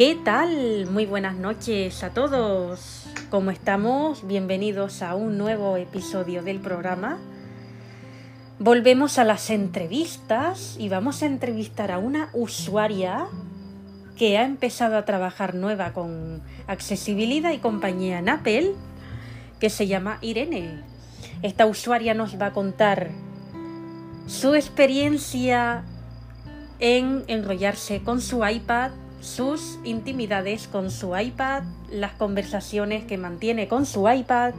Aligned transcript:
¿Qué 0.00 0.14
tal? 0.14 0.86
Muy 0.86 1.04
buenas 1.04 1.36
noches 1.36 2.02
a 2.02 2.14
todos. 2.14 3.04
¿Cómo 3.28 3.50
estamos? 3.50 4.26
Bienvenidos 4.26 5.02
a 5.02 5.14
un 5.14 5.36
nuevo 5.36 5.76
episodio 5.76 6.42
del 6.42 6.58
programa. 6.58 7.18
Volvemos 8.58 9.18
a 9.18 9.24
las 9.24 9.50
entrevistas 9.50 10.76
y 10.78 10.88
vamos 10.88 11.22
a 11.22 11.26
entrevistar 11.26 11.92
a 11.92 11.98
una 11.98 12.30
usuaria 12.32 13.26
que 14.16 14.38
ha 14.38 14.46
empezado 14.46 14.96
a 14.96 15.04
trabajar 15.04 15.54
nueva 15.54 15.92
con 15.92 16.40
accesibilidad 16.66 17.52
y 17.52 17.58
compañía 17.58 18.20
en 18.20 18.30
Apple, 18.30 18.72
que 19.58 19.68
se 19.68 19.86
llama 19.86 20.16
Irene. 20.22 20.80
Esta 21.42 21.66
usuaria 21.66 22.14
nos 22.14 22.40
va 22.40 22.46
a 22.46 22.52
contar 22.54 23.10
su 24.26 24.54
experiencia 24.54 25.84
en 26.78 27.22
enrollarse 27.26 28.02
con 28.02 28.22
su 28.22 28.42
iPad, 28.46 28.92
sus 29.20 29.78
intimidades 29.84 30.68
con 30.68 30.90
su 30.90 31.16
iPad, 31.16 31.62
las 31.90 32.12
conversaciones 32.12 33.04
que 33.04 33.18
mantiene 33.18 33.68
con 33.68 33.86
su 33.86 34.08
iPad 34.08 34.54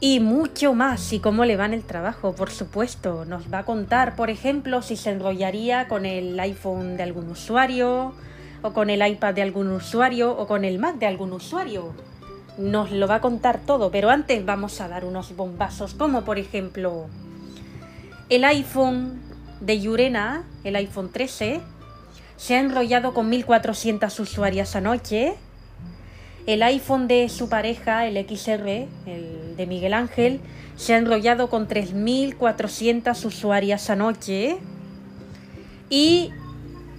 y 0.00 0.20
mucho 0.20 0.74
más 0.74 1.12
y 1.12 1.20
cómo 1.20 1.44
le 1.44 1.56
va 1.56 1.66
en 1.66 1.74
el 1.74 1.84
trabajo, 1.84 2.34
por 2.34 2.50
supuesto. 2.50 3.24
Nos 3.24 3.52
va 3.52 3.58
a 3.58 3.64
contar, 3.64 4.16
por 4.16 4.30
ejemplo, 4.30 4.82
si 4.82 4.96
se 4.96 5.10
enrollaría 5.10 5.86
con 5.86 6.06
el 6.06 6.38
iPhone 6.40 6.96
de 6.96 7.04
algún 7.04 7.28
usuario 7.28 8.14
o 8.62 8.72
con 8.72 8.90
el 8.90 9.06
iPad 9.06 9.34
de 9.34 9.42
algún 9.42 9.70
usuario 9.70 10.36
o 10.36 10.46
con 10.46 10.64
el 10.64 10.78
Mac 10.78 10.96
de 10.96 11.06
algún 11.06 11.32
usuario. 11.32 11.92
Nos 12.58 12.90
lo 12.90 13.06
va 13.06 13.16
a 13.16 13.20
contar 13.20 13.60
todo, 13.60 13.90
pero 13.90 14.10
antes 14.10 14.44
vamos 14.44 14.80
a 14.80 14.88
dar 14.88 15.04
unos 15.04 15.36
bombazos, 15.36 15.94
como 15.94 16.24
por 16.24 16.38
ejemplo 16.38 17.06
el 18.28 18.44
iPhone 18.44 19.20
de 19.60 19.80
Yurena, 19.80 20.44
el 20.64 20.74
iPhone 20.76 21.10
13, 21.12 21.60
se 22.42 22.56
ha 22.56 22.58
enrollado 22.58 23.14
con 23.14 23.30
1.400 23.30 24.18
usuarias 24.18 24.74
anoche. 24.74 25.34
El 26.44 26.64
iPhone 26.64 27.06
de 27.06 27.28
su 27.28 27.48
pareja, 27.48 28.04
el 28.08 28.16
XR, 28.16 28.88
el 29.06 29.54
de 29.56 29.66
Miguel 29.68 29.94
Ángel, 29.94 30.40
se 30.74 30.94
ha 30.94 30.98
enrollado 30.98 31.48
con 31.48 31.68
3.400 31.68 33.24
usuarias 33.24 33.90
anoche. 33.90 34.58
Y 35.88 36.30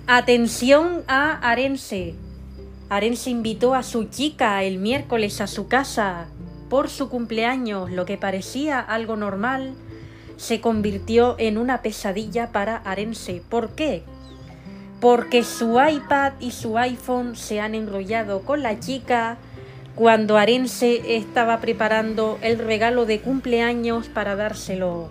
atención 0.07 1.03
a 1.09 1.33
Arense. 1.39 2.15
Arense 2.87 3.29
invitó 3.29 3.75
a 3.75 3.83
su 3.83 4.05
chica 4.05 4.63
el 4.63 4.77
miércoles 4.77 5.41
a 5.41 5.47
su 5.47 5.67
casa 5.67 6.27
por 6.69 6.89
su 6.89 7.09
cumpleaños, 7.09 7.91
lo 7.91 8.05
que 8.05 8.17
parecía 8.17 8.79
algo 8.79 9.17
normal 9.17 9.73
se 10.37 10.61
convirtió 10.61 11.35
en 11.37 11.57
una 11.57 11.81
pesadilla 11.81 12.53
para 12.53 12.77
Arense. 12.77 13.43
¿Por 13.49 13.71
qué? 13.75 14.03
Porque 15.03 15.43
su 15.43 15.81
iPad 15.81 16.31
y 16.39 16.51
su 16.51 16.77
iPhone 16.77 17.35
se 17.35 17.59
han 17.59 17.75
enrollado 17.75 18.43
con 18.43 18.63
la 18.63 18.79
chica 18.79 19.35
cuando 19.95 20.37
Arense 20.37 21.17
estaba 21.17 21.59
preparando 21.59 22.39
el 22.41 22.57
regalo 22.57 23.05
de 23.05 23.19
cumpleaños 23.19 24.07
para 24.07 24.37
dárselo. 24.37 25.09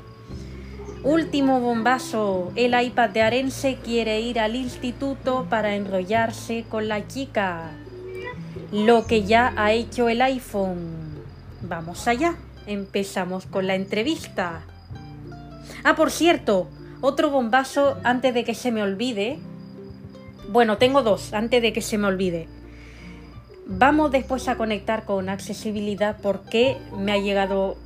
Último 1.04 1.60
bombazo, 1.60 2.52
el 2.56 2.80
iPad 2.80 3.10
de 3.10 3.20
Arense 3.20 3.76
quiere 3.84 4.18
ir 4.22 4.40
al 4.40 4.56
instituto 4.56 5.46
para 5.50 5.74
enrollarse 5.74 6.64
con 6.70 6.88
la 6.88 7.06
chica. 7.06 7.72
Lo 8.72 9.06
que 9.06 9.24
ya 9.24 9.52
ha 9.58 9.72
hecho 9.72 10.08
el 10.08 10.22
iPhone. 10.22 11.22
Vamos 11.60 12.08
allá, 12.08 12.36
empezamos 12.66 13.44
con 13.44 13.66
la 13.66 13.74
entrevista. 13.74 14.62
Ah, 15.84 15.96
por 15.96 16.10
cierto, 16.10 16.70
otro 17.02 17.28
bombazo 17.28 17.98
antes 18.04 18.32
de 18.32 18.44
que 18.44 18.54
se 18.54 18.72
me 18.72 18.82
olvide. 18.82 19.38
Bueno, 20.52 20.76
tengo 20.76 21.00
dos, 21.00 21.32
antes 21.32 21.62
de 21.62 21.72
que 21.72 21.80
se 21.80 21.96
me 21.96 22.08
olvide. 22.08 22.46
Vamos 23.64 24.10
después 24.10 24.48
a 24.48 24.56
conectar 24.56 25.06
con 25.06 25.30
accesibilidad 25.30 26.18
porque 26.22 26.76
me 26.94 27.12
ha 27.12 27.16
llegado 27.16 27.78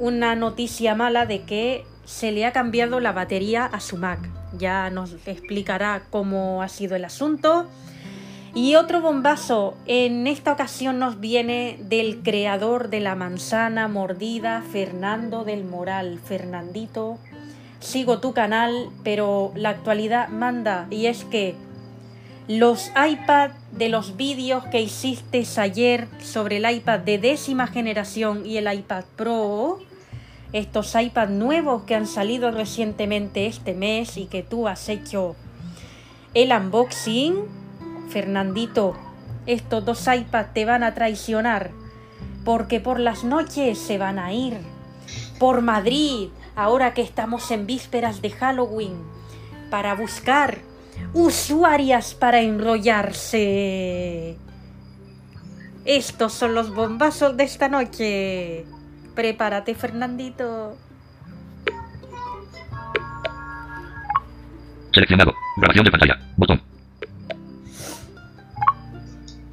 una 0.00 0.34
noticia 0.34 0.96
mala 0.96 1.26
de 1.26 1.42
que 1.42 1.84
se 2.04 2.32
le 2.32 2.44
ha 2.44 2.52
cambiado 2.52 2.98
la 2.98 3.12
batería 3.12 3.66
a 3.66 3.78
su 3.78 3.98
Mac. 3.98 4.18
Ya 4.58 4.90
nos 4.90 5.14
explicará 5.26 6.02
cómo 6.10 6.60
ha 6.60 6.68
sido 6.68 6.96
el 6.96 7.04
asunto. 7.04 7.68
Y 8.52 8.74
otro 8.74 9.00
bombazo, 9.00 9.76
en 9.86 10.26
esta 10.26 10.52
ocasión 10.52 10.98
nos 10.98 11.20
viene 11.20 11.78
del 11.82 12.24
creador 12.24 12.88
de 12.88 12.98
la 12.98 13.14
manzana 13.14 13.86
mordida, 13.86 14.64
Fernando 14.72 15.44
del 15.44 15.64
Moral. 15.64 16.18
Fernandito, 16.18 17.16
sigo 17.78 18.18
tu 18.18 18.32
canal, 18.32 18.88
pero 19.04 19.52
la 19.54 19.68
actualidad 19.68 20.30
manda 20.30 20.88
y 20.90 21.06
es 21.06 21.24
que 21.24 21.54
los 22.48 22.90
iPad 22.96 23.50
de 23.72 23.90
los 23.90 24.16
vídeos 24.16 24.64
que 24.66 24.80
hiciste 24.80 25.46
ayer 25.58 26.08
sobre 26.20 26.56
el 26.56 26.70
iPad 26.70 27.00
de 27.00 27.18
décima 27.18 27.66
generación 27.66 28.46
y 28.46 28.56
el 28.56 28.72
iPad 28.72 29.04
Pro, 29.16 29.78
estos 30.54 30.94
iPad 30.94 31.28
nuevos 31.28 31.82
que 31.82 31.94
han 31.94 32.06
salido 32.06 32.50
recientemente 32.50 33.46
este 33.46 33.74
mes 33.74 34.16
y 34.16 34.24
que 34.26 34.42
tú 34.42 34.66
has 34.66 34.88
hecho 34.88 35.36
el 36.32 36.52
unboxing, 36.52 37.36
Fernandito, 38.10 38.94
estos 39.46 39.84
dos 39.84 40.06
iPads 40.06 40.54
te 40.54 40.64
van 40.64 40.82
a 40.82 40.94
traicionar 40.94 41.70
porque 42.44 42.80
por 42.80 43.00
las 43.00 43.24
noches 43.24 43.78
se 43.78 43.98
van 43.98 44.18
a 44.18 44.32
ir. 44.32 44.58
Por 45.38 45.62
Madrid, 45.62 46.28
ahora 46.54 46.94
que 46.94 47.02
estamos 47.02 47.50
en 47.50 47.66
vísperas 47.66 48.22
de 48.22 48.30
Halloween, 48.30 49.02
para 49.70 49.94
buscar 49.94 50.67
usuarias 51.12 52.14
para 52.14 52.40
enrollarse. 52.40 54.36
Estos 55.84 56.32
son 56.32 56.54
los 56.54 56.74
bombazos 56.74 57.36
de 57.36 57.44
esta 57.44 57.68
noche. 57.68 58.66
Prepárate, 59.14 59.74
Fernandito. 59.74 60.76
Seleccionado. 64.92 65.32
Grabación 65.56 65.84
de 65.84 65.90
pantalla. 65.90 66.18
Botón. 66.36 66.60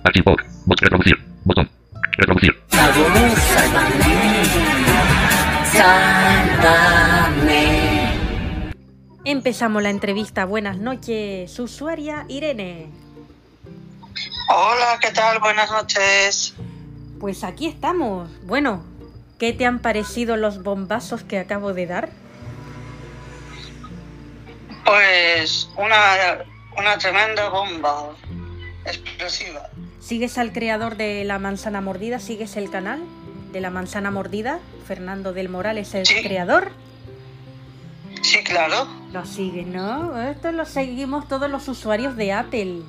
Archivo. 0.03 0.35
Bot 0.66 0.79
reproducir. 0.81 1.17
Botón. 1.45 1.69
Reproducir. 2.17 2.55
Empezamos 9.25 9.81
la 9.81 9.90
entrevista. 9.90 10.46
Buenas 10.46 10.78
noches, 10.78 11.58
usuaria 11.59 12.25
Irene. 12.28 12.88
Hola, 14.50 15.00
¿qué 15.02 15.12
tal? 15.12 15.40
Buenas 15.40 15.72
noches. 15.72 16.53
Pues 17.19 17.44
aquí 17.44 17.66
estamos. 17.66 18.30
Bueno, 18.44 18.84
¿qué 19.40 19.52
te 19.53 19.66
han 19.66 19.80
parecido 19.80 20.38
los 20.38 20.62
bombazos 20.62 21.24
que 21.24 21.40
acabo 21.40 21.74
de 21.74 21.88
dar? 21.88 22.09
Pues 24.85 25.69
una, 25.78 26.44
una 26.78 26.97
tremenda 27.00 27.50
bomba 27.50 28.12
explosiva. 28.85 29.69
¿Sigues 30.00 30.38
al 30.38 30.53
creador 30.53 30.97
de 30.97 31.24
La 31.25 31.40
Manzana 31.40 31.81
Mordida? 31.81 32.19
¿Sigues 32.19 32.56
el 32.58 32.69
canal 32.69 33.02
de 33.52 33.59
La 33.62 33.72
Manzana 33.72 34.12
Mordida? 34.12 34.59
Fernando 34.88 35.34
del 35.34 35.50
Moral 35.50 35.80
es 35.80 35.96
el 35.96 36.06
Sí. 36.06 36.22
creador. 36.22 36.72
Sí, 38.25 38.44
claro. 38.44 38.88
Lo 39.13 39.24
sigues, 39.24 39.68
¿no? 39.68 40.19
Esto 40.19 40.52
lo 40.52 40.66
seguimos 40.66 41.28
todos 41.28 41.47
los 41.47 41.68
usuarios 41.68 42.16
de 42.16 42.34
Apple. 42.34 42.81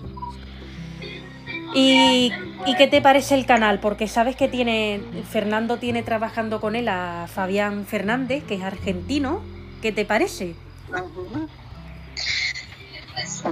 ¿Y, 1.75 2.33
¿Y 2.65 2.77
qué 2.79 2.87
te 2.87 3.03
parece 3.03 3.35
el 3.35 3.45
canal? 3.45 3.79
Porque 3.81 4.09
sabes 4.09 4.35
que 4.35 4.49
tiene 4.49 5.03
Fernando 5.31 5.77
tiene 5.77 6.03
trabajando 6.03 6.59
con 6.59 6.75
él 6.75 6.89
a 6.89 7.27
Fabián 7.29 7.85
Fernández, 7.85 8.45
que 8.45 8.55
es 8.55 8.63
argentino. 8.63 9.43
¿Qué 9.83 9.93
te 9.93 10.07
parece? 10.07 10.55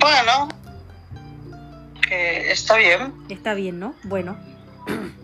Bueno, 0.01 0.49
que 2.09 2.51
está 2.51 2.79
bien. 2.79 3.13
Está 3.29 3.53
bien, 3.53 3.79
¿no? 3.79 3.95
Bueno. 4.05 4.39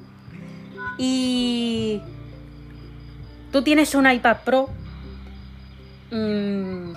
Y 1.02 2.02
tú 3.50 3.62
tienes 3.62 3.94
un 3.94 4.10
iPad 4.10 4.36
Pro. 4.44 4.68
Mm, 6.10 6.94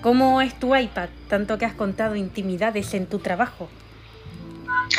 ¿Cómo 0.00 0.40
es 0.40 0.58
tu 0.58 0.76
iPad? 0.76 1.08
Tanto 1.28 1.58
que 1.58 1.66
has 1.66 1.74
contado 1.74 2.14
intimidades 2.14 2.94
en 2.94 3.06
tu 3.06 3.18
trabajo. 3.18 3.68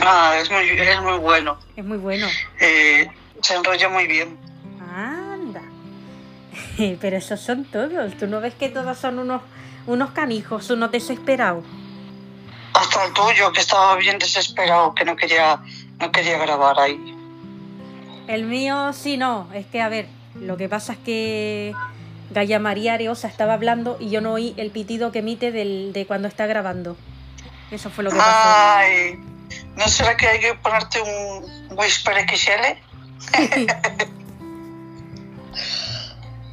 Ah, 0.02 0.36
es 0.42 0.52
muy, 0.52 0.70
es 0.70 1.02
muy 1.02 1.18
bueno. 1.20 1.58
Es 1.76 1.86
muy 1.86 1.98
bueno. 1.98 2.28
Eh, 2.60 3.10
se 3.42 3.56
enrolla 3.56 3.90
muy 3.90 4.08
bien. 4.08 4.38
Anda. 4.94 5.62
Pero 7.02 7.18
esos 7.18 7.40
son 7.40 7.66
todos. 7.66 8.16
¿Tú 8.18 8.28
no 8.28 8.42
ves 8.42 8.54
que 8.56 8.70
todos 8.70 8.98
son 8.98 9.20
unos, 9.20 9.42
unos 9.88 10.12
canijos, 10.12 10.70
unos 10.70 10.92
desesperados? 10.92 11.64
Hasta 12.74 13.06
el 13.06 13.14
tuyo, 13.14 13.52
que 13.52 13.62
estaba 13.62 13.96
bien 13.96 14.20
desesperado, 14.20 14.94
que 14.94 15.06
no 15.06 15.16
quería, 15.16 15.62
no 16.00 16.12
quería 16.12 16.38
grabar 16.38 16.80
ahí. 16.80 17.16
El 18.28 18.44
mío 18.44 18.94
sí 18.94 19.18
no. 19.18 19.48
Es 19.54 19.66
que, 19.66 19.82
a 19.82 19.90
ver, 19.90 20.08
lo 20.36 20.56
que 20.58 20.70
pasa 20.70 20.94
es 20.94 21.00
que 21.00 21.74
Gaya 22.32 22.60
María 22.60 22.94
Areosa 22.94 23.28
estaba 23.28 23.54
hablando 23.54 23.98
y 24.00 24.10
yo 24.10 24.22
no 24.22 24.34
oí 24.34 24.54
el 24.58 24.72
pitido 24.72 25.12
que 25.12 25.20
emite 25.20 25.52
del, 25.52 25.94
de 25.94 26.06
cuando 26.06 26.28
está 26.28 26.46
grabando. 26.48 26.96
Eso 27.72 27.90
fue 27.90 28.04
lo 28.04 28.12
que 28.12 28.18
pasó. 28.18 28.30
Ay, 28.32 29.20
¿No 29.76 29.88
será 29.88 30.18
que 30.18 30.28
hay 30.28 30.40
que 30.40 30.54
ponerte 30.56 31.00
un 31.02 31.78
Whisper 31.78 32.16
XL? 32.28 32.78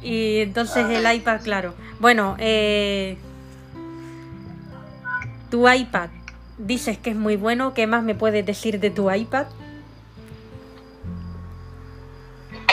Y 0.07 0.39
entonces 0.39 0.89
el 0.89 1.11
iPad, 1.11 1.41
claro. 1.43 1.73
Bueno, 1.99 2.37
eh, 2.39 3.17
tu 5.49 5.69
iPad, 5.69 6.09
dices 6.57 6.97
que 6.97 7.09
es 7.09 7.15
muy 7.17 7.35
bueno. 7.35 7.73
¿Qué 7.73 7.87
más 7.87 8.03
me 8.03 8.15
puedes 8.15 8.45
decir 8.45 8.79
de 8.79 8.89
tu 8.89 9.11
iPad? 9.11 9.47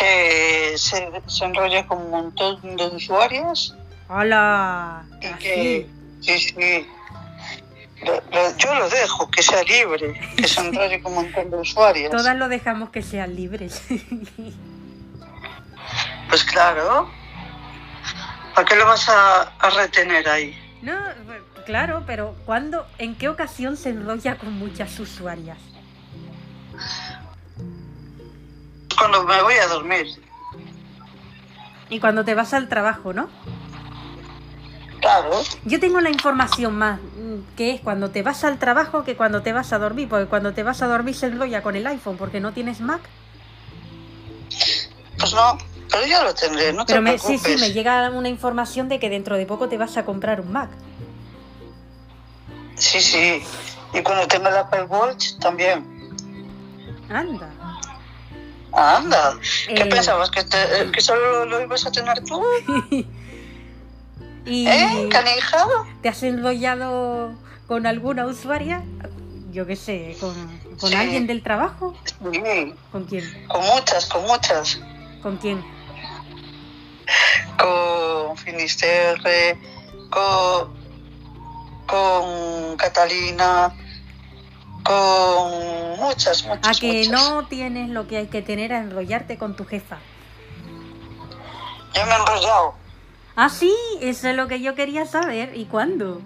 Que 0.05 0.75
se, 0.77 1.11
se 1.27 1.45
enrolla 1.47 1.87
con 1.87 1.99
un 1.99 2.11
montón 2.11 2.77
de 2.77 2.87
usuarios 2.89 3.75
¡Hola! 4.09 5.03
y 5.23 5.33
que, 5.39 5.89
sí, 6.21 6.39
sí. 6.39 6.87
Lo- 8.05 8.15
lo- 8.31 8.57
yo 8.59 8.75
lo 8.75 8.89
dejo, 8.91 9.31
que 9.31 9.43
sea 9.43 9.63
libre, 9.63 10.13
que 10.37 10.47
se 10.47 10.61
enrolle 10.67 11.01
con 11.01 11.17
un 11.17 11.25
montón 11.25 11.51
de 11.51 11.57
usuarios. 11.57 12.11
Todas 12.11 12.37
lo 12.37 12.49
dejamos 12.49 12.91
que 12.91 13.03
sean 13.03 13.35
libres. 13.35 13.83
Pues 16.29 16.43
claro. 16.45 17.09
¿Para 18.55 18.67
qué 18.67 18.75
lo 18.77 18.87
vas 18.87 19.09
a, 19.09 19.43
a 19.59 19.71
retener 19.71 20.29
ahí? 20.29 20.59
no, 20.83 20.99
claro, 21.65 22.03
pero 22.07 22.35
¿cuándo, 22.45 22.87
en 22.99 23.15
qué 23.15 23.29
ocasión 23.29 23.77
se 23.77 23.91
enrolla 23.91 24.37
con 24.37 24.53
muchas 24.53 24.99
usuarias? 24.99 25.59
Cuando 28.99 29.25
me 29.25 29.43
voy 29.43 29.55
a 29.55 29.67
dormir. 29.67 30.07
Y 31.91 32.01
cuando 32.01 32.25
te 32.25 32.35
vas 32.35 32.55
al 32.55 32.69
trabajo, 32.69 33.13
¿no? 33.13 33.29
Claro. 35.01 35.31
Yo 35.65 35.79
tengo 35.81 36.01
la 36.01 36.09
información 36.11 36.77
más 36.77 36.99
mm, 36.99 37.57
que 37.57 37.73
es 37.75 37.81
cuando 37.83 38.11
te 38.11 38.23
vas 38.23 38.43
al 38.45 38.59
trabajo 38.59 39.05
que 39.05 39.17
cuando 39.17 39.43
te 39.43 39.53
vas 39.53 39.73
a 39.75 39.79
dormir, 39.79 40.09
porque 40.09 40.27
cuando 40.27 40.55
te 40.55 40.63
vas 40.63 40.81
a 40.81 40.87
dormir 40.87 41.15
se 41.15 41.27
enrolla 41.27 41.63
con 41.63 41.77
el 41.77 41.87
iPhone 41.87 42.17
porque 42.17 42.41
no 42.41 42.53
tienes 42.53 42.81
Mac. 42.81 43.03
Pues 45.19 45.35
no, 45.35 45.59
pero 45.91 46.07
ya 46.07 46.25
lo 46.25 46.35
tendré, 46.35 46.73
no 46.73 46.87
te 46.87 46.93
Pero 46.95 47.03
me, 47.03 47.19
sí, 47.19 47.27
preocupes. 47.27 47.53
sí, 47.55 47.61
me 47.61 47.73
llega 47.73 48.09
una 48.11 48.29
información 48.31 48.89
de 48.89 48.99
que 48.99 49.11
dentro 49.11 49.37
de 49.37 49.45
poco 49.45 49.69
te 49.69 49.77
vas 49.77 49.97
a 49.99 50.05
comprar 50.07 50.41
un 50.41 50.53
Mac. 50.53 50.71
Sí, 52.77 53.01
sí. 53.01 53.43
Y 53.93 54.03
cuando 54.03 54.27
tenga 54.27 54.49
el 54.49 54.57
Apple 54.57 54.85
Watch 54.85 55.35
también. 55.39 55.85
Anda. 57.11 57.51
Anda. 58.75 59.37
¿Qué 59.69 59.83
Eh. 59.83 59.87
pensabas? 59.87 60.31
¿Que, 60.31 60.43
te- 60.45 60.91
que 60.93 61.01
solo 61.01 61.45
lo 61.45 61.61
ibas 61.63 61.87
a 61.87 61.93
tener 61.93 62.23
tú? 62.25 62.43
¿Y 64.47 64.67
¿Eh, 64.69 65.09
canija? 65.11 65.65
te 66.03 66.09
has 66.09 66.23
enrollado 66.23 67.33
con 67.67 67.87
alguna 67.87 68.27
usuaria? 68.27 68.83
Yo 69.53 69.67
qué 69.67 69.77
sé, 69.77 70.17
con, 70.21 70.35
con 70.81 70.91
Sí. 70.91 70.97
alguien 70.97 71.27
del 71.29 71.43
trabajo. 71.43 71.95
Sí, 72.05 72.15
¿Con 72.91 73.05
quién? 73.05 73.47
con 73.47 73.65
muchas, 73.65 74.07
con 74.07 74.23
muchas. 74.27 74.81
¿Con 75.23 75.37
quién? 75.37 75.65
Con 77.59 78.37
Finisterre, 78.37 79.59
con, 80.11 80.75
con 81.87 82.77
Catalina, 82.77 83.73
con 84.85 85.97
muchas, 85.99 86.45
A 86.45 86.49
muchas, 86.55 86.81
que 86.81 87.05
muchas. 87.09 87.09
no 87.11 87.47
tienes 87.49 87.91
lo 87.91 88.07
que 88.07 88.19
hay 88.19 88.27
que 88.29 88.43
tener 88.43 88.73
a 88.73 88.79
enrollarte 88.79 89.39
con 89.39 89.57
tu 89.57 89.65
jefa. 89.65 89.99
Ya 91.95 92.05
me 92.07 92.13
he 92.13 92.17
enrollado. 92.17 92.75
Ah, 93.37 93.49
sí, 93.49 93.75
eso 94.01 94.29
es 94.29 94.37
lo 94.37 94.47
que 94.49 94.61
yo 94.61 94.75
quería 94.75 95.07
saber. 95.07 95.57
¿Y 95.57 95.65
cuándo? 95.67 96.21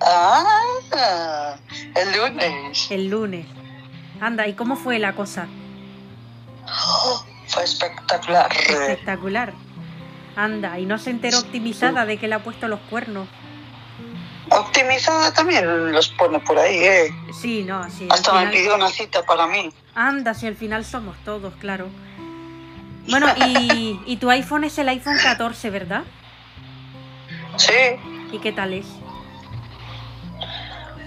Ah, 0.00 1.56
el 1.96 2.12
lunes. 2.18 2.90
El 2.90 3.08
lunes. 3.08 3.46
Anda, 4.20 4.46
¿y 4.46 4.54
cómo 4.54 4.76
fue 4.76 4.98
la 4.98 5.14
cosa? 5.14 5.46
Oh, 6.66 7.24
fue 7.48 7.64
espectacular. 7.64 8.50
Espectacular. 8.52 9.52
Anda, 10.36 10.78
y 10.78 10.86
no 10.86 10.98
se 10.98 11.10
enteró 11.10 11.38
optimizada 11.38 12.06
de 12.06 12.18
que 12.18 12.28
le 12.28 12.34
ha 12.34 12.42
puesto 12.42 12.68
los 12.68 12.80
cuernos. 12.90 13.28
Optimizada 14.54 15.32
también 15.32 15.92
los 15.92 16.08
pone 16.10 16.38
por 16.38 16.58
ahí, 16.58 16.76
¿eh? 16.76 17.14
Sí, 17.32 17.64
no, 17.64 17.90
sí. 17.90 18.06
Hasta 18.10 18.32
me 18.32 18.46
pidió 18.52 18.76
una 18.76 18.88
cita 18.88 19.22
para 19.24 19.46
mí. 19.48 19.72
Anda, 19.94 20.32
si 20.32 20.46
al 20.46 20.54
final 20.54 20.84
somos 20.84 21.16
todos, 21.24 21.54
claro. 21.54 21.88
Bueno, 23.08 23.26
y, 23.46 24.00
y 24.06 24.16
tu 24.18 24.30
iPhone 24.30 24.64
es 24.64 24.78
el 24.78 24.88
iPhone 24.88 25.16
14, 25.20 25.70
¿verdad? 25.70 26.04
Sí. 27.56 27.72
¿Y 28.32 28.38
qué 28.38 28.52
tal 28.52 28.74
es? 28.74 28.86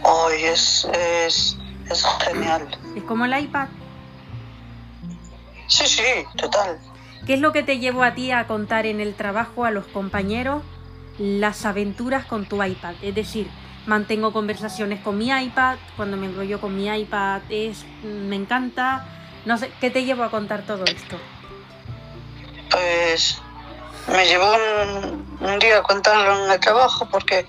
Hoy 0.03 0.43
es, 0.43 0.85
es, 0.93 1.57
es 1.89 2.05
genial. 2.25 2.67
¿Es 2.95 3.03
como 3.03 3.25
el 3.25 3.39
iPad? 3.39 3.67
Sí, 5.67 5.85
sí, 5.85 6.03
total. 6.37 6.79
¿Qué 7.25 7.33
es 7.33 7.39
lo 7.39 7.51
que 7.51 7.63
te 7.63 7.79
llevó 7.79 8.03
a 8.03 8.13
ti 8.13 8.31
a 8.31 8.47
contar 8.47 8.85
en 8.85 9.01
el 9.01 9.15
trabajo 9.15 9.65
a 9.65 9.71
los 9.71 9.85
compañeros 9.87 10.63
las 11.19 11.65
aventuras 11.65 12.25
con 12.25 12.45
tu 12.45 12.63
iPad? 12.63 12.95
Es 13.01 13.15
decir, 13.15 13.47
mantengo 13.85 14.33
conversaciones 14.33 15.01
con 15.01 15.17
mi 15.17 15.29
iPad, 15.29 15.77
cuando 15.95 16.17
me 16.17 16.27
enrollo 16.27 16.59
con 16.59 16.75
mi 16.75 16.87
iPad 16.87 17.41
es 17.49 17.85
me 18.03 18.35
encanta. 18.35 19.05
No 19.45 19.57
sé, 19.57 19.71
¿qué 19.79 19.89
te 19.89 20.03
llevó 20.03 20.23
a 20.23 20.31
contar 20.31 20.63
todo 20.65 20.83
esto? 20.85 21.17
Pues 22.69 23.39
me 24.07 24.25
llevó 24.25 24.53
un, 24.55 25.37
un 25.41 25.59
día 25.59 25.79
a 25.79 25.83
contarlo 25.83 26.45
en 26.45 26.51
el 26.51 26.59
trabajo 26.59 27.07
porque 27.09 27.45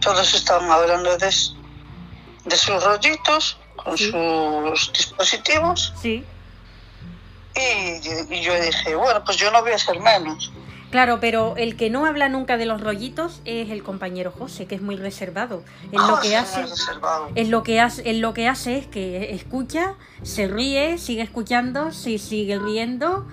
todos 0.00 0.34
estaban 0.34 0.70
hablando 0.70 1.16
de, 1.16 1.30
sus 1.30 2.84
rollitos 2.84 3.58
con 3.76 3.96
Sí. 3.96 4.10
sus 4.10 4.92
dispositivos 4.92 5.92
Sí. 6.00 6.24
y, 7.56 8.34
y 8.34 8.42
yo 8.42 8.60
dije, 8.60 8.94
bueno, 8.94 9.22
pues 9.24 9.36
yo 9.38 9.50
no 9.50 9.62
voy 9.62 9.72
a 9.72 9.78
ser 9.78 9.98
menos. 10.00 10.52
Claro, 10.90 11.20
pero 11.20 11.54
el 11.58 11.76
que 11.76 11.90
no 11.90 12.06
habla 12.06 12.30
nunca 12.30 12.56
de 12.56 12.64
los 12.64 12.80
rollitos 12.80 13.42
es 13.44 13.68
el 13.70 13.82
compañero 13.82 14.30
José, 14.30 14.66
que 14.66 14.74
es 14.74 14.80
muy 14.80 14.96
reservado. 14.96 15.62
Él 15.92 15.98
lo 16.08 16.18
que 16.20 16.34
hace, 16.34 16.64
él 17.34 17.50
lo 17.50 17.62
que 17.62 17.80
hace, 17.80 18.08
él 18.10 18.20
lo 18.20 18.32
que 18.32 18.48
hace 18.48 18.78
es 18.78 18.86
que 18.86 19.34
escucha, 19.34 19.94
se 20.22 20.48
ríe, 20.48 20.96
sigue 20.96 21.20
escuchando, 21.20 21.92
sí, 21.92 22.16
sigue 22.18 22.58
riendo 22.58 23.26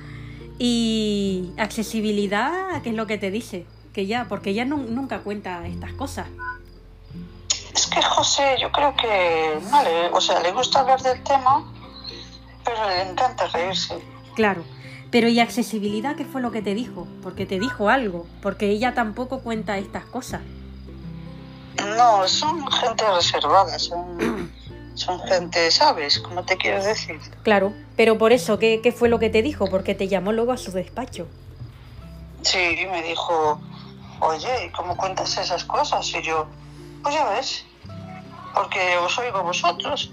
y 0.60 1.52
accesibilidad, 1.58 2.82
¿qué 2.82 2.90
es 2.90 2.96
lo 2.96 3.08
que 3.08 3.18
te 3.18 3.32
dice? 3.32 3.66
Que 3.94 4.06
ya, 4.06 4.26
porque 4.28 4.54
nu- 4.66 4.88
nunca 4.90 5.20
cuenta 5.20 5.66
estas 5.66 5.94
cosas. 5.94 6.28
Es 7.74 7.88
que 7.88 8.02
José, 8.02 8.58
yo 8.62 8.70
creo 8.72 8.94
que 8.96 9.60
no 9.72 9.82
le, 9.84 10.08
o 10.10 10.20
sea, 10.20 10.42
le 10.42 10.52
gusta 10.52 10.82
hablar 10.82 11.02
del 11.02 11.24
tema, 11.24 11.64
pero 12.66 12.88
le 12.90 13.10
encanta 13.10 13.48
reírse. 13.48 13.98
Claro. 14.36 14.64
Pero 15.16 15.30
¿y 15.30 15.40
accesibilidad 15.40 16.18
qué 16.18 16.26
fue 16.26 16.42
lo 16.42 16.52
que 16.52 16.62
te 16.62 16.76
dijo? 16.76 17.08
Porque 17.24 17.46
te 17.46 17.58
dijo 17.58 17.88
algo, 17.88 18.28
porque 18.42 18.68
ella 18.68 18.94
tampoco 18.94 19.40
cuenta 19.40 19.78
estas 19.78 20.04
cosas. 20.04 20.42
No, 21.96 22.28
son 22.28 22.70
gente 22.70 23.06
reservada, 23.16 23.80
son, 23.80 24.52
son 24.94 25.22
gente, 25.22 25.72
¿sabes? 25.72 26.20
¿Cómo 26.20 26.44
te 26.44 26.58
quiero 26.58 26.84
decir? 26.84 27.18
Claro, 27.44 27.72
pero 27.96 28.18
por 28.18 28.34
eso, 28.34 28.60
¿qué, 28.60 28.82
qué 28.84 28.92
fue 28.92 29.08
lo 29.08 29.18
que 29.18 29.30
te 29.30 29.42
dijo? 29.42 29.70
Porque 29.70 29.96
te 29.96 30.10
llamó 30.10 30.34
luego 30.34 30.52
a 30.52 30.58
su 30.58 30.74
despacho. 30.74 31.30
Sí, 32.42 32.86
me 32.92 33.02
dijo, 33.02 33.62
oye, 34.20 34.66
¿y 34.66 34.70
cómo 34.72 34.98
cuentas 34.98 35.38
esas 35.38 35.64
cosas? 35.64 36.14
Y 36.14 36.24
yo, 36.24 36.46
pues 37.02 37.16
ya 37.16 37.30
ves, 37.30 37.64
porque 38.54 38.98
os 38.98 39.18
oigo 39.18 39.38
a 39.38 39.44
vosotros. 39.44 40.12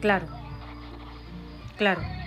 Claro. 0.00 0.28
Claro. 1.76 2.23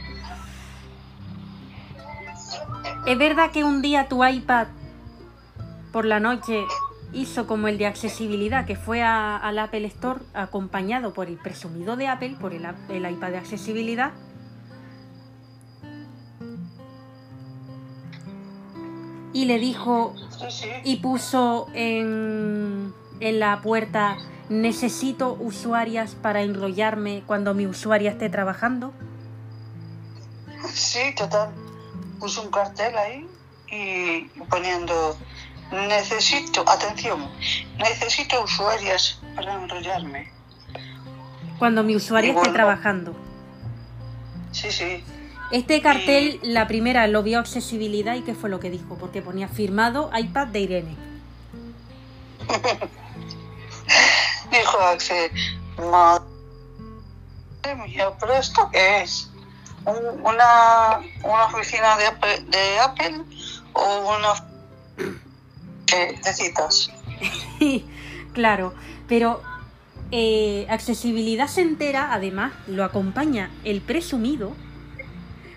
¿Es 3.07 3.17
verdad 3.17 3.51
que 3.51 3.63
un 3.63 3.81
día 3.81 4.07
tu 4.09 4.23
iPad 4.23 4.67
por 5.93 6.05
la 6.05 6.19
noche 6.19 6.65
hizo 7.13 7.47
como 7.47 7.67
el 7.69 7.77
de 7.77 7.87
accesibilidad, 7.87 8.65
que 8.65 8.75
fue 8.75 9.01
a- 9.01 9.37
al 9.37 9.57
Apple 9.59 9.85
Store 9.87 10.19
acompañado 10.33 11.13
por 11.13 11.27
el 11.27 11.37
presumido 11.37 11.95
de 11.95 12.07
Apple, 12.07 12.35
por 12.39 12.53
el, 12.53 12.67
el 12.89 13.09
iPad 13.09 13.31
de 13.31 13.37
accesibilidad? 13.37 14.11
Y 19.33 19.45
le 19.45 19.59
dijo, 19.59 20.13
y 20.83 20.97
puso 20.97 21.67
en, 21.73 22.93
en 23.19 23.39
la 23.39 23.61
puerta, 23.61 24.17
necesito 24.49 25.33
usuarias 25.39 26.15
para 26.15 26.41
enrollarme 26.41 27.23
cuando 27.25 27.53
mi 27.53 27.67
usuaria 27.67 28.11
esté 28.11 28.29
trabajando. 28.29 28.93
Sí, 30.73 31.13
total. 31.15 31.51
Puso 32.19 32.41
un 32.41 32.51
cartel 32.51 32.97
ahí 32.97 33.27
y 33.69 34.21
poniendo, 34.49 35.17
necesito, 35.71 36.63
atención, 36.67 37.29
necesito 37.77 38.43
usuarias 38.43 39.19
para 39.35 39.53
enrollarme. 39.53 40.31
Cuando 41.59 41.83
mi 41.83 41.95
usuaria 41.95 42.33
esté 42.33 42.49
trabajando. 42.51 43.15
Sí, 44.51 44.71
sí. 44.71 45.03
Este 45.51 45.81
cartel, 45.81 46.39
la 46.43 46.67
primera 46.67 47.07
lo 47.07 47.23
vio 47.23 47.39
accesibilidad 47.39 48.15
y 48.15 48.21
qué 48.21 48.35
fue 48.35 48.49
lo 48.49 48.59
que 48.59 48.69
dijo, 48.69 48.97
porque 48.97 49.21
ponía 49.21 49.47
firmado 49.47 50.09
iPad 50.17 50.47
de 50.47 50.59
Irene. 50.59 50.95
Dijo 54.51 54.79
Axel, 54.79 55.31
"Ma- 55.77 56.23
mía, 57.85 58.11
¿pero 58.19 58.33
esto 58.33 58.69
qué 58.71 59.01
es? 59.01 59.29
¿Un- 59.87 60.19
¿Una, 60.25 60.99
una 61.23 61.45
oficina 61.45 61.95
de 61.97 62.05
Apple, 62.07 62.45
de 62.49 62.79
Apple 62.79 63.21
o 63.73 64.15
una 64.17 64.33
eh, 65.95 66.19
de 66.23 66.33
citas? 66.33 66.91
claro, 68.33 68.73
pero 69.07 69.41
eh, 70.11 70.67
accesibilidad 70.69 71.47
se 71.47 71.61
entera, 71.61 72.13
además, 72.13 72.51
lo 72.67 72.83
acompaña 72.83 73.49
el 73.63 73.81
presumido, 73.81 74.51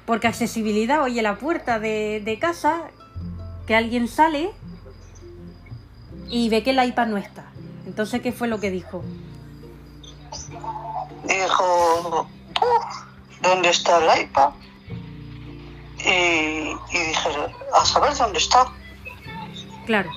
porque 0.07 0.29
accesibilidad 0.29 1.03
oye 1.03 1.23
la 1.23 1.37
puerta 1.39 1.79
de, 1.79 2.23
de 2.25 2.39
casa, 2.39 2.83
que 3.67 3.75
alguien 3.77 4.09
sale 4.09 4.51
y 6.29 6.49
ve 6.49 6.63
que 6.63 6.71
el 6.71 6.85
iPad 6.85 7.07
no 7.07 7.17
está. 7.17 7.45
Entonces, 7.87 8.21
¿qué 8.23 8.33
fue 8.33 8.47
lo 8.49 8.61
que 8.61 8.71
dijo? 8.71 9.03
Dijo, 11.25 12.27
"Uf, 12.61 13.10
¿dónde 13.43 13.71
está 13.71 13.99
el 13.99 14.23
iPad? 14.23 14.51
Y, 15.99 16.09
y 16.09 16.99
dije, 16.99 17.29
a 17.75 17.85
saber 17.85 18.17
dónde 18.17 18.39
está. 18.39 18.67
Claro. 19.87 20.11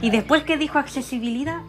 Y 0.00 0.10
después 0.10 0.44
que 0.44 0.56
dijo 0.56 0.78
accesibilidad, 0.78 1.60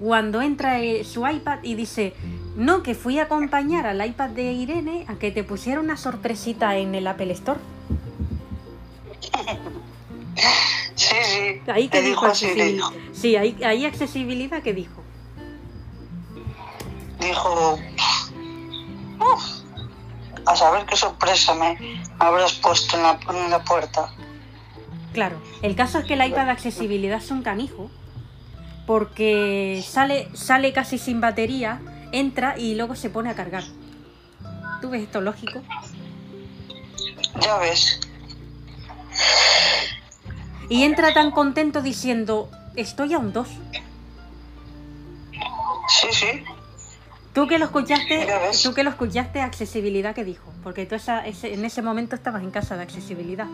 cuando 0.00 0.42
entra 0.42 0.80
eh, 0.80 1.04
su 1.04 1.26
iPad 1.26 1.58
y 1.62 1.74
dice, 1.74 2.14
no, 2.56 2.82
que 2.82 2.94
fui 2.94 3.18
a 3.18 3.24
acompañar 3.24 3.86
al 3.86 4.04
iPad 4.04 4.30
de 4.30 4.52
Irene 4.52 5.04
a 5.08 5.14
que 5.14 5.30
te 5.30 5.44
pusiera 5.44 5.80
una 5.80 5.96
sorpresita 5.96 6.76
en 6.76 6.94
el 6.94 7.06
Apple 7.06 7.32
Store. 7.32 7.60
Sí, 10.94 11.16
sí. 11.22 11.60
Ahí 11.70 11.88
que 11.88 12.00
dijo 12.00 12.22
dijo 12.22 12.26
así, 12.26 12.46
accesibilidad. 12.46 12.90
dijo. 12.90 12.92
Sí, 13.12 13.36
ahí, 13.36 13.56
ahí 13.64 13.86
accesibilidad 13.86 14.62
que 14.62 14.72
dijo. 14.72 15.02
Dijo, 17.20 17.78
"Uf, 19.22 19.42
a 20.46 20.56
saber 20.56 20.86
qué 20.86 20.96
sorpresa 20.96 21.54
me 21.54 21.78
habrás 22.18 22.54
puesto 22.54 22.96
en 22.96 23.02
la, 23.02 23.18
en 23.28 23.50
la 23.50 23.62
puerta. 23.62 24.12
Claro, 25.12 25.36
el 25.62 25.76
caso 25.76 25.98
es 25.98 26.06
que 26.06 26.14
el 26.14 26.24
iPad 26.26 26.46
de 26.46 26.50
accesibilidad 26.52 27.18
es 27.18 27.30
un 27.30 27.42
canijo, 27.42 27.90
porque 28.86 29.84
sale, 29.86 30.28
sale 30.34 30.72
casi 30.72 30.98
sin 30.98 31.20
batería, 31.20 31.80
entra 32.12 32.58
y 32.58 32.74
luego 32.74 32.96
se 32.96 33.10
pone 33.10 33.30
a 33.30 33.34
cargar. 33.34 33.64
¿Tú 34.80 34.90
ves 34.90 35.02
esto 35.02 35.20
lógico? 35.20 35.60
Ya 37.40 37.58
ves. 37.58 38.00
Y 40.68 40.84
entra 40.84 41.12
tan 41.12 41.30
contento 41.30 41.82
diciendo, 41.82 42.50
estoy 42.76 43.12
a 43.14 43.18
un 43.18 43.32
2. 43.32 43.48
Sí, 45.88 46.08
sí. 46.10 46.44
Tú 47.32 47.46
que 47.46 47.58
lo 47.58 47.64
escuchaste, 47.64 48.28
tú 48.62 48.74
que 48.74 48.82
lo 48.82 48.90
escuchaste, 48.90 49.40
accesibilidad 49.40 50.14
que 50.14 50.24
dijo, 50.24 50.52
porque 50.62 50.84
tú 50.84 50.94
esa- 50.96 51.26
ese- 51.26 51.54
en 51.54 51.64
ese 51.64 51.80
momento 51.80 52.14
estabas 52.14 52.42
en 52.42 52.50
casa 52.50 52.76
de 52.76 52.82
accesibilidad. 52.82 53.46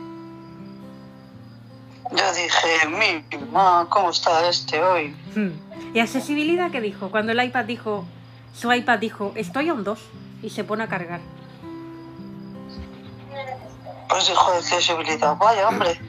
Yo 2.10 2.32
dije, 2.34 2.88
mi 2.88 3.46
mamá, 3.52 3.86
¿cómo 3.88 4.10
está 4.10 4.48
este 4.48 4.82
hoy? 4.82 5.14
Hmm. 5.36 5.50
Y 5.94 6.00
accesibilidad 6.00 6.70
que 6.70 6.80
dijo, 6.80 7.10
cuando 7.10 7.32
el 7.32 7.44
iPad 7.44 7.66
dijo, 7.66 8.04
su 8.52 8.72
iPad 8.72 8.98
dijo, 8.98 9.32
estoy 9.36 9.68
a 9.68 9.74
un 9.74 9.84
2 9.84 10.00
y 10.42 10.50
se 10.50 10.64
pone 10.64 10.82
a 10.84 10.88
cargar. 10.88 11.20
Pues 14.08 14.26
dijo 14.26 14.50
de 14.52 14.58
accesibilidad, 14.58 15.36
vaya 15.36 15.68
hombre, 15.68 16.00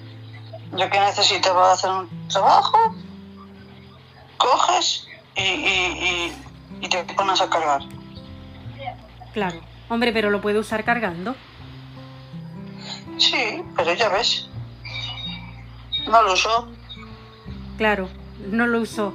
yo 0.75 0.89
que 0.89 0.99
necesitaba 0.99 1.73
hacer 1.73 1.91
un 1.91 2.09
trabajo, 2.29 2.95
coges 4.37 5.05
y, 5.35 5.41
y, 5.41 6.31
y, 6.31 6.43
y 6.81 6.87
te 6.87 7.03
pones 7.15 7.41
a 7.41 7.49
cargar. 7.49 7.81
Claro, 9.33 9.59
hombre, 9.89 10.11
pero 10.11 10.29
lo 10.29 10.41
puede 10.41 10.59
usar 10.59 10.83
cargando. 10.83 11.35
Sí, 13.17 13.61
pero 13.75 13.93
ya 13.93 14.09
ves, 14.09 14.49
no 16.07 16.21
lo 16.23 16.33
usó. 16.33 16.67
Claro, 17.77 18.09
no 18.49 18.67
lo 18.67 18.81
usó. 18.81 19.13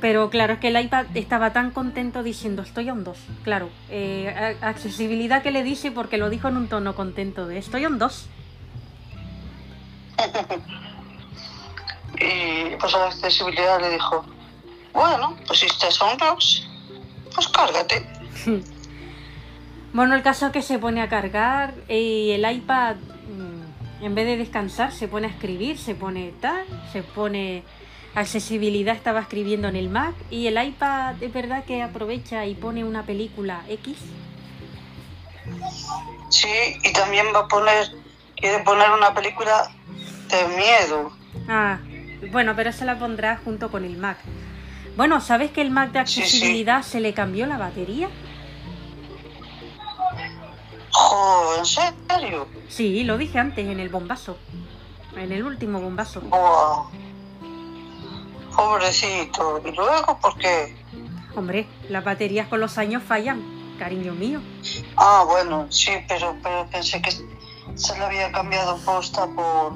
Pero 0.00 0.28
claro, 0.28 0.54
es 0.54 0.58
que 0.60 0.68
el 0.68 0.78
iPad 0.78 1.06
estaba 1.14 1.52
tan 1.52 1.70
contento 1.70 2.22
diciendo 2.22 2.62
estoy 2.62 2.88
a 2.88 2.92
un 2.92 3.02
2. 3.02 3.18
Claro, 3.42 3.70
eh, 3.88 4.56
accesibilidad 4.60 5.42
que 5.42 5.50
le 5.50 5.62
dice 5.62 5.90
porque 5.90 6.18
lo 6.18 6.28
dijo 6.28 6.48
en 6.48 6.58
un 6.58 6.68
tono 6.68 6.94
contento 6.94 7.46
de 7.46 7.58
estoy 7.58 7.84
a 7.84 7.88
un 7.88 7.98
2. 7.98 8.28
Y 12.18 12.76
pues 12.76 12.94
a 12.94 12.98
la 12.98 13.06
accesibilidad 13.08 13.80
le 13.80 13.90
dijo, 13.90 14.24
bueno, 14.96 15.36
pues 15.46 15.60
si 15.60 15.66
estás 15.66 16.00
a 16.00 16.06
un 16.06 16.18
dos, 16.18 16.66
pues 17.34 17.48
cárgate. 17.48 18.06
Bueno, 19.92 20.14
el 20.14 20.22
caso 20.22 20.46
es 20.46 20.52
que 20.52 20.60
se 20.60 20.78
pone 20.78 21.00
a 21.00 21.08
cargar 21.08 21.72
y 21.88 22.32
el 22.32 22.44
iPad, 22.44 22.96
mm, 22.96 24.04
en 24.04 24.14
vez 24.14 24.26
de 24.26 24.36
descansar, 24.36 24.92
se 24.92 25.08
pone 25.08 25.26
a 25.26 25.30
escribir, 25.30 25.78
se 25.78 25.94
pone 25.94 26.34
tal, 26.38 26.66
se 26.92 27.02
pone 27.02 27.62
accesibilidad, 28.14 28.94
estaba 28.94 29.20
escribiendo 29.20 29.68
en 29.68 29.76
el 29.76 29.88
Mac 29.88 30.14
y 30.30 30.48
el 30.48 30.62
iPad 30.62 31.22
es 31.22 31.32
verdad 31.32 31.64
que 31.64 31.82
aprovecha 31.82 32.44
y 32.44 32.54
pone 32.54 32.84
una 32.84 33.04
película 33.04 33.62
X. 33.70 33.96
Sí, 36.28 36.76
y 36.82 36.92
también 36.92 37.28
va 37.34 37.40
a 37.40 37.48
poner, 37.48 37.86
quiere 38.36 38.62
poner 38.64 38.90
una 38.90 39.14
película 39.14 39.70
de 40.28 40.56
miedo. 40.56 41.10
Ah, 41.48 41.78
bueno, 42.32 42.52
pero 42.54 42.70
se 42.70 42.84
la 42.84 42.98
pondrá 42.98 43.40
junto 43.42 43.70
con 43.70 43.82
el 43.86 43.96
Mac. 43.96 44.18
Bueno, 44.96 45.20
¿sabes 45.20 45.50
que 45.50 45.60
el 45.60 45.70
Mac 45.70 45.92
de 45.92 46.06
Sí, 46.06 46.14
sí. 46.14 46.20
accesibilidad 46.22 46.82
se 46.82 47.00
le 47.00 47.12
cambió 47.14 47.46
la 47.46 47.58
batería? 47.58 48.08
Jo, 50.90 51.56
¿en 51.58 51.66
serio? 51.66 52.48
Sí, 52.68 53.04
lo 53.04 53.18
dije 53.18 53.38
antes 53.38 53.66
en 53.68 53.78
el 53.80 53.88
bombazo. 53.90 54.38
En 55.16 55.32
el 55.32 55.42
último 55.44 55.80
bombazo. 55.80 56.20
Buah. 56.22 56.84
Pobrecito. 58.56 59.60
¿Y 59.64 59.72
luego 59.72 60.18
por 60.20 60.36
qué? 60.38 60.74
Hombre, 61.34 61.66
las 61.90 62.02
baterías 62.04 62.48
con 62.48 62.60
los 62.60 62.78
años 62.78 63.02
fallan, 63.02 63.42
cariño 63.78 64.14
mío. 64.14 64.40
Ah, 64.96 65.24
bueno, 65.26 65.66
sí, 65.70 65.90
pero, 66.08 66.34
pero 66.42 66.66
pensé 66.70 67.02
que 67.02 67.10
se 67.74 67.98
le 67.98 68.04
había 68.04 68.32
cambiado 68.32 68.78
posta 68.78 69.26
por... 69.26 69.74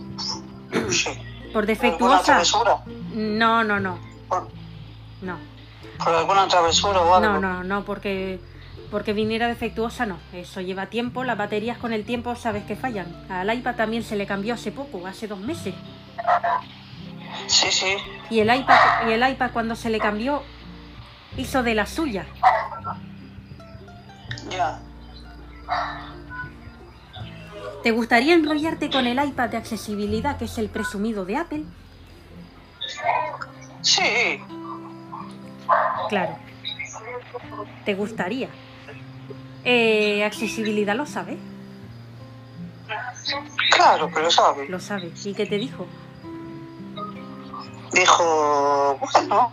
Por 0.70 1.52
por 1.52 1.66
defectuosa. 1.66 2.22
travesura. 2.24 2.78
No, 3.12 3.62
no, 3.64 3.78
no, 3.80 3.98
Por, 4.28 4.48
no. 5.22 5.38
por 6.02 6.14
alguna 6.14 6.48
travesura 6.48 7.00
o 7.00 7.14
algo. 7.14 7.32
No, 7.32 7.40
no, 7.40 7.64
no, 7.64 7.84
porque 7.84 8.40
porque 8.90 9.12
viniera 9.12 9.46
defectuosa 9.46 10.04
no. 10.04 10.18
Eso 10.32 10.60
lleva 10.60 10.86
tiempo, 10.86 11.22
las 11.24 11.38
baterías 11.38 11.78
con 11.78 11.92
el 11.92 12.04
tiempo 12.04 12.34
sabes 12.34 12.64
que 12.64 12.76
fallan. 12.76 13.06
Al 13.30 13.52
iPad 13.54 13.76
también 13.76 14.02
se 14.02 14.16
le 14.16 14.26
cambió 14.26 14.54
hace 14.54 14.72
poco, 14.72 15.06
hace 15.06 15.28
dos 15.28 15.38
meses. 15.38 15.74
Sí, 17.46 17.70
sí. 17.70 17.96
Y 18.30 18.40
el 18.40 18.54
iPad, 18.54 19.08
y 19.08 19.12
el 19.12 19.28
iPad 19.28 19.50
cuando 19.52 19.76
se 19.76 19.90
le 19.90 19.98
cambió 19.98 20.42
hizo 21.36 21.62
de 21.62 21.74
la 21.74 21.86
suya. 21.86 22.26
Ya. 24.48 24.80
¿Te 27.82 27.92
gustaría 27.92 28.34
enrollarte 28.34 28.90
con 28.90 29.06
el 29.06 29.24
iPad 29.24 29.50
de 29.50 29.56
accesibilidad, 29.56 30.36
que 30.36 30.46
es 30.46 30.58
el 30.58 30.68
presumido 30.68 31.24
de 31.24 31.36
Apple? 31.36 31.64
Sí. 33.82 34.40
Claro. 36.08 36.36
¿Te 37.84 37.94
gustaría? 37.94 38.48
Eh, 39.64 40.24
accesibilidad 40.24 40.94
lo 40.96 41.06
sabe, 41.06 41.36
Claro 43.76 44.08
que 44.10 44.20
lo 44.20 44.30
sabe. 44.30 44.68
lo 44.68 44.80
sabe. 44.80 45.12
¿Y 45.24 45.34
qué 45.34 45.46
te 45.46 45.56
dijo? 45.56 45.86
Dijo, 47.92 48.98
bueno, 48.98 49.52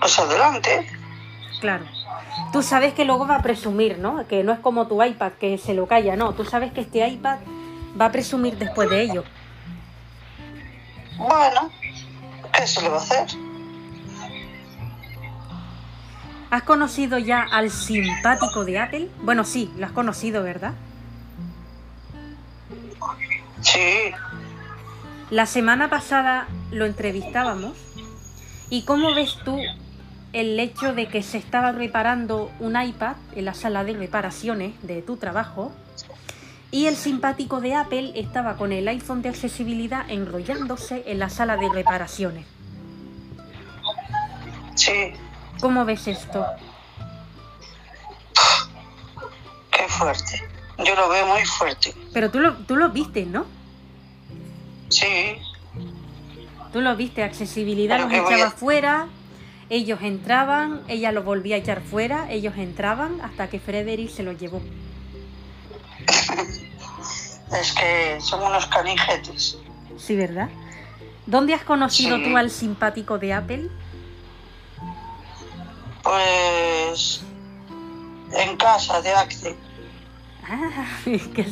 pues 0.00 0.18
adelante. 0.18 0.86
Claro. 1.60 1.84
Tú 2.52 2.62
sabes 2.62 2.94
que 2.94 3.04
luego 3.04 3.26
va 3.26 3.36
a 3.36 3.42
presumir, 3.42 3.98
¿no? 3.98 4.26
Que 4.28 4.44
no 4.44 4.52
es 4.52 4.58
como 4.60 4.86
tu 4.86 5.02
iPad, 5.02 5.32
que 5.32 5.58
se 5.58 5.74
lo 5.74 5.86
calla, 5.86 6.16
no. 6.16 6.34
Tú 6.34 6.44
sabes 6.44 6.72
que 6.72 6.80
este 6.82 7.06
iPad 7.06 7.38
va 8.00 8.06
a 8.06 8.12
presumir 8.12 8.56
después 8.58 8.88
de 8.90 9.02
ello. 9.02 9.24
Bueno, 11.18 11.70
¿qué 12.52 12.66
se 12.66 12.82
le 12.82 12.88
va 12.88 12.96
a 12.96 13.00
hacer? 13.00 13.26
¿Has 16.56 16.62
conocido 16.62 17.18
ya 17.18 17.42
al 17.42 17.70
simpático 17.70 18.64
de 18.64 18.78
Apple? 18.78 19.10
Bueno, 19.20 19.44
sí, 19.44 19.70
lo 19.76 19.84
has 19.84 19.92
conocido, 19.92 20.42
¿verdad? 20.42 20.72
Sí, 23.60 24.10
La 25.28 25.44
semana 25.44 25.90
pasada 25.90 26.48
lo 26.70 26.86
entrevistábamos. 26.86 27.76
¿Y 28.70 28.86
cómo 28.86 29.14
ves 29.14 29.36
tú 29.44 29.58
el 30.32 30.58
hecho 30.58 30.94
de 30.94 31.08
que 31.08 31.22
se 31.22 31.36
estaba 31.36 31.72
reparando 31.72 32.50
un 32.58 32.80
iPad 32.80 33.16
en 33.34 33.44
la 33.44 33.52
sala 33.52 33.84
de 33.84 33.92
reparaciones 33.92 34.72
de 34.80 35.02
tu 35.02 35.18
trabajo? 35.18 35.72
Y 36.70 36.86
el 36.86 36.96
simpático 36.96 37.60
de 37.60 37.74
Apple 37.74 38.12
estaba 38.14 38.56
con 38.56 38.72
el 38.72 38.88
iPhone 38.88 39.20
de 39.20 39.28
accesibilidad 39.28 40.08
enrollándose 40.08 41.02
en 41.06 41.18
la 41.18 41.28
sala 41.28 41.58
de 41.58 41.68
reparaciones. 41.68 42.46
sí. 44.74 45.12
¿Cómo 45.60 45.84
ves 45.84 46.06
esto? 46.06 46.44
fuerte. 49.88 50.42
Yo 50.84 50.94
lo 50.94 51.08
veo 51.08 51.26
muy 51.26 51.44
fuerte. 51.46 51.94
Pero 52.12 52.30
tú 52.30 52.38
lo, 52.40 52.54
tú 52.54 52.76
lo 52.76 52.90
viste, 52.90 53.24
¿no? 53.24 53.46
Sí, 54.90 55.38
Tú 56.72 56.80
lo 56.82 56.94
viste, 56.96 57.22
accesibilidad 57.22 57.96
Pero 57.96 58.08
los 58.10 58.30
echaba 58.30 58.48
a- 58.48 58.50
fuera, 58.50 59.06
ellos 59.70 60.00
entraban, 60.02 60.82
ella 60.88 61.12
los 61.12 61.24
volvía 61.24 61.54
a 61.56 61.58
echar 61.60 61.80
fuera, 61.80 62.30
ellos 62.30 62.54
entraban 62.58 63.20
hasta 63.22 63.48
que 63.48 63.58
Frederick 63.58 64.10
se 64.10 64.22
los 64.22 64.38
llevó. 64.38 64.60
es 67.58 67.72
que 67.72 68.18
son 68.20 68.42
unos 68.42 68.66
canijetes. 68.66 69.56
Sí, 69.96 70.14
¿verdad? 70.16 70.50
¿Dónde 71.24 71.54
has 71.54 71.62
conocido 71.62 72.18
Sí. 72.18 72.24
tú 72.24 72.36
al 72.36 72.50
simpático 72.50 73.18
de 73.18 73.32
Apple? 73.32 73.70
Pues 76.10 77.20
en 78.32 78.56
casa 78.56 79.02
de 79.02 79.10
Acte. 79.12 79.56
Ah, 80.48 80.86
¿y 81.06 81.18
qué, 81.18 81.46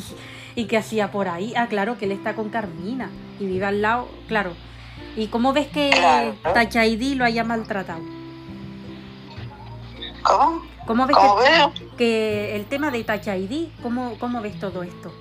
¿y 0.55 0.65
qué 0.65 0.77
hacía 0.77 1.11
por 1.11 1.27
ahí? 1.27 1.53
Ah, 1.57 1.67
claro, 1.67 1.97
que 1.97 2.05
él 2.05 2.13
está 2.13 2.35
con 2.35 2.49
Carmina 2.49 3.09
y 3.37 3.47
vive 3.47 3.65
al 3.65 3.81
lado, 3.81 4.07
claro. 4.29 4.53
¿Y 5.17 5.27
cómo 5.27 5.51
ves 5.51 5.67
que 5.67 5.89
Claro. 5.91 6.35
Touch 6.53 6.75
ID 6.75 7.15
lo 7.15 7.25
haya 7.25 7.43
maltratado? 7.43 7.99
¿Cómo? 10.23 10.63
¿Cómo 10.87 11.05
ves 11.05 11.17
¿Cómo 11.17 11.35
que, 11.37 11.49
veo? 11.49 11.73
que 11.97 12.55
el 12.55 12.65
tema 12.65 12.91
de 12.91 13.03
Touch 13.03 13.27
ID, 13.27 13.67
¿cómo, 13.83 14.17
cómo 14.19 14.39
ves 14.41 14.57
todo 14.57 14.83
esto? 14.83 15.13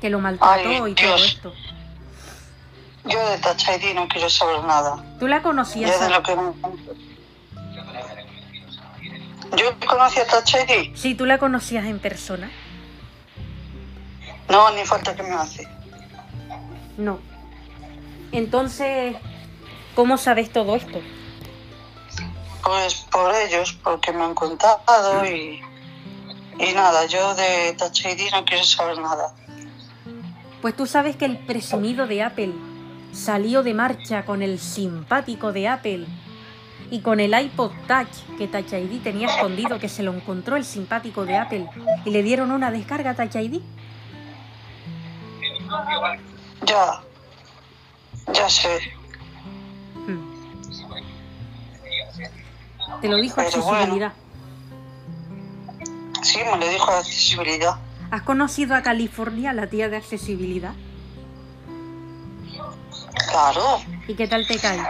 Que 0.00 0.10
lo 0.10 0.20
maltrató 0.20 0.84
Ay, 0.84 0.92
y 0.92 0.94
todo 0.94 1.16
esto. 1.16 1.52
Yo 3.04 3.18
de 3.30 3.38
Touch 3.38 3.64
ID 3.68 3.94
no 3.96 4.06
quiero 4.06 4.30
saber 4.30 4.62
nada. 4.62 5.04
¿Tú 5.18 5.26
la 5.26 5.38
Yo 5.38 5.42
conocías? 5.42 5.98
de 5.98 6.06
a- 6.06 6.10
lo 6.10 6.22
que... 6.22 6.36
Yo 9.56 9.76
conocí 9.86 10.18
a 10.18 10.62
ID. 10.62 10.96
Sí, 10.96 11.14
tú 11.14 11.26
la 11.26 11.38
conocías 11.38 11.84
en 11.86 11.98
persona. 11.98 12.50
No, 14.48 14.70
ni 14.72 14.84
falta 14.84 15.14
que 15.14 15.22
me 15.22 15.34
hace. 15.34 15.68
No. 16.96 17.18
Entonces, 18.32 19.16
¿cómo 19.94 20.18
sabes 20.18 20.52
todo 20.52 20.76
esto? 20.76 21.00
Pues 22.62 22.94
por 23.10 23.34
ellos, 23.34 23.78
porque 23.82 24.12
me 24.12 24.24
han 24.24 24.34
contado 24.34 25.24
y... 25.24 25.60
Y 26.58 26.72
nada, 26.72 27.04
yo 27.06 27.34
de 27.34 27.74
Touch 27.78 28.06
ID 28.06 28.30
no 28.32 28.44
quiero 28.44 28.64
saber 28.64 28.98
nada. 28.98 29.34
Pues 30.62 30.74
tú 30.74 30.86
sabes 30.86 31.16
que 31.16 31.26
el 31.26 31.38
presumido 31.38 32.06
de 32.06 32.22
Apple 32.22 32.54
salió 33.12 33.62
de 33.62 33.74
marcha 33.74 34.24
con 34.24 34.42
el 34.42 34.58
simpático 34.58 35.52
de 35.52 35.68
Apple 35.68 36.06
y 36.90 37.00
con 37.00 37.20
el 37.20 37.38
iPod 37.38 37.72
Touch 37.86 38.36
que 38.38 38.48
Touch 38.48 38.72
ID 38.72 39.02
tenía 39.02 39.28
escondido, 39.28 39.78
que 39.78 39.88
se 39.88 40.02
lo 40.02 40.12
encontró 40.12 40.56
el 40.56 40.64
simpático 40.64 41.24
de 41.24 41.36
Apple 41.36 41.68
y 42.04 42.10
le 42.10 42.22
dieron 42.22 42.50
una 42.50 42.70
descarga 42.70 43.10
a 43.10 43.14
Touch 43.14 43.36
ID. 43.36 43.60
Ya. 46.64 47.02
Ya 48.32 48.48
sé. 48.48 48.80
Hmm. 50.06 50.36
Te 53.00 53.08
lo 53.08 53.16
dijo 53.16 53.36
Pero 53.36 53.48
accesibilidad. 53.48 54.12
Sí, 56.22 56.38
me 56.38 56.58
lo 56.58 56.68
dijo 56.68 56.90
accesibilidad. 56.90 57.76
¿Has 58.10 58.22
conocido 58.22 58.74
a 58.74 58.82
California, 58.82 59.52
la 59.52 59.66
tía 59.66 59.88
de 59.88 59.96
accesibilidad? 59.96 60.74
Claro. 63.30 63.80
¿Y 64.08 64.14
qué 64.14 64.28
tal 64.28 64.46
te 64.46 64.58
cae? 64.58 64.80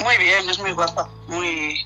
Muy 0.00 0.16
bien, 0.18 0.48
es 0.48 0.58
muy 0.58 0.72
guapa. 0.72 1.08
Muy... 1.28 1.84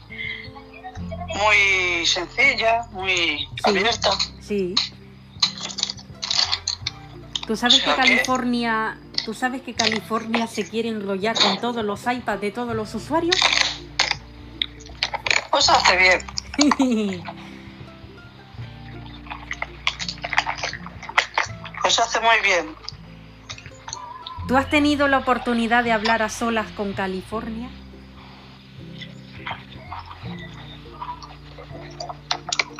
Muy 1.36 2.06
sencilla, 2.06 2.86
muy 2.92 3.48
abierta. 3.64 4.10
Sí. 4.40 4.74
¿Tú 7.46 7.56
sabes 7.56 7.82
que 7.82 7.90
O 7.90 7.94
sea 7.94 8.02
que- 8.02 8.10
California, 8.10 8.98
tú 9.24 9.34
sabes 9.34 9.62
que 9.62 9.74
California 9.74 10.46
se 10.46 10.68
quiere 10.68 10.88
enrollar 10.88 11.38
con 11.38 11.60
todos 11.60 11.84
los 11.84 12.06
iPads 12.06 12.40
de 12.40 12.50
todos 12.52 12.74
los 12.74 12.94
usuarios? 12.94 13.36
Pues 15.50 15.68
hace 15.68 15.96
bien. 15.96 17.24
Pues 21.82 22.00
hace 22.00 22.18
muy 22.20 22.40
bien. 22.42 22.74
¿Tú 24.48 24.56
has 24.56 24.68
tenido 24.68 25.06
la 25.06 25.18
oportunidad 25.18 25.84
de 25.84 25.92
hablar 25.92 26.20
a 26.22 26.28
solas 26.28 26.70
con 26.72 26.92
California? 26.94 27.68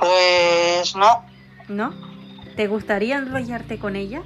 Pues 0.06 0.94
no. 0.94 1.24
¿No? 1.68 1.92
¿Te 2.54 2.68
gustaría 2.68 3.16
enrollarte 3.16 3.78
con 3.78 3.96
ella? 3.96 4.22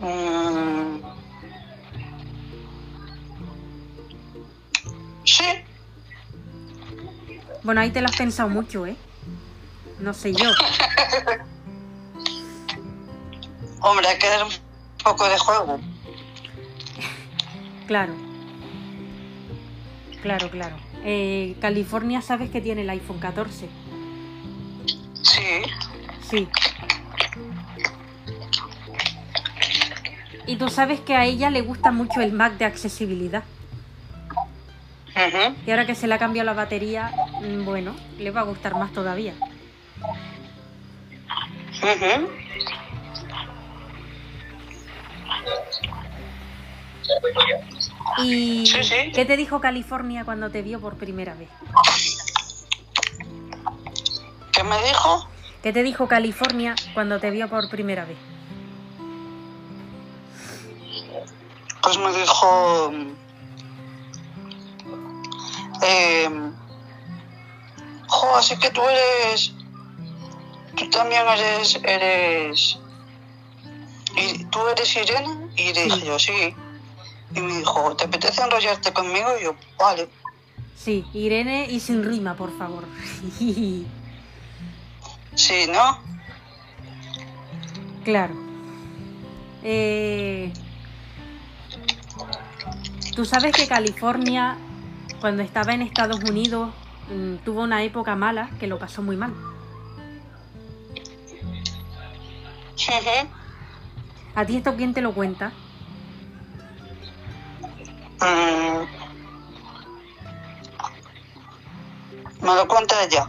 Mm. 0.00 1.00
Sí, 5.24 5.44
Bueno, 7.62 7.80
ahí 7.80 7.90
te 7.90 8.00
lo 8.00 8.08
has 8.08 8.16
pensado 8.16 8.48
mucho, 8.48 8.84
¿eh? 8.86 8.96
No 10.00 10.12
sé 10.12 10.32
yo. 10.32 10.50
hombre, 13.80 14.08
hay 14.08 14.18
que 14.18 14.28
dar 14.28 14.42
un 14.42 14.50
poco 15.04 15.28
de 15.28 15.38
juego. 15.38 15.78
Claro. 17.86 18.14
Claro, 20.22 20.50
claro. 20.50 20.91
Eh, 21.04 21.56
California 21.60 22.22
sabes 22.22 22.50
que 22.50 22.60
tiene 22.60 22.82
el 22.82 22.90
iPhone 22.90 23.18
14. 23.18 23.68
Sí, 25.22 25.40
Sí. 26.30 26.48
Y 30.46 30.56
tú 30.56 30.68
sabes 30.68 31.00
que 31.00 31.14
a 31.14 31.24
ella 31.24 31.50
le 31.50 31.60
gusta 31.60 31.90
mucho 31.92 32.20
el 32.20 32.32
Mac 32.32 32.56
de 32.58 32.64
accesibilidad. 32.64 33.44
ujú, 35.14 35.54
Y 35.66 35.70
ahora 35.70 35.86
que 35.86 35.94
se 35.94 36.06
le 36.08 36.14
ha 36.14 36.18
cambiado 36.18 36.46
la 36.46 36.54
batería, 36.54 37.12
mm, 37.40 37.64
bueno, 37.64 37.94
le 38.18 38.30
va 38.30 38.40
a 38.40 38.44
gustar 38.44 38.74
más 38.74 38.92
todavía. 38.92 39.34
ujú. 41.82 42.28
¿Y 48.18 48.66
Sí, 48.66 48.82
sí. 48.82 49.12
qué 49.14 49.24
te 49.24 49.36
dijo 49.36 49.60
California 49.60 50.24
cuando 50.24 50.50
te 50.50 50.62
vio 50.62 50.80
por 50.80 50.96
primera 50.96 51.34
vez? 51.34 51.48
¿Qué 54.52 54.62
me 54.64 54.76
dijo? 54.82 55.28
¿Qué 55.62 55.72
te 55.72 55.82
dijo 55.82 56.08
California 56.08 56.74
cuando 56.94 57.20
te 57.20 57.30
vio 57.30 57.48
por 57.48 57.68
primera 57.70 58.04
vez? 58.04 58.18
Pues 61.82 61.98
me 61.98 62.12
dijo... 62.12 62.92
Eh, 65.82 66.30
jo, 68.08 68.36
así 68.36 68.56
que 68.58 68.70
tú 68.70 68.82
eres... 68.82 69.52
Tú 70.76 70.88
también 70.90 71.22
eres... 71.28 71.80
eres 71.82 72.78
y 74.14 74.44
tú 74.46 74.58
eres 74.68 74.94
Irene 74.94 75.48
y 75.56 75.72
dije 75.72 76.04
yo 76.04 76.18
sí 76.18 76.54
y 77.34 77.40
me 77.40 77.56
dijo 77.56 77.96
te 77.96 78.04
apetece 78.04 78.42
enrollarte 78.42 78.92
conmigo 78.92 79.28
y 79.40 79.44
yo 79.44 79.54
vale 79.78 80.08
Sí, 80.76 81.04
Irene 81.12 81.70
y 81.70 81.78
sin 81.78 82.02
rima, 82.04 82.34
por 82.34 82.56
favor. 82.58 82.84
sí 85.34 85.66
no 85.72 85.98
claro. 88.04 88.34
Eh, 89.62 90.52
Tú 93.14 93.26
sabes 93.26 93.54
que 93.54 93.66
California, 93.66 94.56
cuando 95.20 95.42
estaba 95.42 95.74
en 95.74 95.82
Estados 95.82 96.18
Unidos, 96.24 96.70
mm, 97.10 97.44
tuvo 97.44 97.62
una 97.62 97.82
época 97.82 98.16
mala 98.16 98.48
que 98.58 98.66
lo 98.66 98.78
pasó 98.78 99.02
muy 99.02 99.16
mal. 99.16 99.34
¿A 104.34 104.46
ti 104.46 104.56
esto 104.56 104.74
quién 104.76 104.94
te 104.94 105.02
lo 105.02 105.12
cuenta? 105.12 105.52
Mm. 108.22 108.86
me 112.44 112.54
lo 112.54 112.68
cuenta 112.68 113.02
ella 113.04 113.28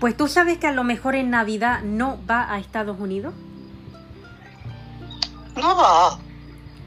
Pues 0.00 0.16
tú 0.16 0.28
sabes 0.28 0.58
que 0.58 0.66
a 0.66 0.72
lo 0.72 0.84
mejor 0.84 1.14
en 1.14 1.30
Navidad 1.30 1.82
no 1.82 2.18
va 2.28 2.50
a 2.52 2.58
Estados 2.58 2.98
Unidos. 2.98 3.34
no 5.56 5.76
va 5.76 6.18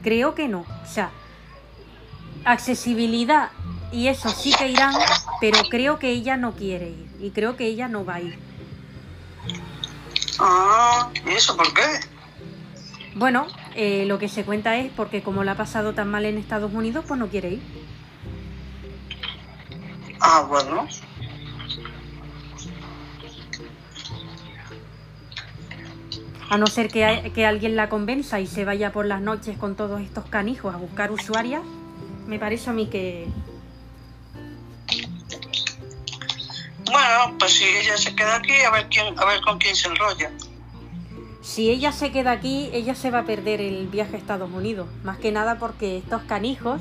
Creo 0.02 0.34
que 0.34 0.48
no. 0.48 0.60
O 0.60 0.86
sea, 0.86 1.10
accesibilidad 2.44 3.50
y 3.90 4.08
eso 4.08 4.28
sí 4.28 4.52
que 4.52 4.68
irán, 4.68 4.94
pero 5.40 5.58
creo 5.70 5.98
que 5.98 6.10
ella 6.10 6.36
no 6.36 6.52
quiere 6.52 6.90
ir. 6.90 7.16
Y 7.20 7.30
creo 7.30 7.56
que 7.56 7.66
ella 7.66 7.88
no 7.88 8.04
va 8.04 8.14
a 8.14 8.20
ir. 8.20 8.38
ah 10.38 11.10
y 11.26 11.30
eso 11.30 11.56
por 11.56 11.72
qué 11.74 11.82
bueno, 13.18 13.48
eh, 13.74 14.04
lo 14.06 14.20
que 14.20 14.28
se 14.28 14.44
cuenta 14.44 14.76
es 14.76 14.92
porque 14.92 15.24
como 15.24 15.42
la 15.42 15.52
ha 15.52 15.56
pasado 15.56 15.92
tan 15.92 16.08
mal 16.08 16.24
en 16.24 16.38
Estados 16.38 16.72
Unidos, 16.72 17.04
pues 17.08 17.18
no 17.18 17.26
quiere 17.26 17.50
ir. 17.50 17.62
Ah, 20.20 20.46
bueno. 20.48 20.86
A 26.48 26.58
no 26.58 26.68
ser 26.68 26.88
que, 26.88 27.32
que 27.34 27.44
alguien 27.44 27.74
la 27.74 27.88
convenza 27.88 28.38
y 28.38 28.46
se 28.46 28.64
vaya 28.64 28.92
por 28.92 29.04
las 29.04 29.20
noches 29.20 29.58
con 29.58 29.74
todos 29.74 30.00
estos 30.00 30.24
canijos 30.26 30.72
a 30.72 30.78
buscar 30.78 31.10
usuarias, 31.10 31.62
me 32.28 32.38
parece 32.38 32.70
a 32.70 32.72
mí 32.72 32.86
que... 32.86 33.26
Bueno, 36.84 37.36
pues 37.36 37.52
si 37.52 37.64
ella 37.64 37.96
se 37.96 38.14
queda 38.14 38.36
aquí, 38.36 38.62
a 38.62 38.70
ver, 38.70 38.86
quién, 38.88 39.18
a 39.18 39.24
ver 39.24 39.40
con 39.40 39.58
quién 39.58 39.74
se 39.74 39.88
enrolla. 39.88 40.30
Si 41.40 41.70
ella 41.70 41.92
se 41.92 42.10
queda 42.12 42.32
aquí, 42.32 42.68
ella 42.72 42.94
se 42.94 43.10
va 43.10 43.20
a 43.20 43.24
perder 43.24 43.60
el 43.60 43.86
viaje 43.88 44.16
a 44.16 44.18
Estados 44.18 44.50
Unidos. 44.52 44.88
Más 45.04 45.18
que 45.18 45.32
nada 45.32 45.58
porque 45.58 45.98
estos 45.98 46.22
canijos 46.22 46.80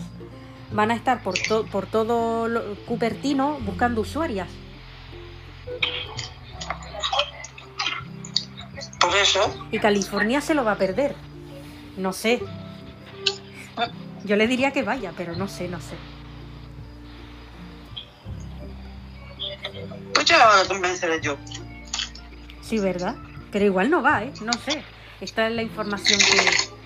van 0.71 0.91
a 0.91 0.95
estar 0.95 1.23
por, 1.23 1.35
to- 1.39 1.65
por 1.67 1.85
todo 1.85 2.47
lo- 2.47 2.75
Cupertino 2.85 3.59
buscando 3.61 4.01
usuarias. 4.01 4.47
Por 8.99 9.15
eso, 9.15 9.67
Y 9.71 9.79
California 9.79 10.41
se 10.41 10.53
lo 10.53 10.65
va 10.65 10.73
a 10.73 10.77
perder. 10.77 11.15
No 11.97 12.11
sé. 12.13 12.41
Yo 14.25 14.35
le 14.35 14.47
diría 14.47 14.71
que 14.71 14.83
vaya, 14.83 15.13
pero 15.15 15.35
no 15.35 15.47
sé, 15.47 15.67
no 15.67 15.79
sé. 15.79 15.95
pues 20.13 20.25
ya 20.25 20.37
la 20.39 20.67
convenceré 20.67 21.21
yo. 21.21 21.37
Sí, 22.61 22.79
¿verdad? 22.79 23.15
Pero 23.51 23.65
igual 23.65 23.89
no 23.89 24.01
va, 24.01 24.23
¿eh? 24.23 24.33
No 24.41 24.53
sé. 24.53 24.83
Esta 25.21 25.47
es 25.47 25.55
la 25.55 25.61
información 25.63 26.19
que... 26.19 26.77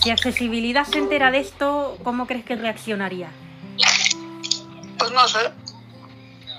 Si 0.00 0.10
accesibilidad 0.10 0.84
se 0.86 0.98
entera 0.98 1.30
de 1.30 1.38
esto, 1.38 1.98
¿cómo 2.04 2.26
crees 2.26 2.44
que 2.44 2.54
reaccionaría? 2.56 3.28
Pues 4.98 5.10
no 5.12 5.26
sé. 5.28 5.38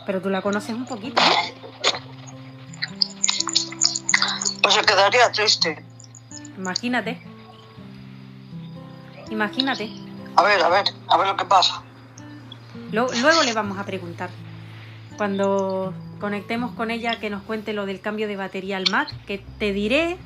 Pero 0.05 0.21
tú 0.21 0.29
la 0.29 0.41
conoces 0.41 0.71
un 0.75 0.85
poquito. 0.85 1.21
¿no? 1.21 1.29
Pues 4.61 4.73
se 4.75 4.81
quedaría 4.81 5.31
triste. 5.31 5.83
Imagínate. 6.57 7.19
Imagínate. 9.29 9.89
A 10.35 10.43
ver, 10.43 10.61
a 10.61 10.69
ver, 10.69 10.85
a 11.07 11.17
ver 11.17 11.27
lo 11.27 11.37
que 11.37 11.45
pasa. 11.45 11.81
Lo- 12.91 13.11
luego 13.21 13.43
le 13.43 13.53
vamos 13.53 13.77
a 13.77 13.85
preguntar. 13.85 14.29
Cuando 15.17 15.93
conectemos 16.19 16.71
con 16.71 16.91
ella, 16.91 17.19
que 17.19 17.29
nos 17.29 17.43
cuente 17.43 17.73
lo 17.73 17.85
del 17.85 18.01
cambio 18.01 18.27
de 18.27 18.35
batería 18.35 18.77
al 18.77 18.85
Mac, 18.91 19.09
que 19.25 19.41
te 19.59 19.73
diré 19.73 20.17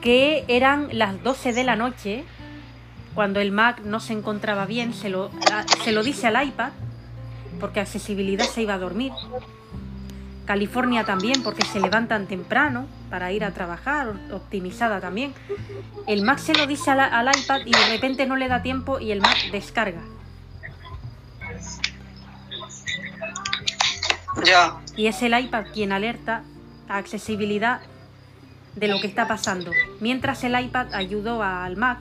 que 0.00 0.44
eran 0.48 0.88
las 0.92 1.22
12 1.22 1.52
de 1.52 1.64
la 1.64 1.76
noche, 1.76 2.24
cuando 3.14 3.40
el 3.40 3.52
Mac 3.52 3.80
no 3.84 4.00
se 4.00 4.12
encontraba 4.12 4.66
bien, 4.66 4.94
se 4.94 5.08
lo, 5.08 5.30
se 5.84 5.92
lo 5.92 6.02
dice 6.02 6.26
al 6.28 6.46
iPad, 6.46 6.70
porque 7.58 7.80
accesibilidad 7.80 8.46
se 8.46 8.62
iba 8.62 8.74
a 8.74 8.78
dormir. 8.78 9.12
California 10.46 11.04
también, 11.04 11.42
porque 11.42 11.64
se 11.64 11.78
levantan 11.80 12.26
temprano 12.26 12.86
para 13.08 13.30
ir 13.30 13.44
a 13.44 13.52
trabajar, 13.52 14.14
optimizada 14.32 15.00
también. 15.00 15.32
El 16.06 16.22
Mac 16.22 16.38
se 16.38 16.54
lo 16.54 16.66
dice 16.66 16.90
al, 16.90 17.00
al 17.00 17.28
iPad 17.36 17.60
y 17.66 17.72
de 17.72 17.88
repente 17.88 18.26
no 18.26 18.36
le 18.36 18.48
da 18.48 18.62
tiempo 18.62 18.98
y 18.98 19.12
el 19.12 19.20
Mac 19.20 19.36
descarga. 19.52 20.00
Ya, 24.44 24.80
Y 24.96 25.06
es 25.06 25.22
el 25.22 25.38
iPad 25.38 25.66
quien 25.72 25.92
alerta 25.92 26.42
a 26.88 26.96
accesibilidad 26.98 27.80
de 28.76 28.88
lo 28.88 29.00
que 29.00 29.06
está 29.06 29.26
pasando. 29.26 29.72
Mientras 30.00 30.44
el 30.44 30.58
iPad 30.58 30.94
ayudó 30.94 31.42
al 31.42 31.76
Mac. 31.76 31.98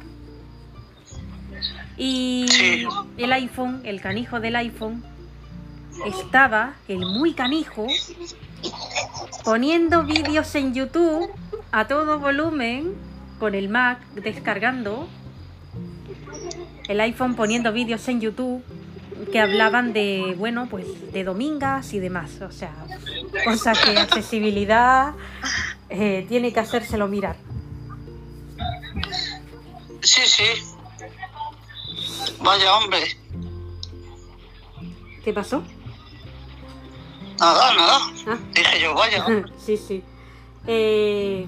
Y 1.97 2.45
Sí. 2.49 2.87
el 3.17 3.33
iPhone, 3.33 3.81
el 3.83 3.99
canijo 4.01 4.39
del 4.39 4.55
iPhone, 4.55 5.03
estaba, 6.05 6.75
el 6.87 6.99
muy 6.99 7.33
canijo, 7.33 7.87
poniendo 9.43 10.03
vídeos 10.03 10.53
en 10.55 10.73
YouTube 10.73 11.29
a 11.71 11.87
todo 11.87 12.19
volumen 12.19 12.93
con 13.39 13.55
el 13.55 13.69
Mac 13.69 13.99
descargando. 14.13 15.07
El 16.87 17.01
iPhone 17.01 17.35
poniendo 17.35 17.71
vídeos 17.73 18.07
en 18.07 18.21
YouTube 18.21 18.63
que 19.32 19.39
hablaban 19.39 19.93
de, 19.93 20.36
bueno, 20.38 20.67
pues 20.69 20.86
de 21.12 21.23
domingas 21.23 21.93
y 21.93 21.99
demás. 21.99 22.41
O 22.41 22.51
sea, 22.51 22.73
cosas 23.45 23.79
que 23.79 23.97
accesibilidad 23.97 25.13
eh, 25.89 26.25
tiene 26.27 26.53
que 26.53 26.60
hacérselo 26.60 27.08
mirar. 27.08 27.36
sí, 30.01 30.21
sí. 30.25 30.43
Vaya 32.41 32.77
hombre. 32.77 33.17
¿Qué 35.23 35.34
pasó? 35.34 35.63
Nada, 37.39 37.73
nada. 37.75 37.99
Ah. 38.27 38.38
Dije 38.53 38.82
yo, 38.82 38.93
vaya. 38.93 39.25
sí, 39.65 39.77
sí. 39.77 40.03
Eh, 40.67 41.47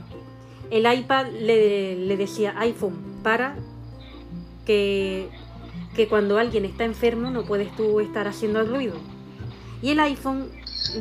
el 0.70 0.94
iPad 0.94 1.28
le, 1.28 1.96
le 1.96 2.18
decía 2.18 2.56
iPhone 2.60 3.22
para 3.24 3.56
que, 4.66 5.30
que 5.96 6.08
cuando 6.08 6.38
alguien 6.38 6.66
está 6.66 6.84
enfermo 6.86 7.30
no 7.32 7.44
puedes 7.44 7.76
tú 7.76 8.00
estar 8.00 8.28
haciendo 8.28 8.64
ruido. 8.64 8.96
Y 9.82 9.90
el 9.92 10.00
iPhone 10.00 10.50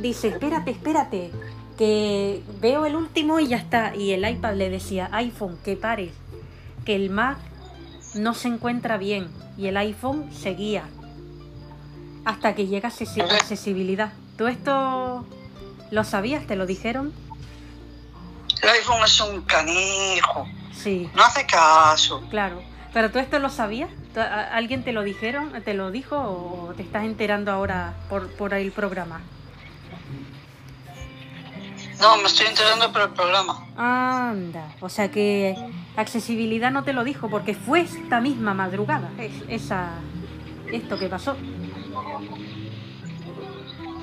dice, 0.01 0.29
espérate, 0.29 0.71
espérate, 0.73 1.31
que 1.79 2.43
veo 2.61 2.87
el 2.87 2.97
último 2.97 3.41
y 3.41 3.49
ya 3.49 3.57
está. 3.59 3.95
Y 3.95 4.13
el 4.13 4.29
iPad 4.29 4.55
le 4.55 4.69
decía, 4.71 5.09
iPhone, 5.13 5.59
que 5.65 5.77
pares, 5.77 6.13
que 6.85 6.97
el 6.97 7.11
Mac 7.11 7.39
no 8.15 8.35
se 8.35 8.49
encuentra 8.49 8.97
bien. 8.99 9.29
Y 9.57 9.67
el 9.67 9.77
iPhone 9.77 10.31
seguía 10.33 10.85
hasta 12.25 12.55
que 12.55 12.67
llega 12.67 12.89
accesi- 12.91 13.23
accesibilidad. 13.23 14.13
¿Tú 14.37 14.47
esto 14.47 15.25
lo 15.91 16.05
sabías? 16.05 16.47
¿Te 16.47 16.57
lo 16.57 16.67
dijeron? 16.67 17.13
El 18.63 18.69
iPhone 18.71 19.03
es 19.05 19.21
un 19.21 19.43
canijo. 19.43 20.47
Sí, 20.73 21.09
No 21.15 21.23
hace 21.25 21.45
caso. 21.47 22.23
claro. 22.31 22.63
¿Pero 22.93 23.11
tú 23.11 23.19
esto 23.19 23.39
lo 23.39 23.51
sabías? 23.51 23.89
¿Tú- 24.15 24.21
a- 24.21 24.45
¿Alguien 24.55 24.83
te 24.83 24.93
lo 24.93 25.03
dijeron? 25.03 25.53
¿Te 25.65 25.75
lo 25.75 25.91
dijo 25.91 26.17
o 26.19 26.73
te 26.77 26.83
estás 26.83 27.05
enterando 27.05 27.53
ahora 27.53 27.95
por, 28.09 28.29
por 28.37 28.53
el 28.55 28.73
programa? 28.73 29.21
No, 32.01 32.17
me 32.17 32.25
estoy 32.25 32.47
enterando 32.47 32.91
por 32.93 33.03
el 33.03 33.11
programa. 33.11 33.67
Anda, 33.77 34.75
o 34.81 34.89
sea 34.89 35.11
que 35.11 35.55
accesibilidad 35.97 36.71
no 36.71 36.83
te 36.83 36.93
lo 36.95 37.05
dijo 37.05 37.29
porque 37.29 37.55
fue 37.55 37.81
esta 37.83 38.21
misma 38.21 38.55
madrugada, 38.55 39.11
es- 39.19 39.45
esa, 39.49 39.91
esto 40.73 40.99
que 40.99 41.09
pasó. 41.09 41.37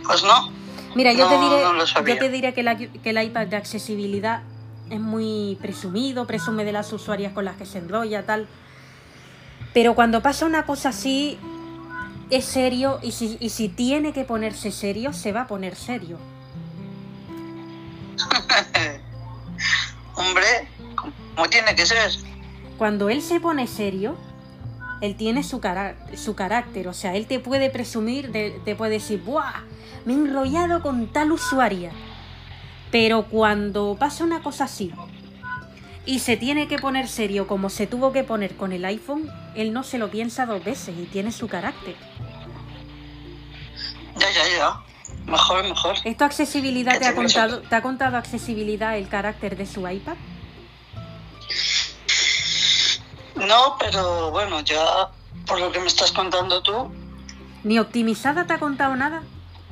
Pues 0.05 0.23
no. 0.23 0.51
Mira, 0.95 1.11
yo, 1.11 1.27
te 1.27 1.37
diré, 1.37 1.63
no 1.63 1.85
yo 1.85 2.17
te 2.17 2.29
diré 2.29 2.53
que, 2.53 2.63
la- 2.63 2.77
que 2.77 3.09
el 3.09 3.21
iPad 3.21 3.47
de 3.47 3.55
accesibilidad 3.57 4.43
es 4.89 4.99
muy 4.99 5.57
presumido, 5.61 6.25
presume 6.25 6.63
de 6.63 6.71
las 6.71 6.93
usuarias 6.93 7.33
con 7.33 7.43
las 7.45 7.57
que 7.57 7.65
se 7.65 7.79
enrolla, 7.79 8.25
tal. 8.25 8.47
Pero 9.77 9.93
cuando 9.93 10.23
pasa 10.23 10.47
una 10.47 10.65
cosa 10.65 10.89
así, 10.89 11.37
es 12.31 12.45
serio 12.45 12.97
y 13.03 13.11
si, 13.11 13.37
y 13.39 13.49
si 13.49 13.69
tiene 13.69 14.11
que 14.11 14.23
ponerse 14.23 14.71
serio, 14.71 15.13
se 15.13 15.31
va 15.31 15.41
a 15.41 15.47
poner 15.47 15.75
serio. 15.75 16.17
Hombre, 20.15 20.47
como 20.95 21.47
tiene 21.47 21.75
que 21.75 21.85
ser. 21.85 22.09
Cuando 22.79 23.11
él 23.11 23.21
se 23.21 23.39
pone 23.39 23.67
serio, 23.67 24.15
él 24.99 25.15
tiene 25.15 25.43
su, 25.43 25.59
cara- 25.59 25.95
su 26.15 26.33
carácter. 26.33 26.87
O 26.87 26.93
sea, 26.95 27.15
él 27.15 27.27
te 27.27 27.39
puede 27.39 27.69
presumir, 27.69 28.31
de- 28.31 28.59
te 28.65 28.75
puede 28.75 28.93
decir, 28.93 29.21
¡buah! 29.23 29.61
Me 30.05 30.13
he 30.13 30.15
enrollado 30.15 30.81
con 30.81 31.05
tal 31.13 31.31
usuaria. 31.31 31.91
Pero 32.91 33.25
cuando 33.27 33.95
pasa 33.99 34.23
una 34.23 34.41
cosa 34.41 34.63
así 34.63 34.91
y 36.07 36.19
se 36.19 36.37
tiene 36.37 36.67
que 36.67 36.79
poner 36.79 37.07
serio 37.07 37.45
como 37.45 37.69
se 37.69 37.85
tuvo 37.85 38.11
que 38.11 38.23
poner 38.23 38.55
con 38.55 38.71
el 38.71 38.85
iPhone, 38.85 39.29
él 39.55 39.73
no 39.73 39.83
se 39.83 39.97
lo 39.97 40.09
piensa 40.09 40.45
dos 40.45 40.63
veces 40.63 40.95
y 40.97 41.03
tiene 41.05 41.31
su 41.31 41.47
carácter. 41.47 41.95
Ya, 44.17 44.31
ya, 44.31 44.57
ya. 44.57 44.81
Mejor, 45.25 45.63
mejor. 45.63 45.95
¿Esto 46.05 46.25
accesibilidad 46.25 46.97
te 46.97 47.05
ha 47.05 47.13
contado, 47.13 47.59
te 47.59 47.75
ha 47.75 47.81
contado 47.81 48.17
accesibilidad 48.17 48.97
el 48.97 49.09
carácter 49.09 49.57
de 49.57 49.65
su 49.65 49.87
iPad? 49.87 50.15
No, 53.35 53.75
pero 53.77 54.31
bueno, 54.31 54.61
ya 54.61 55.09
por 55.45 55.59
lo 55.59 55.71
que 55.71 55.79
me 55.79 55.87
estás 55.87 56.11
contando 56.11 56.63
tú, 56.63 56.89
¿Ni 57.63 57.79
optimizada 57.79 58.47
te 58.47 58.53
ha 58.53 58.59
contado 58.59 58.95
nada? 58.95 59.23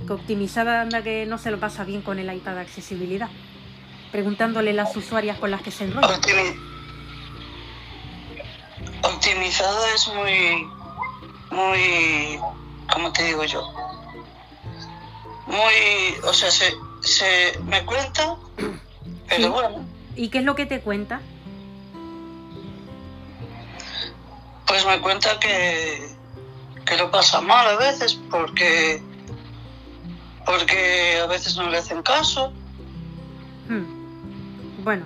Que 0.06 0.12
optimizada 0.12 0.82
anda 0.82 1.02
que 1.02 1.26
no 1.26 1.38
se 1.38 1.50
lo 1.50 1.62
pasa 1.62 1.86
bien 1.86 2.02
con 2.02 2.20
el 2.20 2.34
iPad 2.34 2.56
de 2.56 2.62
accesibilidad. 2.62 3.30
Preguntándole 4.20 4.72
las 4.72 4.96
usuarias 4.96 5.38
con 5.40 5.52
las 5.52 5.62
que 5.62 5.72
se 5.72 5.84
enrollan. 5.84 6.10
optimi- 6.22 6.58
optimizada 9.04 9.94
es 9.94 10.08
muy, 10.08 10.66
muy, 11.52 12.40
¿cómo 12.94 13.12
te 13.12 13.24
digo 13.26 13.44
yo? 13.44 13.62
Muy, 15.48 16.16
o 16.24 16.34
sea, 16.34 16.50
se, 16.50 16.74
se 17.02 17.60
me 17.66 17.84
cuenta, 17.86 18.38
pero 19.28 19.44
Sí. 19.44 19.50
bueno, 19.50 19.86
¿Y 20.16 20.30
qué 20.30 20.38
es 20.38 20.46
lo 20.46 20.56
que 20.56 20.66
te 20.66 20.80
cuenta? 20.80 21.20
pues 24.66 24.86
me 24.86 25.02
cuenta 25.02 25.38
que, 25.42 26.16
que 26.86 26.96
lo 26.96 27.12
pasa 27.12 27.42
mal 27.42 27.68
a 27.68 27.76
veces 27.76 28.18
porque, 28.32 29.04
porque 30.46 31.20
a 31.22 31.26
veces 31.28 31.58
no 31.58 31.70
le 31.70 31.80
hacen 31.80 32.02
caso. 32.02 32.54
Hmm. 33.68 34.05
Bueno, 34.86 35.04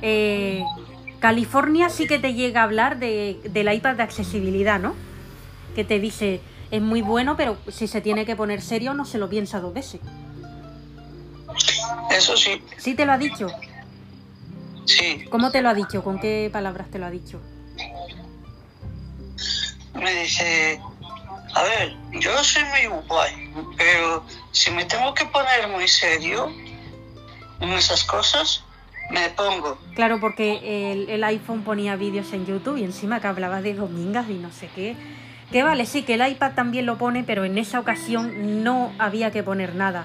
eh, 0.00 0.62
California 1.18 1.88
sí 1.88 2.06
que 2.06 2.20
te 2.20 2.34
llega 2.34 2.60
a 2.60 2.64
hablar 2.64 3.00
de, 3.00 3.40
del 3.50 3.72
iPad 3.72 3.96
de 3.96 4.04
accesibilidad, 4.04 4.78
¿no? 4.78 4.94
Que 5.74 5.82
te 5.82 5.98
dice, 5.98 6.40
es 6.70 6.80
muy 6.80 7.02
bueno, 7.02 7.36
pero 7.36 7.58
si 7.66 7.88
se 7.88 8.00
tiene 8.00 8.24
que 8.24 8.36
poner 8.36 8.62
serio 8.62 8.94
no 8.94 9.04
se 9.04 9.18
lo 9.18 9.28
piensa 9.28 9.58
dos 9.58 9.74
veces. 9.74 10.00
Eso 12.12 12.36
sí, 12.36 12.62
¿Sí 12.76 12.94
te 12.94 13.04
lo 13.04 13.12
ha 13.12 13.18
dicho? 13.18 13.48
sí. 14.84 15.24
¿Cómo 15.28 15.50
te 15.50 15.60
lo 15.60 15.68
ha 15.68 15.74
dicho? 15.74 16.04
¿Con 16.04 16.20
qué 16.20 16.48
palabras 16.52 16.88
te 16.92 17.00
lo 17.00 17.06
ha 17.06 17.10
dicho? 17.10 17.40
Me 19.94 20.14
dice, 20.22 20.80
a 21.54 21.62
ver, 21.64 21.96
yo 22.20 22.44
soy 22.44 22.62
muy 22.66 23.00
guay, 23.08 23.52
pero 23.76 24.24
si 24.52 24.70
me 24.70 24.84
tengo 24.84 25.12
que 25.12 25.24
poner 25.24 25.66
muy 25.68 25.88
serio 25.88 26.52
en 27.60 27.70
esas 27.70 28.04
cosas, 28.04 28.64
me 29.10 29.28
pongo. 29.30 29.78
Claro, 29.94 30.20
porque 30.20 30.92
el, 30.92 31.08
el 31.08 31.24
iPhone 31.24 31.62
ponía 31.62 31.96
vídeos 31.96 32.32
en 32.32 32.46
YouTube 32.46 32.76
y 32.78 32.84
encima 32.84 33.20
que 33.20 33.26
hablaba 33.26 33.62
de 33.62 33.74
domingas 33.74 34.28
y 34.28 34.34
no 34.34 34.50
sé 34.50 34.68
qué. 34.74 34.96
Que 35.52 35.62
vale, 35.62 35.86
sí, 35.86 36.02
que 36.02 36.14
el 36.14 36.26
iPad 36.26 36.52
también 36.54 36.86
lo 36.86 36.98
pone, 36.98 37.22
pero 37.22 37.44
en 37.44 37.56
esa 37.56 37.78
ocasión 37.78 38.64
no 38.64 38.92
había 38.98 39.30
que 39.30 39.42
poner 39.42 39.74
nada. 39.74 40.04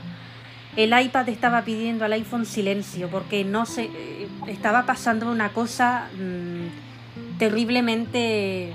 El 0.76 0.98
iPad 0.98 1.28
estaba 1.30 1.64
pidiendo 1.64 2.06
al 2.06 2.14
iPhone 2.14 2.46
silencio 2.46 3.10
porque 3.10 3.44
no 3.44 3.66
se 3.66 3.86
eh, 3.86 4.28
estaba 4.48 4.86
pasando 4.86 5.30
una 5.30 5.50
cosa 5.50 6.08
mm, 6.16 7.38
terriblemente 7.40 8.74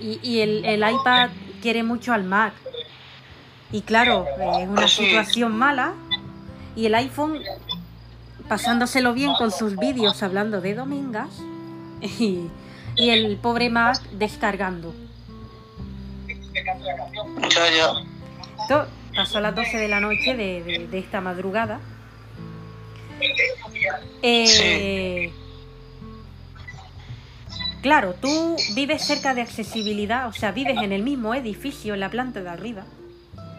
y, 0.00 0.18
y 0.22 0.40
el, 0.40 0.64
el 0.64 0.80
iPad 0.80 1.30
quiere 1.60 1.82
mucho 1.82 2.12
al 2.14 2.24
Mac. 2.24 2.54
Y 3.70 3.82
claro, 3.82 4.24
es 4.58 4.68
una 4.68 4.88
situación 4.88 5.54
mala 5.54 5.92
y 6.78 6.86
el 6.86 6.94
iPhone 6.94 7.40
pasándoselo 8.48 9.12
bien 9.12 9.32
con 9.34 9.50
sus 9.50 9.76
vídeos 9.76 10.22
hablando 10.22 10.60
de 10.60 10.74
domingas 10.74 11.28
y, 12.00 12.38
y 12.96 13.10
el 13.10 13.36
pobre 13.36 13.68
Mac 13.68 14.00
descargando. 14.12 14.94
Esto 18.62 18.86
pasó 19.14 19.38
a 19.38 19.40
las 19.40 19.54
12 19.54 19.76
de 19.76 19.88
la 19.88 20.00
noche 20.00 20.34
de, 20.36 20.62
de- 20.62 20.86
de 20.88 20.98
esta 20.98 21.20
madrugada. 21.20 21.80
Eh, 24.22 25.32
Claro, 27.82 28.14
tú 28.20 28.56
vives 28.74 29.04
cerca 29.04 29.34
de 29.34 29.40
accesibilidad, 29.40 30.26
o 30.26 30.32
sea, 30.32 30.50
vives 30.50 30.76
en 30.82 30.92
el 30.92 31.04
mismo 31.04 31.32
edificio, 31.34 31.94
en 31.94 32.00
la 32.00 32.10
planta 32.10 32.40
de 32.42 32.48
arriba. 32.48 32.82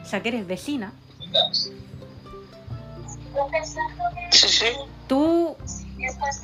O 0.04 0.06
sea, 0.06 0.22
que 0.22 0.28
eres 0.30 0.46
vecina. 0.46 0.92
Sí, 4.32 4.48
sí. 4.48 4.66
Tú, 5.08 5.56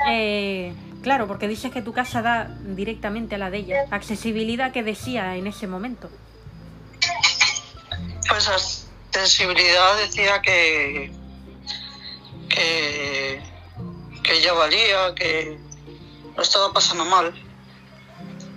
eh, 0.10 0.74
claro, 1.02 1.28
porque 1.28 1.48
dices 1.48 1.72
que 1.72 1.82
tu 1.82 1.94
casa 1.94 2.22
da 2.22 2.50
directamente 2.64 3.36
a 3.36 3.38
la 3.38 3.50
de 3.50 3.58
ella. 3.60 3.86
Accesibilidad 3.92 4.72
que 4.72 4.84
decía 4.84 5.36
en 5.36 5.48
ese 5.48 5.68
momento. 5.68 6.10
Pues 8.28 8.50
accesibilidad 8.50 9.98
decía 9.98 10.42
que, 10.42 11.12
que, 12.50 13.42
que 14.24 14.42
ya 14.42 14.54
valía, 14.54 15.16
que 15.16 15.58
lo 16.36 16.44
estaba 16.44 16.74
pasando 16.74 17.06
mal. 17.06 17.34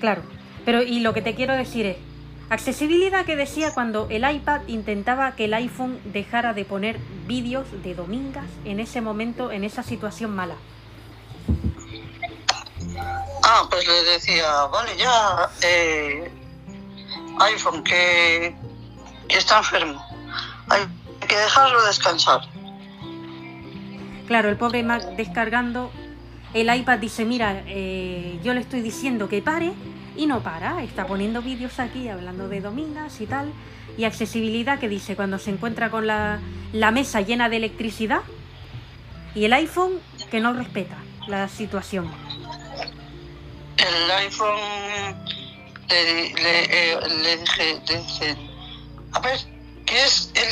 Claro, 0.00 0.22
pero 0.64 0.82
y 0.82 1.00
lo 1.00 1.12
que 1.12 1.22
te 1.22 1.34
quiero 1.34 1.54
decir 1.54 1.86
es, 1.86 1.96
accesibilidad 2.50 3.24
que 3.24 3.36
decía 3.36 3.74
cuando 3.74 4.06
el 4.10 4.28
iPad 4.28 4.62
intentaba 4.66 5.34
que 5.36 5.44
el 5.44 5.54
iPhone 5.54 6.00
dejara 6.04 6.54
de 6.54 6.64
poner 6.64 6.98
vídeos 7.26 7.66
de 7.82 7.94
domingas 7.94 8.46
en 8.64 8.80
ese 8.80 9.00
momento, 9.00 9.52
en 9.52 9.64
esa 9.64 9.82
situación 9.82 10.34
mala. 10.34 10.54
Ah, 13.42 13.66
pues 13.70 13.86
le 13.86 14.02
decía, 14.04 14.50
vale, 14.72 14.96
ya, 14.96 15.50
eh, 15.62 16.30
iPhone, 17.40 17.82
que, 17.82 18.54
que 19.28 19.38
está 19.38 19.58
enfermo. 19.58 20.04
Hay 20.68 20.82
que 21.26 21.36
dejarlo 21.36 21.84
descansar. 21.84 22.40
Claro, 24.26 24.50
el 24.50 24.56
pobre 24.56 24.82
Mac 24.82 25.02
descargando, 25.16 25.90
el 26.52 26.74
iPad 26.74 26.98
dice, 26.98 27.24
mira, 27.24 27.62
eh, 27.66 28.38
yo 28.42 28.52
le 28.52 28.60
estoy 28.60 28.82
diciendo 28.82 29.28
que 29.28 29.40
pare 29.40 29.72
y 30.18 30.26
no 30.26 30.42
para, 30.42 30.82
está 30.82 31.06
poniendo 31.06 31.40
vídeos 31.40 31.78
aquí 31.78 32.08
hablando 32.08 32.48
de 32.48 32.60
domingas 32.60 33.20
y 33.20 33.26
tal. 33.26 33.52
Y 33.96 34.04
accesibilidad 34.04 34.78
que 34.78 34.88
dice, 34.88 35.16
cuando 35.16 35.38
se 35.38 35.50
encuentra 35.50 35.90
con 35.90 36.06
la, 36.06 36.40
la 36.72 36.90
mesa 36.90 37.20
llena 37.20 37.48
de 37.48 37.56
electricidad 37.56 38.20
y 39.34 39.44
el 39.44 39.52
iPhone 39.52 40.00
que 40.30 40.40
no 40.40 40.52
respeta 40.52 40.96
la 41.28 41.48
situación. 41.48 42.10
El 43.76 44.10
iPhone 44.10 44.58
le, 45.88 46.34
le, 46.34 46.64
eh, 46.64 46.98
le 47.22 47.36
dije, 47.36 47.80
le 47.88 47.98
dije, 47.98 48.36
a 49.12 49.20
ver, 49.20 49.38
¿qué 49.86 50.04
es 50.04 50.32
el, 50.34 50.48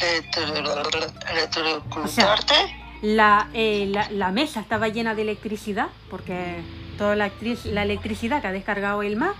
el, 0.00 0.66
electrocutarte? 1.30 2.54
La, 3.02 3.50
eh, 3.52 3.86
la, 3.90 4.10
la 4.10 4.30
mesa 4.30 4.60
estaba 4.60 4.88
llena 4.88 5.14
de 5.14 5.22
electricidad, 5.22 5.88
porque 6.10 6.62
toda 6.94 7.16
la, 7.16 7.30
electricidad 7.82 8.40
que 8.40 8.48
ha 8.48 8.52
descargado 8.52 9.02
el 9.02 9.16
Mac. 9.16 9.34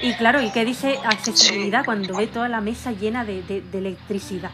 Y 0.00 0.12
claro, 0.14 0.42
¿y 0.42 0.50
qué 0.50 0.64
dice 0.64 0.98
accesibilidad 1.04 1.84
cuando 1.84 2.16
ve 2.16 2.26
toda 2.26 2.48
la 2.48 2.60
mesa 2.60 2.92
llena 2.92 3.24
de, 3.24 3.42
de- 3.42 3.62
de 3.62 3.78
electricidad? 3.78 4.50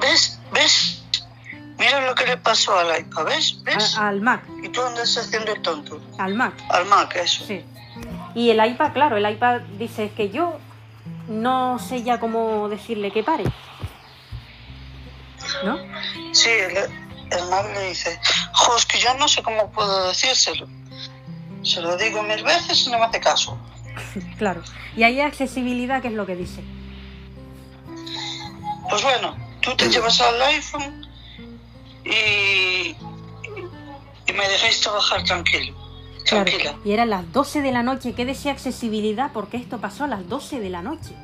¿Ves? 0.00 0.40
¿Ves? 0.52 1.02
Mira 1.78 2.06
lo 2.06 2.14
que 2.14 2.26
le 2.26 2.36
pasó 2.36 2.78
al 2.78 3.00
iPad, 3.00 3.24
¿ves? 3.26 3.62
¿Ves? 3.64 3.96
A- 3.98 4.08
al 4.08 4.20
Mac, 4.20 4.44
¿Y 4.62 4.68
tú 4.68 4.82
andas 4.82 5.16
haciendo 5.16 5.52
el 5.52 5.62
tonto? 5.62 6.00
al 6.18 6.34
Mac, 6.34 6.54
Al 6.68 6.86
Mac, 6.86 7.16
eso. 7.16 7.44
sí. 7.44 7.64
Y 8.34 8.50
el 8.50 8.64
iPad, 8.64 8.92
claro, 8.92 9.16
el 9.16 9.28
iPad 9.30 9.60
dice 9.78 10.04
"Es 10.06 10.12
que 10.12 10.30
yo 10.30 10.58
no 11.28 11.78
sé 11.78 12.02
ya 12.02 12.18
cómo 12.20 12.68
decirle 12.68 13.10
que 13.10 13.22
pare. 13.22 13.44
¿No? 15.64 15.76
Sí, 16.32 16.48
el, 16.50 17.01
el 17.38 17.48
Mac 17.48 17.66
le 17.74 17.88
dice, 17.88 18.18
jo, 18.52 18.76
es 18.76 18.86
que 18.86 18.98
yo 18.98 19.14
no 19.14 19.28
sé 19.28 19.42
cómo 19.42 19.70
puedo 19.70 20.08
decírselo. 20.08 20.66
Se 21.62 21.80
lo 21.80 21.96
digo 21.96 22.22
mil 22.22 22.42
veces 22.42 22.86
y 22.86 22.90
no 22.90 22.98
me 22.98 23.04
hace 23.06 23.20
caso. 23.20 23.58
Claro. 24.38 24.62
Y 24.96 25.02
ahí 25.04 25.20
accesibilidad, 25.20 26.00
¿qué 26.02 26.08
es 26.08 26.14
lo 26.14 26.26
que 26.26 26.34
dice? 26.36 26.62
Pues 28.88 29.02
bueno, 29.02 29.36
tú 29.60 29.74
te 29.76 29.88
llevas 29.88 30.20
al 30.20 30.40
iPhone 30.42 31.06
y, 32.04 32.08
y 34.26 34.32
me 34.34 34.48
dejáis 34.48 34.80
trabajar 34.80 35.22
tranquilo. 35.24 35.74
Claro, 36.26 36.44
Tranquila. 36.44 36.74
y 36.84 36.92
eran 36.92 37.10
las 37.10 37.32
12 37.32 37.62
de 37.62 37.72
la 37.72 37.82
noche. 37.82 38.14
¿Qué 38.14 38.24
decía 38.24 38.52
accesibilidad? 38.52 39.30
Porque 39.32 39.56
esto 39.56 39.80
pasó 39.80 40.04
a 40.04 40.06
las 40.08 40.28
12 40.28 40.60
de 40.60 40.70
la 40.70 40.82
noche. 40.82 41.14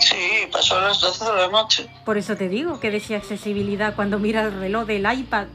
Sí, 0.00 0.16
pasó 0.50 0.78
a 0.78 0.82
las 0.88 1.00
12 1.00 1.24
de 1.24 1.32
la 1.36 1.48
noche. 1.48 1.88
Por 2.04 2.16
eso 2.18 2.36
te 2.36 2.48
digo 2.48 2.80
que 2.80 2.90
decía 2.90 3.18
accesibilidad 3.18 3.94
cuando 3.94 4.18
mira 4.18 4.42
el 4.42 4.58
reloj 4.58 4.86
del 4.86 5.06
iPad. 5.12 5.46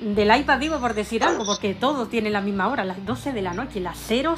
Del 0.00 0.36
iPad 0.36 0.58
digo 0.58 0.80
por 0.80 0.94
decir 0.94 1.24
algo, 1.24 1.44
porque 1.46 1.72
todo 1.74 2.06
tiene 2.06 2.28
la 2.30 2.40
misma 2.40 2.68
hora, 2.68 2.84
las 2.84 3.04
12 3.06 3.32
de 3.32 3.42
la 3.42 3.54
noche, 3.54 3.80
las 3.80 3.96
000. 3.98 4.34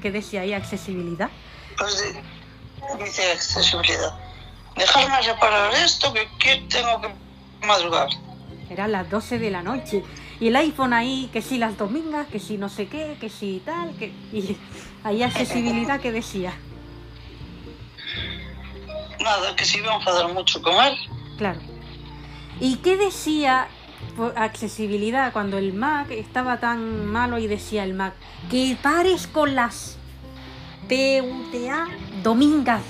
¿Qué 0.00 0.10
decía 0.10 0.40
ahí 0.42 0.52
accesibilidad? 0.54 1.28
Pues 1.76 1.98
de- 2.98 3.04
dice 3.04 3.32
accesibilidad. 3.32 4.14
Dejarme 4.76 5.20
reparar 5.22 5.72
esto 5.74 6.12
que, 6.12 6.26
que 6.38 6.62
tengo 6.68 7.00
que 7.00 7.08
madrugar. 7.66 8.08
Eran 8.70 8.92
las 8.92 9.10
12 9.10 9.38
de 9.38 9.50
la 9.50 9.62
noche. 9.62 10.02
Y 10.40 10.48
el 10.48 10.56
iPhone 10.56 10.92
ahí, 10.92 11.28
que 11.32 11.42
si 11.42 11.58
las 11.58 11.76
domingas, 11.76 12.26
que 12.28 12.40
si 12.40 12.56
no 12.56 12.68
sé 12.68 12.88
qué, 12.88 13.16
que 13.20 13.28
si 13.30 13.62
tal, 13.64 13.94
que... 13.96 14.06
Y 14.32 14.56
ahí 15.04 15.22
accesibilidad 15.22 16.00
que 16.00 16.10
decía. 16.10 16.54
Nada, 19.24 19.56
que 19.56 19.64
se 19.64 19.78
iba 19.78 19.90
a 19.92 19.96
enfadar 19.96 20.32
mucho 20.32 20.60
con 20.62 20.74
él. 20.84 20.94
Claro. 21.38 21.58
¿Y 22.60 22.76
qué 22.76 22.96
decía 22.96 23.68
por 24.16 24.38
accesibilidad 24.38 25.32
cuando 25.32 25.56
el 25.58 25.72
Mac 25.72 26.10
estaba 26.10 26.60
tan 26.60 27.06
malo 27.06 27.38
y 27.38 27.46
decía 27.46 27.82
el 27.84 27.94
Mac 27.94 28.14
que 28.50 28.76
pares 28.82 29.26
con 29.26 29.54
las 29.54 29.96
PUTA 30.88 31.88
domingas? 32.22 32.82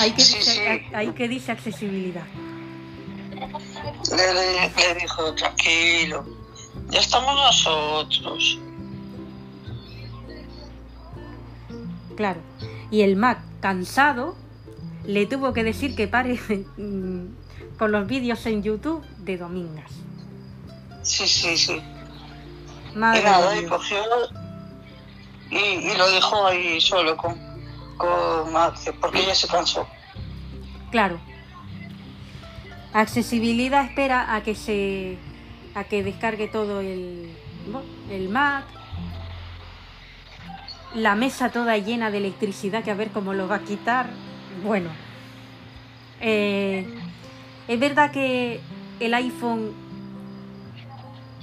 Ahí 0.00 0.10
que, 0.12 0.22
Sí, 0.22 0.38
dice, 0.38 0.84
sí. 0.88 0.94
ahí 0.94 1.12
que 1.12 1.28
dice 1.28 1.52
accesibilidad. 1.52 2.24
Le, 4.10 4.34
le- 4.34 4.94
le 4.94 5.00
dijo, 5.00 5.34
tranquilo, 5.34 6.24
ya 6.90 7.00
estamos 7.00 7.34
nosotros. 7.34 8.58
Claro. 12.16 12.40
Y 12.92 13.00
el 13.00 13.16
Mac, 13.16 13.40
cansado, 13.60 14.36
le 15.04 15.26
tuvo 15.26 15.52
que 15.52 15.64
decir 15.64 15.96
que 15.96 16.06
pare 16.06 16.38
mm, 16.76 17.24
con 17.78 17.90
los 17.90 18.06
vídeos 18.06 18.46
en 18.46 18.62
YouTube 18.62 19.02
de 19.18 19.38
domingas. 19.38 19.90
Sí, 21.02 21.26
sí, 21.26 21.56
sí. 21.56 21.82
Madre 22.94 23.20
y 23.20 23.24
nada, 23.24 23.58
y 23.58 23.64
cogió 23.64 23.98
y, 25.50 25.56
y 25.56 25.96
lo 25.96 26.10
dejó 26.10 26.46
ahí 26.46 26.80
solo 26.80 27.16
con, 27.16 27.34
con 27.96 28.52
Max, 28.52 28.90
porque 29.00 29.20
ella 29.20 29.34
se 29.34 29.48
cansó. 29.48 29.86
Claro. 30.90 31.18
Accesibilidad 32.92 33.84
espera 33.86 34.34
a 34.34 34.42
que 34.42 34.54
se 34.54 35.18
a 35.74 35.84
que 35.84 36.02
descargue 36.02 36.48
todo 36.48 36.80
el, 36.80 37.34
el 38.10 38.28
Mac. 38.28 38.64
La 40.94 41.14
mesa 41.14 41.50
toda 41.50 41.76
llena 41.78 42.10
de 42.10 42.18
electricidad 42.18 42.84
que 42.84 42.90
a 42.90 42.94
ver 42.94 43.10
cómo 43.10 43.32
lo 43.34 43.48
va 43.48 43.56
a 43.56 43.60
quitar. 43.60 44.10
Bueno. 44.62 44.90
Eh, 46.20 46.86
es 47.68 47.80
verdad 47.80 48.10
que 48.10 48.60
el 49.00 49.14
iPhone 49.14 49.72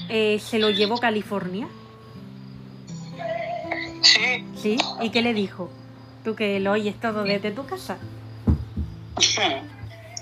eh, 0.09 0.39
se 0.39 0.59
lo 0.59 0.69
llevó 0.69 0.97
California. 0.97 1.67
Sí, 4.01 4.45
¿Sí? 4.55 4.77
¿Y 5.01 5.09
qué 5.09 5.21
le 5.21 5.33
dijo? 5.33 5.69
Tú 6.23 6.35
que 6.35 6.59
lo 6.59 6.71
oyes 6.71 6.99
todo 6.99 7.23
desde 7.23 7.51
tu 7.51 7.65
casa. 7.65 7.97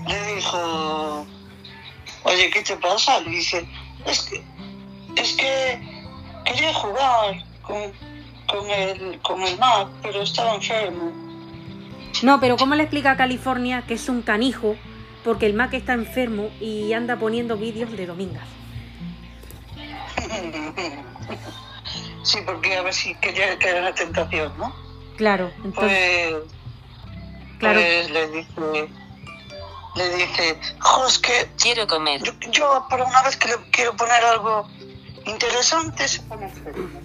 le 0.08 0.36
dijo, 0.36 1.26
oye, 2.24 2.50
¿qué 2.50 2.62
te 2.62 2.76
pasa? 2.78 3.20
Le 3.22 3.32
dice, 3.32 3.68
es 4.06 4.22
que, 4.22 4.44
es 5.16 5.34
que 5.34 5.80
quería 6.46 6.74
jugar 6.74 7.44
con, 7.62 7.92
con, 8.48 8.70
el, 8.70 9.20
con 9.22 9.42
el 9.44 9.58
Mac, 9.60 9.88
pero 10.02 10.22
estaba 10.22 10.56
enfermo. 10.56 11.12
No, 12.24 12.40
pero 12.40 12.58
¿cómo 12.58 12.76
le 12.76 12.84
explica 12.84 13.12
a 13.12 13.18
California 13.18 13.84
que 13.88 13.94
es 13.94 14.10
un 14.10 14.22
canijo 14.22 14.76
porque 15.24 15.46
el 15.46 15.54
Mac 15.54 15.74
está 15.74 15.94
enfermo 15.94 16.50
y 16.60 16.94
anda 16.94 17.18
poniendo 17.18 17.58
vídeos 17.58 17.92
de 17.92 18.06
domingas? 18.06 18.48
Sí, 22.24 22.40
porque 22.46 22.76
a 22.76 22.82
ver 22.82 22.94
si 22.94 23.16
quería 23.16 23.58
que 23.58 23.70
era 23.70 23.80
una 23.80 23.94
tentación, 23.96 24.52
¿no? 24.58 24.76
Claro, 25.16 25.50
entonces, 25.64 26.32
Pues, 26.34 26.44
claro, 27.58 27.80
pues 27.80 28.12
le 28.12 28.28
dice, 28.32 28.90
le 29.96 30.10
dice, 30.18 30.60
jo, 30.78 31.08
es 31.08 31.20
que 31.20 31.50
Quiero 31.58 31.88
comer. 31.88 32.22
yo, 32.24 32.34
yo 32.52 32.86
por 32.90 33.00
una 33.00 33.24
vez 33.24 33.38
que 33.38 33.48
le 33.48 33.56
quiero 33.72 33.96
poner 33.96 34.22
algo 34.26 34.68
interesante 35.26 36.06
se 36.06 36.20
pone 36.24 36.48
enfermo. 36.48 37.00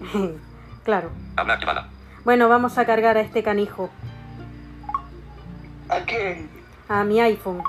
claro. 0.88 1.10
Habla 1.36 1.52
activada. 1.52 1.86
Bueno, 2.24 2.48
vamos 2.48 2.78
a 2.78 2.86
cargar 2.86 3.18
a 3.18 3.20
este 3.20 3.42
canijo, 3.42 3.90
¿A 5.90 6.00
quién? 6.00 6.48
a 6.88 7.04
mi 7.04 7.20
iPhone. 7.20 7.62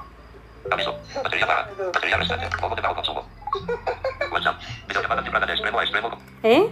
Aviso. 0.72 0.98
Batería 1.22 1.46
baja. 1.46 1.68
Batería 1.94 2.16
restante. 2.16 2.48
Foco 2.56 2.76
de 2.78 2.82
bajo 2.82 2.96
consumo. 2.96 3.26
WhatsApp. 4.32 4.62
Videollamada 4.88 5.22
temprana 5.22 5.46
de 5.46 5.52
extremo 5.52 5.80
a 5.80 5.84
extremo. 5.84 6.18
¿Eh? 6.44 6.70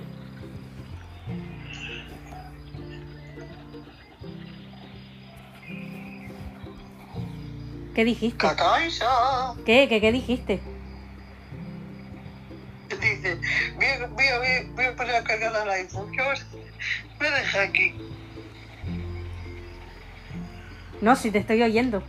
¿Qué 7.93 8.05
dijiste? 8.05 8.47
¿Qué? 9.65 9.87
¿Qué, 9.89 9.99
qué 9.99 10.11
dijiste? 10.13 10.61
Dice, 13.01 13.37
voy 13.75 13.85
voy 14.09 14.69
voy 14.75 14.85
a- 14.85 14.95
poner 14.95 15.15
a 15.15 15.23
cargar 15.23 15.55
al 15.55 15.69
iPhone. 15.69 16.11
Yo 16.15 16.23
me 17.19 17.29
deja 17.29 17.61
aquí. 17.63 17.93
No, 21.01 21.15
si 21.15 21.31
te 21.31 21.39
estoy 21.39 21.61
oyendo. 21.61 22.03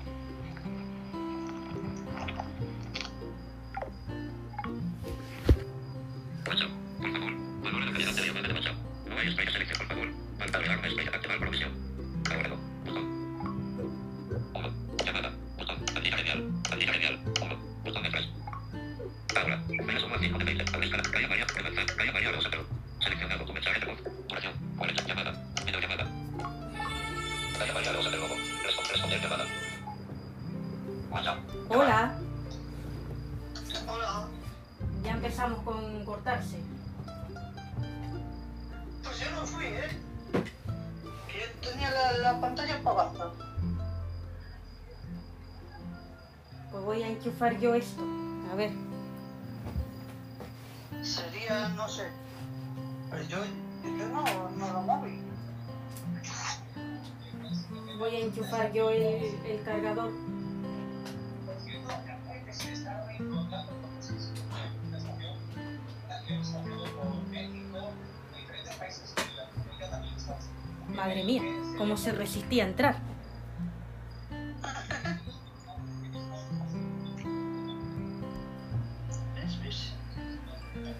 Entrar. 72.64 72.96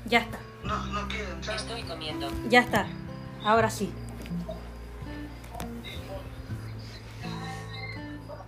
Ya 0.07 0.21
está, 0.21 0.39
No, 0.65 0.87
no 0.87 1.07
quiero 1.09 1.33
entrar. 1.33 1.57
Estoy 1.57 1.83
comiendo. 1.83 2.31
ya 2.49 2.61
está. 2.61 2.87
Ahora 3.45 3.71
sí. 3.71 3.91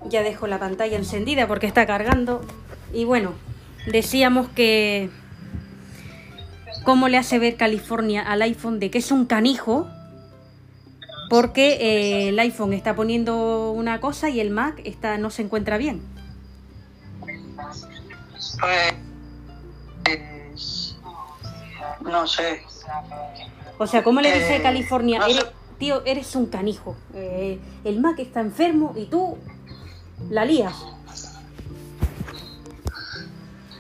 Ya 0.08 0.22
dejo 0.22 0.46
la 0.46 0.58
pantalla 0.58 0.96
encendida 0.96 1.46
porque 1.46 1.66
está 1.66 1.86
cargando. 1.86 2.40
Y 2.92 3.04
bueno, 3.04 3.34
decíamos 3.86 4.48
que 4.48 5.10
cómo 6.84 7.08
le 7.08 7.18
hace 7.18 7.38
ver 7.38 7.56
California 7.56 8.22
al 8.22 8.42
iPhone 8.42 8.80
de 8.80 8.90
que 8.90 8.98
es 8.98 9.12
un 9.12 9.26
canijo 9.26 9.86
porque 11.30 11.74
eh, 11.80 12.28
el 12.28 12.38
iPhone 12.40 12.74
está 12.74 12.94
poniendo 12.94 13.70
una 13.72 14.00
cosa 14.00 14.28
y 14.28 14.40
el 14.40 14.50
Mac 14.50 14.82
está 14.84 15.16
no 15.16 15.30
se 15.30 15.40
encuentra 15.42 15.78
bien. 15.78 16.02
Pues. 18.60 18.94
No 22.02 22.26
sé. 22.26 22.62
O 23.78 23.86
sea, 23.86 24.02
¿cómo 24.02 24.20
le 24.20 24.32
dice 24.32 24.56
Eh, 24.56 24.62
California? 24.62 25.20
no 25.20 25.26
sé. 25.26 25.32
Eres- 25.32 25.46
tío, 25.78 26.04
eres 26.04 26.34
un 26.36 26.46
canijo. 26.46 26.96
Eh, 27.14 27.58
el 27.84 28.00
Mac 28.00 28.18
está 28.18 28.40
enfermo 28.40 28.92
y 28.96 29.06
tú 29.06 29.38
la 30.28 30.44
lías. 30.44 30.74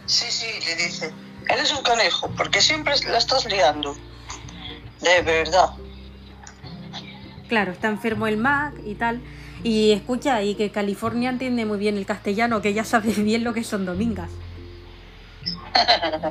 Sí, 0.06 0.26
sí, 0.30 0.46
le 0.66 0.76
dice. 0.76 1.12
Eres 1.48 1.72
un 1.76 1.82
canejo, 1.82 2.30
porque 2.36 2.60
siempre 2.60 2.94
la 3.08 3.18
estás 3.18 3.44
liando. 3.46 3.96
De 5.00 5.22
verdad. 5.22 5.70
Claro, 7.50 7.72
está 7.72 7.88
enfermo 7.88 8.28
el 8.28 8.36
Mac 8.36 8.74
y 8.86 8.94
tal. 8.94 9.20
Y 9.64 9.90
escucha, 9.90 10.40
y 10.42 10.54
que 10.54 10.70
California 10.70 11.30
entiende 11.30 11.66
muy 11.66 11.78
bien 11.78 11.98
el 11.98 12.06
castellano, 12.06 12.62
que 12.62 12.72
ya 12.72 12.84
sabe 12.84 13.12
bien 13.18 13.42
lo 13.42 13.52
que 13.52 13.64
son 13.64 13.84
domingas. 13.84 14.30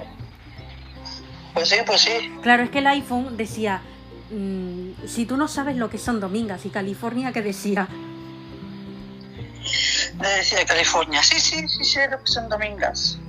Pues 1.54 1.68
sí, 1.68 1.76
pues 1.86 2.02
sí. 2.02 2.12
Claro, 2.42 2.64
es 2.64 2.70
que 2.70 2.80
el 2.80 2.88
iPhone 2.88 3.36
decía, 3.36 3.82
mm, 4.32 5.08
si 5.08 5.26
tú 5.26 5.36
no 5.36 5.50
sabes 5.50 5.76
lo 5.76 5.90
que 5.90 5.98
son 5.98 6.22
domingas, 6.22 6.66
y 6.66 6.70
California 6.70 7.34
que 7.34 7.42
decía, 7.42 7.90
Le 10.22 10.30
decía 10.38 10.64
California. 10.66 11.22
Sí, 11.22 11.40
sí, 11.40 11.68
sí, 11.68 11.84
sé 11.84 12.08
lo 12.10 12.20
que 12.20 12.28
son 12.28 12.48
domingas. 12.48 13.20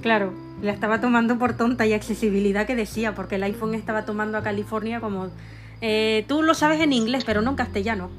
claro, 0.00 0.32
la 0.62 0.72
estaba 0.72 1.00
tomando 1.00 1.36
por 1.38 1.56
tonta 1.58 1.84
y 1.84 1.92
accesibilidad 1.92 2.64
que 2.66 2.76
decía, 2.76 3.14
porque 3.14 3.34
el 3.34 3.42
iPhone 3.42 3.74
estaba 3.74 4.06
tomando 4.06 4.38
a 4.38 4.42
California 4.42 5.00
como, 5.00 5.30
eh, 5.86 6.24
tú 6.26 6.40
lo 6.40 6.54
sabes 6.54 6.80
en 6.80 6.94
inglés, 6.94 7.24
pero 7.26 7.42
no 7.42 7.50
en 7.50 7.56
castellano. 7.56 8.10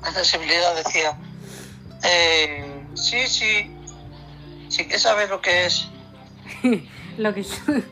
Accesibilidad 0.00 0.76
decía. 0.76 1.18
Eh, 2.04 2.84
sí, 2.94 3.26
sí. 3.26 3.72
Sí 4.68 4.86
que 4.86 5.00
sabes 5.00 5.28
lo 5.28 5.40
que 5.40 5.66
es. 5.66 5.88
lo 7.18 7.34
que 7.34 7.42
son, 7.42 7.84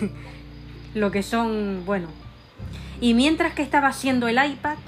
lo 0.94 1.10
que 1.10 1.22
son, 1.22 1.84
bueno. 1.84 2.08
Y 2.98 3.12
mientras 3.12 3.52
que 3.52 3.60
estaba 3.60 3.88
haciendo 3.88 4.26
el 4.26 4.42
iPad, 4.42 4.78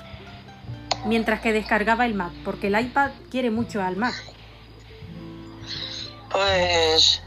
mientras 1.05 1.43
que 1.43 1.53
descargaba 1.53 2.07
el 2.07 2.15
Mac, 2.15 2.33
porque 2.43 2.69
el 2.69 2.81
iPad 2.81 3.11
quiere 3.31 3.51
mucho 3.51 3.83
al 3.83 3.97
Mac. 3.97 4.15
Pues. 6.31 7.21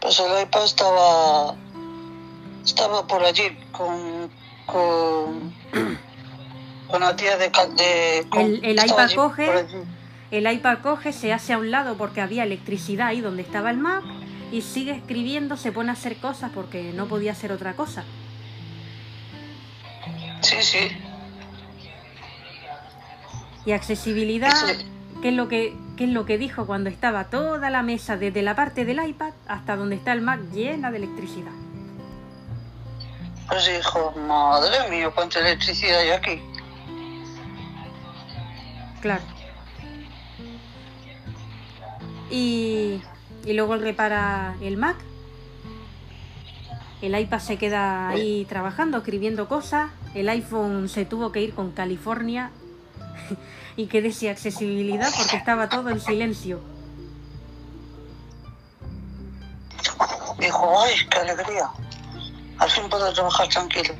Pues 0.00 0.20
el 0.20 0.42
iPad 0.42 0.64
estaba. 0.64 1.56
Estaba 2.66 3.06
por 3.06 3.24
allí 3.24 3.56
con. 3.72 4.30
con. 4.66 5.54
una 6.88 7.16
tía 7.16 7.36
de... 7.36 7.48
de 7.76 8.18
El- 8.38 8.64
el 8.64 8.76
iPad 8.84 8.98
allí, 9.00 9.14
coge. 9.16 9.66
El 10.30 10.52
iPad 10.52 10.78
coge, 10.82 11.12
se 11.12 11.32
hace 11.32 11.52
a 11.52 11.58
un 11.58 11.70
lado 11.70 11.96
porque 11.96 12.20
había 12.20 12.42
electricidad 12.44 13.08
ahí 13.08 13.20
donde 13.20 13.42
estaba 13.42 13.70
el 13.70 13.78
Mac 13.78 14.02
y 14.52 14.62
sigue 14.62 14.92
escribiendo, 14.92 15.56
se 15.56 15.70
pone 15.72 15.90
a 15.90 15.92
hacer 15.92 16.16
cosas 16.16 16.50
porque 16.54 16.92
no 16.92 17.06
podía 17.06 17.32
hacer 17.32 17.52
otra 17.52 17.74
cosa. 17.74 18.04
Sí, 20.42 20.56
sí. 20.60 20.78
Y 23.64 23.72
accesibilidad, 23.72 24.50
Eso- 24.70 24.84
¿qué 25.22 25.28
es 25.30 25.34
lo 25.34 25.48
que 25.48 25.76
qué 25.96 26.04
es 26.04 26.10
lo 26.10 26.26
que 26.26 26.36
dijo 26.38 26.66
cuando 26.66 26.90
estaba 26.90 27.24
toda 27.30 27.70
la 27.70 27.82
mesa 27.82 28.16
desde 28.18 28.42
la 28.42 28.54
parte 28.54 28.84
del 28.84 29.02
iPad 29.04 29.32
hasta 29.48 29.76
donde 29.76 29.96
está 29.96 30.12
el 30.12 30.20
Mac 30.20 30.40
llena 30.52 30.90
de 30.90 30.98
electricidad? 30.98 31.52
Pues 33.48 33.66
dijo, 33.66 34.12
madre 34.12 34.90
mía, 34.90 35.10
cuánta 35.14 35.40
electricidad 35.40 36.00
hay 36.00 36.10
aquí. 36.10 36.42
Claro. 39.00 39.22
Y, 42.30 43.00
y 43.44 43.52
luego 43.52 43.74
él 43.74 43.82
repara 43.82 44.56
el 44.60 44.76
Mac. 44.76 44.96
El 47.02 47.18
iPad 47.18 47.38
se 47.38 47.56
queda 47.56 48.08
ahí 48.08 48.46
trabajando, 48.48 48.98
escribiendo 48.98 49.48
cosas. 49.48 49.90
El 50.14 50.28
iPhone 50.28 50.88
se 50.88 51.04
tuvo 51.04 51.30
que 51.30 51.40
ir 51.42 51.54
con 51.54 51.70
California. 51.70 52.50
y 53.76 53.86
que 53.86 54.02
decía 54.02 54.32
accesibilidad 54.32 55.10
porque 55.16 55.36
estaba 55.36 55.68
todo 55.68 55.90
en 55.90 56.00
silencio. 56.00 56.60
Dijo, 60.38 60.80
ay, 60.80 60.94
qué 61.10 61.18
alegría. 61.18 61.70
Al 62.58 62.70
fin 62.70 62.88
puedo 62.88 63.12
trabajar 63.12 63.48
tranquilo. 63.48 63.94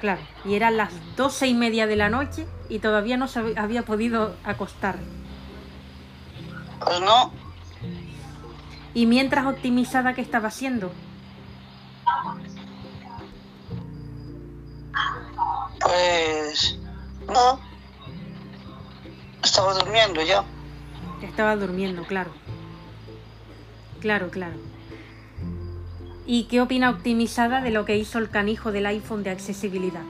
Claro. 0.00 0.20
Y 0.44 0.54
eran 0.54 0.76
las 0.76 0.92
doce 1.16 1.46
y 1.46 1.54
media 1.54 1.86
de 1.86 1.96
la 1.96 2.08
noche 2.10 2.46
y 2.68 2.78
todavía 2.78 3.16
no 3.16 3.26
se 3.28 3.40
hab- 3.40 3.58
había 3.58 3.82
podido 3.84 4.36
acostar. 4.44 4.96
Pues 6.84 7.00
no, 7.00 7.32
Y 8.92 9.06
mientras 9.06 9.46
optimizada, 9.46 10.14
¿qué 10.14 10.20
estaba 10.20 10.48
haciendo? 10.48 10.92
pues 15.80 16.78
no. 17.26 17.60
Estaba 19.42 19.74
durmiendo 19.74 20.22
ya. 20.22 20.44
Estaba 21.22 21.56
durmiendo, 21.56 22.02
claro. 22.04 22.30
Claro, 24.00 24.30
claro. 24.30 24.54
¿Y 26.26 26.44
qué 26.44 26.60
opina 26.60 26.90
optimizada 26.90 27.60
de 27.60 27.70
lo 27.70 27.84
que 27.84 27.96
hizo 27.96 28.18
el 28.18 28.30
canijo 28.30 28.72
del 28.72 28.86
iPhone 28.86 29.22
de 29.22 29.30
accesibilidad? 29.30 30.02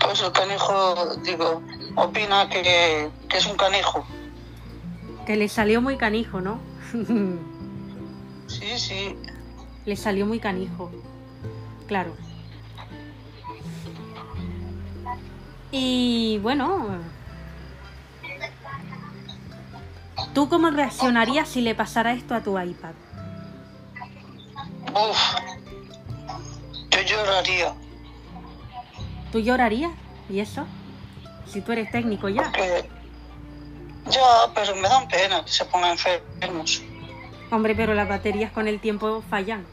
Pues 0.00 0.22
el 0.22 0.32
canijo, 0.32 1.16
digo, 1.22 1.62
opina 1.96 2.48
que, 2.48 3.10
que 3.28 3.36
es 3.36 3.46
un 3.46 3.56
canijo. 3.56 4.04
Que 5.26 5.36
le 5.36 5.48
salió 5.48 5.80
muy 5.80 5.96
canijo, 5.96 6.40
¿no? 6.40 6.58
Sí, 8.48 8.78
sí. 8.78 9.14
le 9.84 9.94
salió 9.94 10.24
muy 10.26 10.40
canijo. 10.40 10.90
Claro. 11.86 12.14
Y 15.70 16.38
bueno, 16.42 16.98
¿tú 20.38 20.48
cómo 20.48 20.70
reaccionarías 20.70 21.48
si 21.48 21.62
le 21.62 21.74
pasara 21.74 22.12
esto 22.12 22.32
a 22.32 22.40
tu 22.40 22.56
iPad? 22.56 22.92
Uf. 24.94 25.18
Yo 26.90 27.02
lloraría. 27.02 27.74
¿Tú 29.32 29.40
llorarías? 29.40 29.90
¿Y 30.30 30.38
eso? 30.38 30.64
Si 31.44 31.60
tú 31.60 31.72
eres 31.72 31.90
técnico 31.90 32.28
ya. 32.28 32.44
Porque 32.44 32.88
ya, 34.06 34.20
pero 34.54 34.76
me 34.76 34.88
dan 34.88 35.08
pena 35.08 35.44
que 35.44 35.50
se 35.50 35.64
pongan 35.64 35.98
enfermos. 35.98 36.82
Hombre, 37.50 37.74
pero 37.74 37.94
las 37.94 38.08
baterías 38.08 38.52
con 38.52 38.68
el 38.68 38.78
tiempo 38.78 39.24
fallan. 39.28 39.66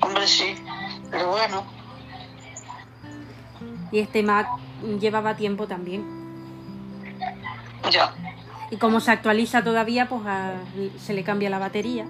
Hombre, 0.00 0.26
sí. 0.26 0.54
Pero 1.10 1.32
bueno, 1.32 1.66
Y 3.90 3.98
este 3.98 4.22
Mac 4.22 4.48
llevaba 4.98 5.36
tiempo 5.36 5.66
también. 5.66 6.21
Ya. 7.90 8.12
Y 8.70 8.76
como 8.76 9.00
se 9.00 9.10
actualiza 9.10 9.62
todavía, 9.62 10.08
pues 10.08 10.22
a- 10.26 10.54
se 10.98 11.12
le 11.14 11.24
cambia 11.24 11.50
la 11.50 11.58
batería. 11.58 12.06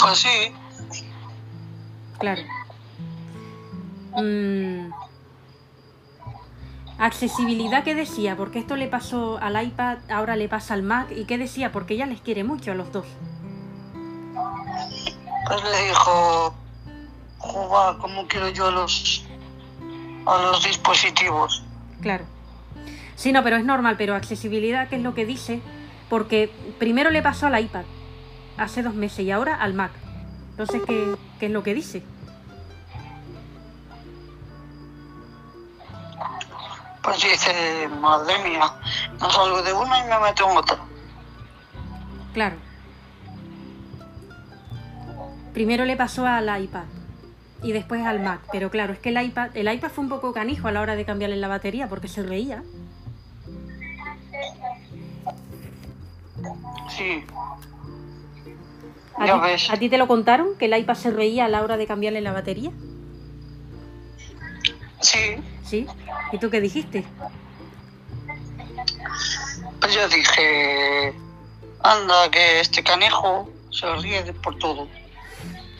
Pues 0.00 0.18
sí. 0.18 0.52
Claro. 2.18 2.42
Mm. 4.16 4.90
Accesibilidad, 6.98 7.82
¿qué 7.82 7.94
decía? 7.94 8.36
Porque 8.36 8.58
esto 8.58 8.76
le 8.76 8.86
pasó 8.86 9.38
al 9.40 9.62
iPad, 9.62 9.98
ahora 10.10 10.36
le 10.36 10.48
pasa 10.48 10.74
al 10.74 10.82
Mac. 10.82 11.10
¿Y 11.16 11.24
qué 11.24 11.38
decía? 11.38 11.72
Porque 11.72 11.94
ella 11.94 12.06
les 12.06 12.20
quiere 12.20 12.44
mucho 12.44 12.72
a 12.72 12.74
los 12.74 12.92
dos. 12.92 13.06
Pues 15.46 15.62
le 15.64 15.88
dijo, 15.88 16.54
jugar 17.38 17.96
como 17.98 18.26
quiero 18.28 18.50
yo 18.50 18.66
a 18.68 18.70
los, 18.70 19.24
a 20.26 20.42
los 20.42 20.62
dispositivos. 20.62 21.59
Claro. 22.00 22.24
Sí, 23.16 23.32
no, 23.32 23.42
pero 23.44 23.56
es 23.56 23.64
normal, 23.64 23.96
pero 23.98 24.14
accesibilidad, 24.14 24.88
¿qué 24.88 24.96
es 24.96 25.02
lo 25.02 25.14
que 25.14 25.26
dice? 25.26 25.60
Porque 26.08 26.50
primero 26.78 27.10
le 27.10 27.22
pasó 27.22 27.46
al 27.46 27.60
iPad 27.60 27.84
hace 28.56 28.82
dos 28.82 28.94
meses 28.94 29.20
y 29.20 29.30
ahora 29.30 29.56
al 29.56 29.74
Mac. 29.74 29.92
Entonces, 30.50 30.82
¿qué, 30.86 31.16
qué 31.38 31.46
es 31.46 31.52
lo 31.52 31.62
que 31.62 31.74
dice? 31.74 32.02
Pues 37.02 37.22
dice, 37.22 37.88
madre 38.00 38.34
mía, 38.42 38.72
no 39.18 39.30
salgo 39.30 39.62
de 39.62 39.72
una 39.72 39.98
y 39.98 40.08
me 40.08 40.18
meto 40.20 40.50
en 40.50 40.56
otra. 40.56 40.78
Claro. 42.34 42.56
Primero 45.52 45.84
le 45.84 45.96
pasó 45.96 46.26
al 46.26 46.62
iPad 46.62 46.84
y 47.62 47.72
después 47.72 48.04
al 48.06 48.20
Mac, 48.20 48.40
pero 48.52 48.70
claro, 48.70 48.92
es 48.92 48.98
que 48.98 49.10
el 49.10 49.22
iPad, 49.22 49.50
el 49.54 49.72
iPad 49.72 49.90
fue 49.90 50.04
un 50.04 50.10
poco 50.10 50.32
canijo 50.32 50.68
a 50.68 50.72
la 50.72 50.80
hora 50.80 50.96
de 50.96 51.04
cambiarle 51.04 51.36
la 51.36 51.48
batería 51.48 51.88
porque 51.88 52.08
se 52.08 52.22
reía. 52.22 52.62
Sí, 56.88 57.24
¿A 59.16 59.26
Ya 59.26 59.34
ti, 59.34 59.40
ves. 59.40 59.70
¿A 59.70 59.76
ti 59.76 59.88
te 59.88 59.98
lo 59.98 60.06
contaron 60.08 60.56
que 60.58 60.64
el 60.66 60.76
iPad 60.76 60.94
se 60.94 61.10
reía 61.10 61.44
a 61.44 61.48
la 61.48 61.62
hora 61.62 61.76
de 61.76 61.86
cambiarle 61.86 62.20
la 62.20 62.32
batería? 62.32 62.70
sí. 65.00 65.36
¿Sí? 65.64 65.86
¿Y 66.32 66.38
tú 66.38 66.50
qué 66.50 66.60
dijiste? 66.60 67.04
Pues 69.80 69.94
yo 69.94 70.08
dije, 70.08 71.14
anda, 71.82 72.28
que 72.28 72.58
este 72.60 72.82
canejo 72.82 73.48
se 73.70 73.86
ríe 73.96 74.20
por 74.42 74.58
todo. 74.58 74.88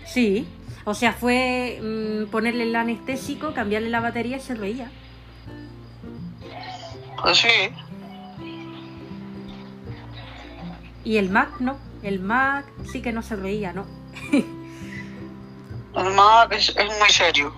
Sí. 0.07 0.47
O 0.85 0.95
sea, 0.95 1.13
fue 1.13 1.79
mm, 1.83 2.31
ponerle 2.31 2.65
el 2.65 2.75
anestésico, 2.77 3.53
cambiarle 3.55 3.91
la 3.91 4.01
batería 4.01 4.39
y 4.39 4.41
se 4.41 4.55
reía. 4.55 4.91
Pues 7.23 7.39
sí, 7.39 7.49
Y 11.05 11.17
el 11.19 11.31
Mac 11.31 11.61
no. 11.61 11.77
El 12.03 12.21
Mac 12.21 12.65
sí 12.91 13.03
que 13.03 13.13
no 13.13 13.23
se 13.23 13.37
reía, 13.37 13.73
¿no? 13.75 13.85
el 14.33 16.15
Mac 16.15 16.53
es, 16.53 16.71
es 16.77 16.99
muy 16.99 17.09
serio. 17.11 17.53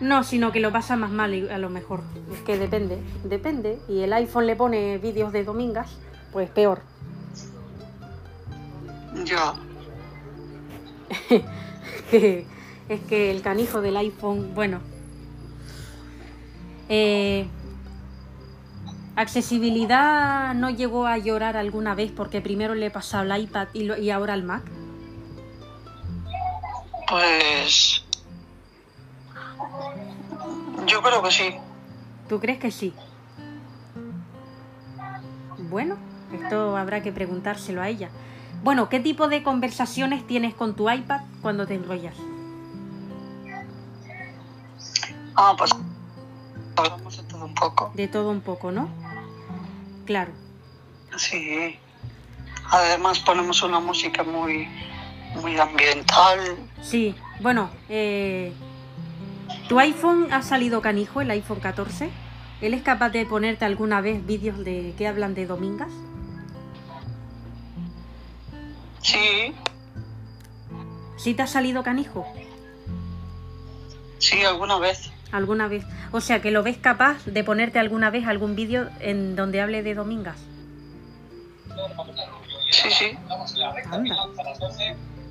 No, 0.00 0.22
sino 0.24 0.52
que 0.52 0.60
lo 0.60 0.70
pasa 0.72 0.96
más 0.96 1.10
mal 1.10 1.34
y- 1.34 1.48
a 1.48 1.58
lo 1.58 1.70
mejor. 1.70 2.02
Es 2.32 2.40
que 2.42 2.56
depende, 2.58 2.98
depende. 3.24 3.78
Y 3.88 4.00
el 4.02 4.12
iPhone 4.12 4.46
le 4.46 4.56
pone 4.56 4.98
vídeos 4.98 5.32
de 5.32 5.42
domingas, 5.44 5.90
pues 6.32 6.50
peor. 6.50 6.82
Ya, 9.24 9.54
es 12.88 13.00
que 13.08 13.30
el 13.30 13.42
canijo 13.42 13.80
del 13.80 13.96
iPhone, 13.96 14.54
bueno. 14.54 14.80
Eh, 16.88 17.46
accesibilidad 19.16 20.54
no 20.54 20.70
llegó 20.70 21.06
a 21.06 21.18
llorar 21.18 21.56
alguna 21.56 21.94
vez 21.94 22.10
porque 22.12 22.40
primero 22.40 22.74
le 22.74 22.90
pasó 22.90 23.18
al 23.18 23.40
iPad 23.42 23.68
y, 23.74 23.84
lo- 23.84 23.98
y 23.98 24.10
ahora 24.10 24.32
al 24.34 24.42
Mac. 24.44 24.62
pues... 27.08 28.04
Yo 30.86 31.02
creo 31.02 31.22
que 31.22 31.30
sí. 31.30 31.54
¿Tú 32.28 32.38
crees 32.40 32.58
que 32.58 32.70
sí? 32.70 32.94
Bueno, 35.70 35.96
esto 36.32 36.76
habrá 36.76 37.02
que 37.02 37.12
preguntárselo 37.12 37.82
a 37.82 37.88
ella. 37.88 38.08
Bueno, 38.62 38.88
¿qué 38.88 39.00
tipo 39.00 39.28
de 39.28 39.42
conversaciones 39.42 40.26
tienes 40.26 40.54
con 40.54 40.74
tu 40.74 40.90
iPad 40.90 41.20
cuando 41.42 41.66
te 41.66 41.74
enrollas? 41.74 42.14
Ah, 45.36 45.54
pues 45.56 45.70
hablamos 46.76 47.16
de 47.16 47.22
todo 47.22 47.44
un 47.44 47.54
poco. 47.54 47.92
De 47.94 48.08
todo 48.08 48.30
un 48.30 48.40
poco, 48.40 48.72
¿no? 48.72 48.88
Claro. 50.04 50.32
Sí. 51.16 51.78
Además 52.70 53.20
ponemos 53.20 53.62
una 53.62 53.80
música 53.80 54.24
muy, 54.24 54.68
muy 55.40 55.58
ambiental. 55.58 56.40
Sí, 56.82 57.14
bueno, 57.40 57.70
eh, 57.88 58.52
¿tu 59.68 59.78
iPhone 59.78 60.32
ha 60.32 60.42
salido 60.42 60.82
canijo, 60.82 61.20
el 61.20 61.30
iPhone 61.30 61.60
14? 61.60 62.10
¿Él 62.60 62.74
es 62.74 62.82
capaz 62.82 63.10
de 63.10 63.24
ponerte 63.24 63.64
alguna 63.64 64.00
vez 64.00 64.26
vídeos 64.26 64.58
de 64.58 64.94
que 64.98 65.06
hablan 65.06 65.34
de 65.34 65.46
domingas? 65.46 65.92
Sí, 69.02 69.54
¿Sí 71.16 71.34
te 71.34 71.42
ha 71.42 71.46
salido 71.46 71.82
canijo? 71.82 72.26
sí, 74.18 74.44
alguna 74.44 74.78
vez. 74.78 75.10
¿Alguna 75.30 75.68
vez? 75.68 75.84
O 76.10 76.20
sea, 76.20 76.40
que 76.40 76.50
lo 76.50 76.62
ves 76.62 76.78
capaz 76.78 77.24
de 77.26 77.44
ponerte 77.44 77.78
alguna 77.78 78.10
vez 78.10 78.26
algún 78.26 78.56
vídeo 78.56 78.88
en 79.00 79.36
donde 79.36 79.60
hable 79.60 79.82
de 79.82 79.94
domingas. 79.94 80.38
Sí, 82.70 82.90
sí. 82.90 83.18
Anda. 83.90 84.16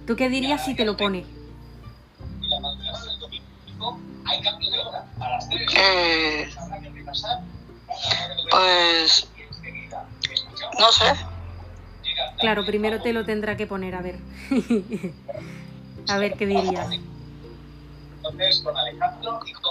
¿Tú 0.05 0.15
qué 0.15 0.29
dirías 0.29 0.63
si 0.63 0.75
te 0.75 0.85
lo 0.85 0.95
pone? 0.95 1.25
Eh, 5.75 6.49
pues 8.51 9.27
no 10.79 10.91
sé. 10.91 11.13
Claro, 12.39 12.65
primero 12.65 13.01
te 13.01 13.13
lo 13.13 13.25
tendrá 13.25 13.57
que 13.57 13.67
poner, 13.67 13.95
a 13.95 14.01
ver. 14.01 14.19
a 16.07 16.17
ver 16.17 16.33
qué 16.33 16.45
dirías. 16.45 16.87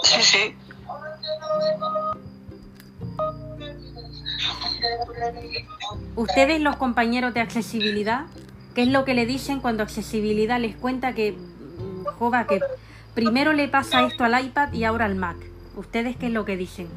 Sí, 0.03 0.21
sí. 0.21 0.55
Ustedes, 6.15 6.61
los 6.61 6.75
compañeros 6.75 7.33
de 7.33 7.41
accesibilidad, 7.41 8.25
¿qué 8.75 8.83
es 8.83 8.87
lo 8.89 9.05
que 9.05 9.13
le 9.13 9.25
dicen 9.25 9.59
cuando 9.59 9.83
accesibilidad 9.83 10.59
les 10.59 10.75
cuenta 10.75 11.13
que, 11.13 11.33
mm, 11.33 12.05
jova, 12.17 12.47
que 12.47 12.59
primero 13.13 13.53
le 13.53 13.67
pasa 13.67 14.05
esto 14.05 14.23
al 14.23 14.43
iPad 14.43 14.73
y 14.73 14.83
ahora 14.83 15.05
al 15.05 15.15
Mac? 15.15 15.37
¿Ustedes 15.75 16.17
qué 16.17 16.27
es 16.27 16.33
lo 16.33 16.45
que 16.45 16.57
dicen? 16.57 16.87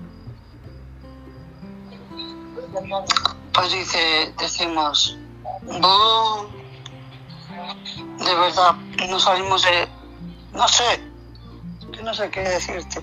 Pues 3.52 3.72
dice, 3.72 4.32
decimos, 4.38 5.18
"Bu". 5.62 6.60
de 8.24 8.34
verdad, 8.34 8.74
no 9.08 9.18
salimos 9.18 9.62
de, 9.62 9.88
no 10.52 10.68
sé, 10.68 11.00
que 11.92 12.02
no 12.02 12.14
sé 12.14 12.30
qué 12.30 12.40
decirte. 12.40 13.02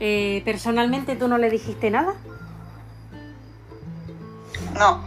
Eh, 0.00 0.42
personalmente, 0.44 1.14
¿tú 1.14 1.28
no 1.28 1.38
le 1.38 1.48
dijiste 1.48 1.90
nada? 1.90 2.14
No. 4.74 5.04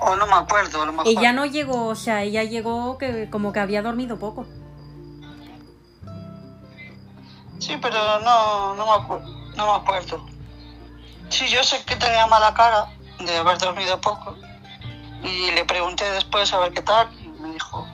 O 0.00 0.16
no 0.16 0.26
me 0.26 0.34
acuerdo, 0.34 0.86
lo 0.86 0.92
mejor. 0.92 1.08
Ella 1.08 1.32
no 1.32 1.46
llegó, 1.46 1.88
o 1.88 1.94
sea, 1.94 2.22
ella 2.22 2.44
llegó 2.44 2.96
que 2.96 3.28
como 3.28 3.52
que 3.52 3.60
había 3.60 3.82
dormido 3.82 4.18
poco. 4.18 4.46
Sí, 7.58 7.76
pero 7.82 8.20
no, 8.20 8.74
no, 8.74 8.86
me 8.86 8.92
acuerdo, 8.92 9.28
no 9.56 9.66
me 9.66 9.72
acuerdo. 9.72 10.29
Sí, 11.30 11.48
yo 11.48 11.62
sé 11.62 11.82
que 11.84 11.96
tenía 11.96 12.26
mala 12.26 12.52
cara 12.52 12.88
de 13.18 13.36
haber 13.36 13.58
dormido 13.58 14.00
poco. 14.00 14.36
Y 15.22 15.50
le 15.52 15.64
pregunté 15.64 16.10
después 16.12 16.52
a 16.52 16.58
ver 16.58 16.72
qué 16.72 16.82
tal 16.82 17.08
y 17.20 17.28
me 17.40 17.52
dijo 17.52 17.86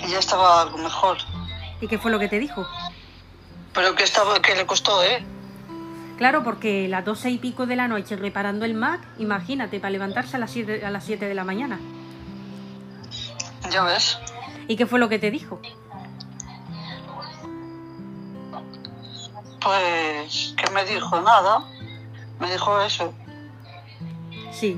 que 0.00 0.08
ya 0.08 0.18
estaba 0.18 0.62
algo 0.62 0.78
mejor. 0.78 1.18
¿Y 1.80 1.86
qué 1.86 1.98
fue 1.98 2.10
lo 2.10 2.18
que 2.18 2.28
te 2.28 2.38
dijo? 2.38 2.66
Pero 3.72 3.94
que 3.94 4.04
estaba, 4.04 4.40
que 4.40 4.54
le 4.54 4.66
costó, 4.66 5.02
¿eh? 5.02 5.24
Claro, 6.16 6.44
porque 6.44 6.88
las 6.88 7.04
doce 7.04 7.30
y 7.30 7.38
pico 7.38 7.66
de 7.66 7.76
la 7.76 7.88
noche 7.88 8.16
reparando 8.16 8.64
el 8.64 8.74
Mac, 8.74 9.00
imagínate, 9.18 9.80
para 9.80 9.90
levantarse 9.90 10.36
a 10.36 10.38
las 10.38 10.50
7 10.50 10.84
a 10.84 10.90
las 10.90 11.04
siete 11.04 11.26
de 11.26 11.34
la 11.34 11.44
mañana. 11.44 11.80
Ya 13.70 13.82
ves. 13.82 14.18
¿Y 14.68 14.76
qué 14.76 14.86
fue 14.86 14.98
lo 14.98 15.08
que 15.08 15.18
te 15.18 15.30
dijo? 15.30 15.60
Pues 19.60 20.54
que 20.56 20.70
me 20.70 20.84
dijo 20.84 21.20
nada. 21.20 21.64
Me 22.40 22.50
dijo 22.50 22.80
eso. 22.82 23.14
Sí. 24.52 24.76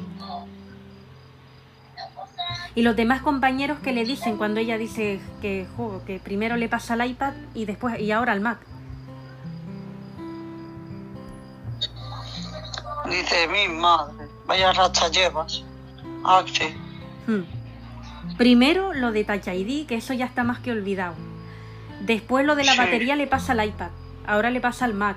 ¿Y 2.75 2.83
los 2.83 2.95
demás 2.95 3.23
compañeros 3.23 3.79
que 3.79 3.93
le 3.93 4.05
dicen 4.05 4.37
cuando 4.37 4.61
ella 4.61 4.77
dice 4.77 5.19
que, 5.41 5.67
jo, 5.77 6.03
que 6.07 6.19
primero 6.19 6.57
le 6.57 6.69
pasa 6.69 6.95
al 6.95 7.07
iPad 7.09 7.33
y 7.55 7.65
después 7.65 7.99
y 7.99 8.13
ahora 8.13 8.33
al 8.33 8.41
Mac? 8.41 8.59
Dice, 13.09 13.49
mi 13.49 13.69
madre, 13.69 14.27
vaya 14.47 14.73
racha 14.73 15.09
llevas. 15.09 15.65
Ah, 16.25 16.43
sí. 16.53 16.65
Hmm. 17.27 17.45
Primero 18.37 18.93
lo 18.93 19.13
de 19.13 19.25
Touch 19.25 19.47
ID, 19.47 19.87
que 19.87 19.95
eso 19.97 20.13
ya 20.13 20.27
está 20.27 20.43
más 20.45 20.59
que 20.59 20.73
olvidado. 20.73 21.15
Después 22.01 22.45
lo 22.45 22.57
de 22.57 22.65
la 22.65 22.73
Sí. 22.73 22.79
batería 22.79 23.17
le 23.17 23.27
pasa 23.27 23.53
al 23.53 23.65
iPad. 23.65 23.91
Ahora 24.27 24.51
le 24.51 24.61
pasa 24.61 24.85
al 24.85 24.95
Mac. 24.95 25.17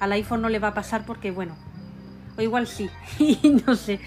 Al 0.00 0.12
iPhone 0.12 0.42
no 0.42 0.48
le 0.48 0.58
va 0.58 0.68
a 0.68 0.74
pasar 0.74 1.04
porque, 1.06 1.30
bueno, 1.30 1.54
o 2.36 2.42
igual 2.42 2.66
sí. 2.66 2.90
no 3.66 3.76
sé. 3.76 4.00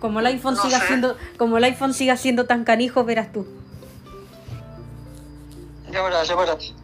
Como 0.00 0.20
el 0.20 0.26
iPhone 0.26 0.54
No 0.54 0.62
siga 0.62 0.78
sé. 0.80 0.86
siendo, 0.86 1.16
como 1.38 1.58
el 1.58 1.64
iPhone 1.64 1.92
siga 1.94 2.16
siendo 2.16 2.46
tan 2.46 2.64
canijo, 2.64 3.04
verás 3.04 3.32
tú. 3.32 3.46
Ya 5.90 6.02
verás, 6.02 6.28
ya 6.28 6.36
verás. 6.36 6.74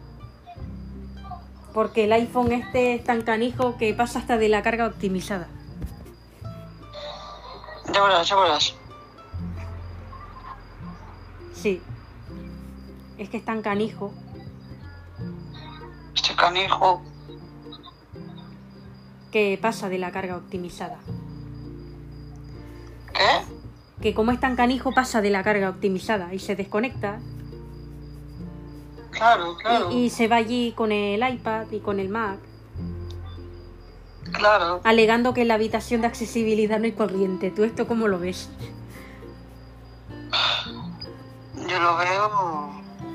Porque 1.73 2.05
el 2.05 2.13
iPhone 2.13 2.51
este 2.53 2.95
es 2.95 3.03
tan 3.03 3.21
canijo 3.21 3.77
que 3.77 3.93
pasa 3.93 4.19
hasta 4.19 4.37
de 4.37 4.49
la 4.49 4.63
carga 4.63 4.87
optimizada. 4.87 5.47
Ya 7.93 8.01
verás, 8.01 8.27
ya 8.27 8.35
verás. 8.35 8.73
Sí. 11.53 11.81
Es 13.17 13.29
que 13.29 13.37
es 13.37 13.45
tan 13.45 13.61
canijo. 13.61 14.11
Este 16.15 16.35
canijo. 16.35 17.01
Que 19.35 19.59
pasa 19.61 19.89
de 19.89 19.97
la 19.97 20.11
carga 20.13 20.37
optimizada. 20.37 20.97
¿Qué? 23.13 24.01
Que 24.01 24.13
como 24.13 24.31
es 24.31 24.39
tan 24.39 24.55
canijo 24.55 24.93
pasa 24.93 25.21
de 25.21 25.29
la 25.29 25.43
carga 25.43 25.67
optimizada 25.71 26.33
y 26.33 26.39
se 26.39 26.55
desconecta 26.55 27.19
Claro, 29.11 29.57
claro. 29.57 29.91
y, 29.91 30.05
y 30.05 30.09
se 30.09 30.29
va 30.29 30.37
allí 30.37 30.71
con 30.71 30.93
el 30.93 31.21
iPad 31.33 31.69
y 31.71 31.79
con 31.79 31.99
el 31.99 32.07
Mac, 32.07 32.37
Claro. 34.31 34.79
alegando 34.85 35.33
que 35.33 35.41
en 35.41 35.49
la 35.49 35.55
habitación 35.55 35.99
de 35.99 36.07
accesibilidad 36.07 36.79
no 36.79 36.85
hay 36.85 36.93
corriente. 36.93 37.51
¿Tú 37.51 37.65
esto 37.65 37.87
cómo 37.87 38.07
lo 38.07 38.19
ves? 38.19 38.49
Yo 41.67 41.79
lo 41.81 41.97
veo. 41.97 42.71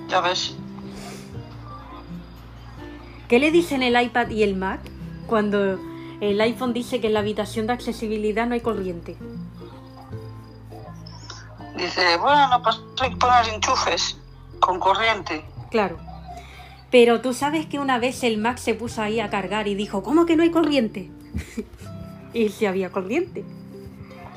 Ya 0.09 0.21
ves. 0.21 0.55
¿Qué 3.27 3.39
le 3.39 3.51
dicen 3.51 3.83
el 3.83 3.99
iPad 3.99 4.29
y 4.29 4.43
el 4.43 4.55
Mac 4.55 4.81
cuando 5.27 5.79
el 6.21 6.41
iPhone 6.41 6.73
dice 6.73 7.01
que 7.01 7.07
en 7.09 7.15
la 7.15 7.21
habitación 7.21 7.67
de 7.67 7.73
accesibilidad 7.73 8.47
no 8.47 8.55
hay 8.55 8.61
corriente? 8.61 9.17
Dice, 11.77 12.17
bueno, 12.19 12.61
pues 12.63 12.81
hay 13.01 13.11
que 13.11 13.17
poner 13.17 13.49
enchufes 13.55 14.19
con 14.61 14.79
corriente. 14.79 15.45
Claro. 15.71 15.99
Pero 16.91 17.21
tú 17.21 17.33
sabes 17.33 17.67
que 17.67 17.79
una 17.79 17.99
vez 17.99 18.23
el 18.25 18.39
Mac 18.39 18.59
se 18.59 18.75
puso 18.75 19.01
ahí 19.01 19.21
a 19.21 19.31
cargar 19.31 19.69
y 19.69 19.75
dijo, 19.75 20.03
¿cómo 20.03 20.27
que 20.27 20.37
no 20.37 20.43
hay 20.43 20.51
corriente? 20.51 21.11
y 22.35 22.49
si 22.49 22.67
había 22.67 22.91
corriente. 22.91 23.45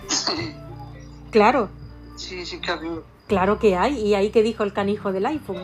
Sí, 0.07 0.53
Claro, 1.31 1.69
sí, 2.15 2.45
sí 2.45 2.59
que 2.61 2.69
había. 2.69 2.91
claro 3.27 3.57
que 3.57 3.75
hay. 3.75 3.97
Y 3.99 4.13
ahí 4.13 4.29
que 4.29 4.43
dijo 4.43 4.63
el 4.63 4.71
canijo 4.71 5.11
del 5.11 5.25
iPhone. 5.25 5.63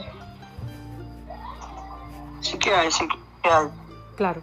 Sí 2.41 2.57
que 2.57 2.73
hay, 2.73 2.91
sí 2.91 3.07
que 3.43 3.49
hay. 3.49 3.67
Claro. 4.15 4.41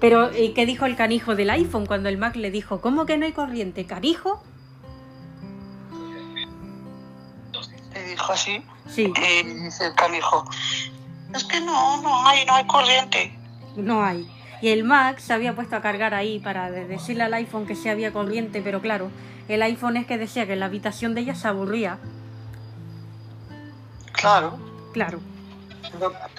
Pero 0.00 0.36
¿y 0.36 0.50
qué 0.54 0.64
dijo 0.66 0.86
el 0.86 0.94
canijo 0.96 1.34
del 1.34 1.50
iPhone 1.50 1.86
cuando 1.86 2.08
el 2.08 2.18
Mac 2.18 2.36
le 2.36 2.50
dijo, 2.50 2.80
¿cómo 2.80 3.04
que 3.06 3.18
no 3.18 3.26
hay 3.26 3.32
corriente? 3.32 3.84
¿Canijo? 3.84 4.42
Le 7.94 8.02
dijo 8.04 8.32
así. 8.32 8.62
Sí, 8.88 9.12
Y 9.16 9.42
dice 9.64 9.86
el 9.86 9.94
canijo, 9.94 10.44
es 11.34 11.44
que 11.44 11.60
no, 11.60 12.00
no 12.02 12.26
hay, 12.26 12.44
no 12.46 12.54
hay 12.54 12.66
corriente. 12.66 13.36
no 13.76 14.02
hay. 14.02 14.28
Y 14.60 14.68
el 14.70 14.82
Mac 14.82 15.18
se 15.20 15.32
había 15.32 15.54
puesto 15.54 15.76
a 15.76 15.80
cargar 15.82 16.14
ahí 16.14 16.38
para 16.40 16.70
de- 16.70 16.86
decirle 16.86 17.22
al 17.24 17.34
iPhone 17.34 17.66
que 17.66 17.76
sí 17.76 17.88
había 17.88 18.12
corriente, 18.12 18.60
pero 18.62 18.80
claro, 18.80 19.10
el 19.48 19.62
iPhone 19.62 19.96
es 19.96 20.06
que 20.06 20.18
decía 20.18 20.46
que 20.46 20.54
en 20.54 20.60
la 20.60 20.66
habitación 20.66 21.14
de 21.14 21.20
ella 21.20 21.34
se 21.34 21.46
aburría. 21.48 21.98
Claro. 24.12 24.58
Claro, 24.92 25.20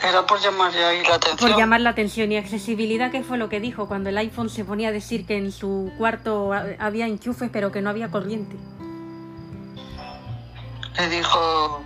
Era, 0.03 0.25
por 0.25 0.39
llamarle 0.39 0.83
ahí 0.83 1.01
la 1.03 1.15
atención. 1.15 1.49
por 1.51 1.59
llamar 1.59 1.81
la 1.81 1.89
atención 1.91 2.31
y 2.31 2.37
accesibilidad, 2.37 3.11
que 3.11 3.23
fue 3.23 3.37
lo 3.37 3.49
que 3.49 3.59
dijo 3.59 3.87
cuando 3.87 4.09
el 4.09 4.17
iPhone 4.17 4.49
se 4.49 4.63
ponía 4.65 4.89
a 4.89 4.91
decir 4.91 5.25
que 5.25 5.37
en 5.37 5.51
su 5.51 5.91
cuarto 5.97 6.53
ha- 6.53 6.65
había 6.79 7.07
enchufes 7.07 7.49
pero 7.51 7.71
que 7.71 7.81
no 7.81 7.89
había 7.89 8.09
corriente. 8.09 8.55
Le 10.97 11.09
dijo, 11.09 11.81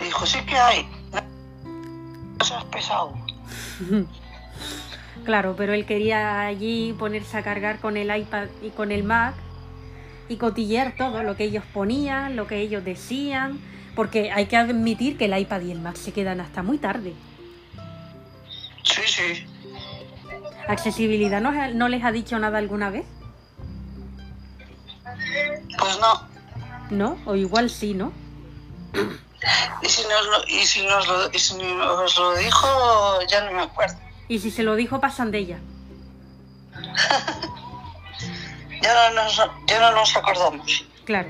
dijo, 0.00 0.26
sí 0.26 0.38
que 0.46 0.56
hay. 0.56 0.88
No 2.38 2.44
seas 2.44 2.64
pesado. 2.64 3.14
Claro, 5.24 5.54
pero 5.58 5.74
él 5.74 5.84
quería 5.84 6.46
allí 6.46 6.94
ponerse 6.98 7.36
a 7.36 7.42
cargar 7.42 7.80
con 7.80 7.98
el 7.98 8.16
iPad 8.16 8.46
y 8.62 8.70
con 8.70 8.90
el 8.92 9.04
Mac 9.04 9.34
y 10.30 10.36
cotillear 10.36 10.94
todo 10.96 11.22
lo 11.22 11.36
que 11.36 11.44
ellos 11.44 11.64
ponían, 11.74 12.34
lo 12.34 12.46
que 12.46 12.60
ellos 12.60 12.82
decían, 12.82 13.58
porque 13.98 14.30
hay 14.30 14.46
que 14.46 14.56
admitir 14.56 15.18
que 15.18 15.24
el 15.24 15.36
iPad 15.36 15.60
y 15.62 15.72
el 15.72 15.80
Mac 15.80 15.96
se 15.96 16.12
quedan 16.12 16.40
hasta 16.40 16.62
muy 16.62 16.78
tarde. 16.78 17.14
Sí, 18.84 19.02
sí. 19.04 19.44
¿Accesibilidad 20.68 21.40
no, 21.40 21.50
no 21.74 21.88
les 21.88 22.04
ha 22.04 22.12
dicho 22.12 22.38
nada 22.38 22.58
alguna 22.58 22.90
vez? 22.90 23.06
Pues 25.02 25.98
no. 25.98 26.28
¿No? 26.90 27.18
O 27.26 27.34
igual 27.34 27.70
sí, 27.70 27.92
¿no? 27.92 28.12
Y 29.82 29.88
si 29.88 30.02
nos 30.02 30.26
lo, 30.26 30.46
y 30.46 30.64
si 30.64 30.86
nos 30.86 31.08
lo, 31.08 31.30
y 31.32 31.38
si 31.38 31.56
nos 31.56 32.18
lo 32.18 32.36
dijo, 32.36 32.68
ya 33.28 33.44
no 33.44 33.52
me 33.52 33.62
acuerdo. 33.62 33.98
Y 34.28 34.38
si 34.38 34.52
se 34.52 34.62
lo 34.62 34.76
dijo, 34.76 35.00
pasan 35.00 35.32
de 35.32 35.38
ella. 35.38 35.58
Ya 38.80 39.10
no 39.10 39.24
nos, 39.24 39.36
ya 39.66 39.80
no 39.80 39.90
nos 39.90 40.16
acordamos. 40.16 40.86
Claro. 41.04 41.28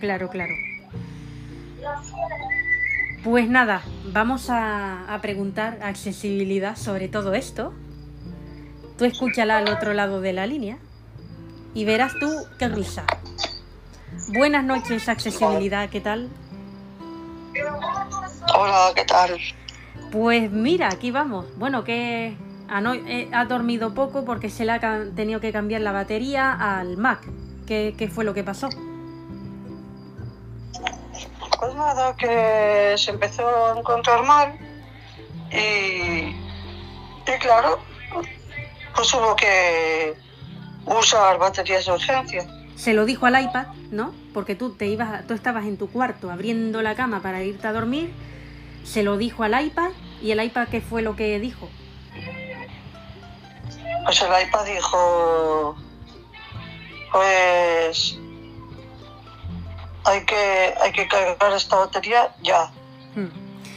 Claro, 0.00 0.28
claro. 0.28 0.71
Pues 3.24 3.48
nada, 3.48 3.82
vamos 4.12 4.50
a, 4.50 5.12
a 5.12 5.20
preguntar 5.20 5.78
accesibilidad 5.82 6.76
sobre 6.76 7.08
todo 7.08 7.34
esto. 7.34 7.72
Tú 8.98 9.04
escúchala 9.04 9.58
al 9.58 9.68
otro 9.68 9.94
lado 9.94 10.20
de 10.20 10.32
la 10.32 10.46
línea 10.46 10.78
y 11.74 11.84
verás 11.84 12.12
tú 12.18 12.28
qué 12.58 12.68
risa. 12.68 13.04
Buenas 14.34 14.64
noches, 14.64 15.08
accesibilidad, 15.08 15.88
¿qué 15.88 16.00
tal? 16.00 16.28
Hola, 18.54 18.92
¿qué 18.94 19.04
tal? 19.04 19.38
Pues 20.10 20.50
mira, 20.50 20.88
aquí 20.88 21.10
vamos. 21.10 21.46
Bueno, 21.56 21.84
que 21.84 22.36
eh, 23.06 23.28
ha 23.32 23.44
dormido 23.44 23.94
poco 23.94 24.24
porque 24.24 24.50
se 24.50 24.64
le 24.64 24.72
ha 24.72 25.04
tenido 25.14 25.40
que 25.40 25.52
cambiar 25.52 25.80
la 25.80 25.92
batería 25.92 26.52
al 26.52 26.96
Mac. 26.96 27.20
¿Qué, 27.66 27.94
qué 27.96 28.08
fue 28.08 28.24
lo 28.24 28.34
que 28.34 28.44
pasó? 28.44 28.68
Pues 31.62 31.76
nada, 31.76 32.16
que 32.16 32.96
se 32.98 33.12
empezó 33.12 33.46
a 33.46 33.78
encontrar 33.78 34.24
mal 34.24 34.58
y, 35.48 36.34
y 36.34 37.38
claro, 37.38 37.78
pues 38.96 39.14
hubo 39.14 39.36
que 39.36 40.16
usar 40.86 41.38
baterías 41.38 41.86
de 41.86 41.92
urgencia. 41.92 42.46
Se 42.74 42.94
lo 42.94 43.04
dijo 43.04 43.26
al 43.26 43.40
iPad, 43.40 43.68
¿no? 43.92 44.12
Porque 44.34 44.56
tú 44.56 44.74
te 44.74 44.86
ibas, 44.86 45.24
tú 45.28 45.34
estabas 45.34 45.64
en 45.66 45.78
tu 45.78 45.88
cuarto 45.88 46.32
abriendo 46.32 46.82
la 46.82 46.96
cama 46.96 47.22
para 47.22 47.44
irte 47.44 47.64
a 47.68 47.72
dormir. 47.72 48.12
Se 48.82 49.04
lo 49.04 49.16
dijo 49.16 49.44
al 49.44 49.64
iPad 49.64 49.90
y 50.20 50.32
el 50.32 50.42
iPad 50.42 50.66
qué 50.66 50.80
fue 50.80 51.02
lo 51.02 51.14
que 51.14 51.38
dijo. 51.38 51.68
Pues 54.04 54.20
el 54.20 54.48
iPad 54.48 54.64
dijo, 54.64 55.76
pues 57.12 58.18
hay 60.04 60.24
que, 60.24 60.74
hay 60.82 60.92
que 60.92 61.08
cargar 61.08 61.52
esta 61.52 61.76
batería 61.76 62.34
ya. 62.42 62.70
Hmm. 63.14 63.28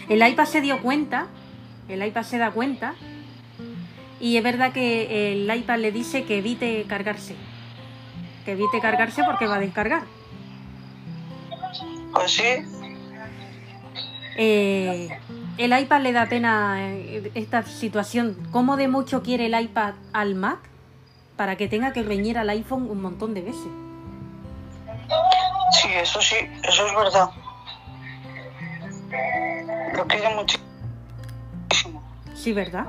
El 0.10 0.28
iPad 0.28 0.46
se 0.46 0.62
dio 0.62 0.82
cuenta, 0.82 1.28
el 1.88 2.06
iPad 2.06 2.24
se 2.24 2.38
da 2.38 2.52
cuenta 2.52 2.96
y 4.20 4.38
es 4.38 4.44
verdad 4.44 4.72
que 4.72 5.34
el 5.34 5.54
iPad 5.56 5.80
le 5.80 5.92
dice 5.92 6.24
que 6.26 6.38
evite 6.38 6.86
cargarse. 6.88 7.36
Que 8.46 8.52
evite 8.54 8.80
cargarse 8.80 9.24
porque 9.24 9.48
va 9.48 9.56
a 9.56 9.60
descargar. 9.60 10.04
Pues 12.14 12.32
sí, 12.32 12.44
Eh, 14.38 15.10
el 15.58 15.80
iPad 15.80 16.02
le 16.02 16.12
da 16.12 16.26
pena 16.28 16.76
eh, 16.80 17.32
esta 17.36 17.64
situación. 17.64 18.36
¿Cómo 18.52 18.76
de 18.76 18.88
mucho 18.88 19.24
quiere 19.24 19.46
el 19.46 19.60
iPad 19.60 19.94
al 20.12 20.36
Mac 20.36 20.60
para 21.38 21.56
que 21.56 21.68
tenga 21.68 21.94
que 21.94 22.04
reñir 22.04 22.38
al 22.38 22.50
iPhone 22.50 22.90
un 22.90 23.02
montón 23.02 23.34
de 23.34 23.42
veces? 23.42 23.72
Sí, 25.72 25.88
eso 25.94 26.22
sí, 26.22 26.36
eso 26.64 26.88
es 26.88 26.96
verdad. 26.96 27.30
Lo 29.96 30.06
quiere 30.08 30.36
muchísimo. 30.36 32.04
Sí, 32.36 32.54
¿verdad? 32.54 32.86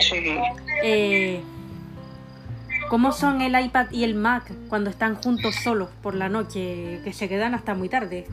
Sí, 0.00 0.38
Eh, 0.82 1.42
¿Cómo 2.90 3.12
son 3.12 3.40
el 3.40 3.58
iPad 3.58 3.90
y 3.90 4.04
el 4.04 4.14
Mac 4.14 4.50
cuando 4.68 4.90
están 4.90 5.16
juntos 5.16 5.54
solos 5.62 5.88
por 6.02 6.14
la 6.14 6.28
noche, 6.28 7.00
que 7.02 7.12
se 7.12 7.28
quedan 7.28 7.54
hasta 7.54 7.74
muy 7.74 7.88
tarde? 7.88 8.26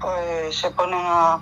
pues 0.00 0.56
se 0.56 0.70
ponen 0.70 0.98
a, 0.98 1.40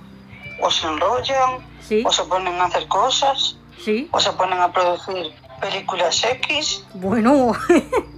o 0.61 0.71
se 0.71 0.87
enrollan, 0.89 1.59
¿Sí? 1.81 2.03
o 2.05 2.11
se 2.11 2.25
ponen 2.25 2.55
a 2.61 2.65
hacer 2.65 2.89
cosas, 2.89 3.57
¿Sí? 3.81 4.09
o 4.11 4.19
se 4.19 4.33
ponen 4.33 4.59
a 4.59 4.73
producir 4.73 5.33
películas 5.61 6.25
X, 6.25 6.85
Bueno, 6.95 7.53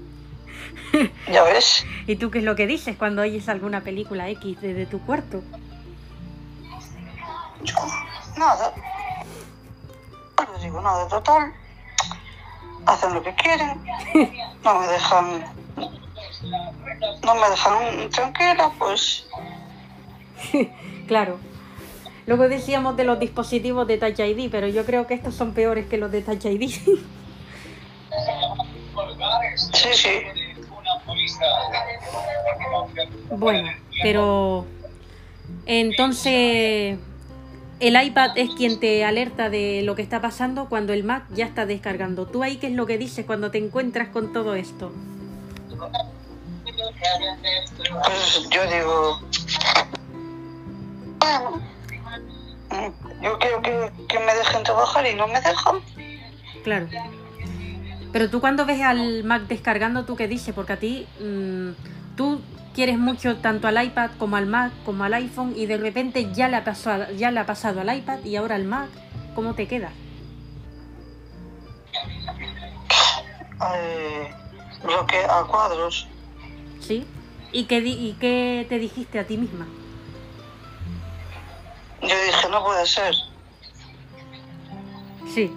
ya 1.33 1.43
ves. 1.45 1.85
¿y 2.07 2.17
tú 2.17 2.31
qué 2.31 2.39
es 2.39 2.45
lo 2.45 2.57
que 2.57 2.67
dices 2.67 2.97
cuando 2.97 3.23
oyes 3.23 3.49
alguna 3.49 3.83
película 3.83 4.29
X 4.31 4.61
desde 4.61 4.87
tu 4.87 5.01
cuarto? 5.01 5.43
Yo, 7.63 7.75
nada. 8.37 8.73
No 10.39 10.59
digo 10.63 10.81
nada, 10.81 11.07
total. 11.09 11.53
Hacen 12.87 13.15
lo 13.15 13.23
que 13.23 13.35
quieren. 13.35 13.81
No 14.63 14.79
me 14.79 14.89
dejan. 14.89 15.45
No 17.25 17.35
me 17.35 17.49
dejan 17.49 18.11
tranquila, 18.11 18.71
pues. 18.79 19.27
Claro. 21.07 21.39
Luego 22.27 22.47
decíamos 22.49 22.97
de 22.97 23.05
los 23.05 23.19
dispositivos 23.19 23.87
de 23.87 23.97
Touch 23.97 24.21
ID, 24.21 24.51
pero 24.51 24.69
yo 24.69 24.85
creo 24.85 25.07
que 25.07 25.15
estos 25.15 25.35
son 25.35 25.55
peores 25.55 25.87
que 25.87 25.97
los 25.97 26.13
de 26.13 26.23
Touch 26.23 26.45
ID. 26.45 26.71
Sí, 29.73 29.89
sí. 29.95 30.11
Bueno, 33.31 33.71
pero 34.03 34.67
entonces 35.67 36.99
el 37.81 38.03
iPad 38.03 38.37
es 38.37 38.51
quien 38.51 38.79
te 38.79 39.05
alerta 39.05 39.49
de 39.51 39.83
lo 39.83 39.95
que 39.95 40.03
está 40.03 40.21
pasando 40.21 40.69
cuando 40.69 40.93
el 40.93 41.03
Mac 41.03 41.25
ya 41.31 41.47
está 41.47 41.67
descargando. 41.67 42.27
¿Tú 42.27 42.43
ahí 42.43 42.59
qué 42.59 42.67
es 42.69 42.75
lo 42.75 42.87
que 42.87 42.99
dices 42.99 43.25
cuando 43.25 43.51
te 43.51 43.59
encuentras 43.59 44.09
con 44.09 44.33
todo 44.33 44.55
esto? 44.55 44.93
Pues 48.05 48.49
yo 48.51 48.67
digo. 48.67 49.21
Yo 53.23 53.39
quiero 53.39 53.63
que, 53.63 53.91
que 54.09 54.19
me 54.19 54.35
dejen 54.35 54.63
trabajar 54.63 55.07
y 55.07 55.15
no 55.15 55.27
me 55.27 55.41
dejan. 55.41 55.81
Claro. 56.63 56.87
Pero 58.13 58.29
tú 58.29 58.41
cuando 58.41 58.67
ves 58.67 58.83
al 58.83 59.25
Mac 59.25 59.43
descargando, 59.43 60.05
¿tú 60.05 60.17
qué 60.17 60.27
dices? 60.27 60.55
Porque 60.55 60.73
a 60.73 60.79
ti, 60.79 61.07
mm, 61.21 62.17
tú 62.17 62.41
quieres 62.75 62.99
mucho 62.99 63.37
tanto 63.37 63.69
al 63.69 63.83
iPad 63.83 64.11
como 64.19 64.37
al 64.37 64.47
Mac, 64.47 64.73
como 64.85 65.05
al 65.05 65.15
iPhone, 65.15 65.55
y 65.57 65.67
de 65.67 65.77
repente 65.77 66.33
ya 66.33 66.49
le 66.49 66.57
ha 66.57 66.65
pasado, 66.65 67.13
ya 67.13 67.31
le 67.31 67.41
ha 67.41 67.47
pasado 67.47 67.81
al 67.81 67.97
iPad 67.97 68.25
y 68.25 68.37
ahora 68.37 68.57
al 68.57 68.65
Mac. 68.65 68.89
¿Cómo 69.35 69.55
te 69.55 69.69
queda? 69.69 69.91
Eh, 73.75 74.35
bloque 74.83 75.19
a 75.29 75.45
cuadros. 75.45 76.09
¿Sí? 76.81 77.07
¿Y 77.53 77.65
qué, 77.65 77.79
¿Y 77.79 78.17
qué 78.21 78.67
te 78.69 78.79
dijiste 78.79 79.19
a 79.19 79.27
ti 79.27 79.37
misma? 79.37 79.67
Yo 82.03 82.09
dije, 82.09 82.49
no 82.51 82.65
puede 82.65 82.87
ser. 82.87 83.15
Sí. 85.33 85.53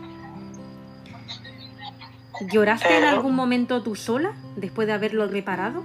¿Lloraste 2.51 2.87
en 2.95 3.01
Pero- 3.03 3.09
algún 3.17 3.35
momento 3.35 3.81
tú 3.83 3.95
sola 3.95 4.33
después 4.55 4.87
de 4.87 4.93
haberlo 4.93 5.27
reparado? 5.27 5.83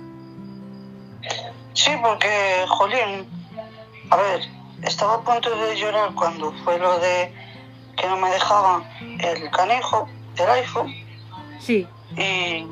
Sí, 1.75 1.91
porque, 2.03 2.29
jolín, 2.69 3.27
a 4.11 4.17
ver, 4.17 4.41
estaba 4.83 5.15
a 5.15 5.21
punto 5.21 5.55
de 5.57 5.77
llorar 5.77 6.11
cuando 6.15 6.53
fue 6.65 6.79
lo 6.79 6.99
de 6.99 7.33
que 7.97 8.07
no 8.09 8.17
me 8.17 8.31
dejaban 8.31 8.83
el 9.21 9.51
canijo 9.51 10.09
del 10.37 10.51
iPhone 10.51 10.95
Sí. 11.61 11.87
y 12.17 12.65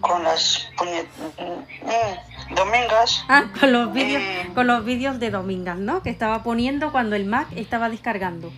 con 0.00 0.22
las 0.24 0.68
puñet- 0.76 1.06
mm, 1.38 2.54
domingas, 2.54 3.24
Ah, 3.28 3.44
con 3.58 3.72
los 3.72 3.92
vídeos, 3.92 4.22
Eh. 4.22 4.50
con 4.54 4.66
los 4.66 4.84
vídeos 4.84 5.18
de 5.20 5.30
Domingas, 5.30 5.78
¿no? 5.78 6.02
Que 6.02 6.10
estaba 6.10 6.42
poniendo 6.42 6.90
cuando 6.92 7.14
el 7.16 7.24
Mac 7.26 7.46
estaba 7.56 7.88
descargando. 7.88 8.50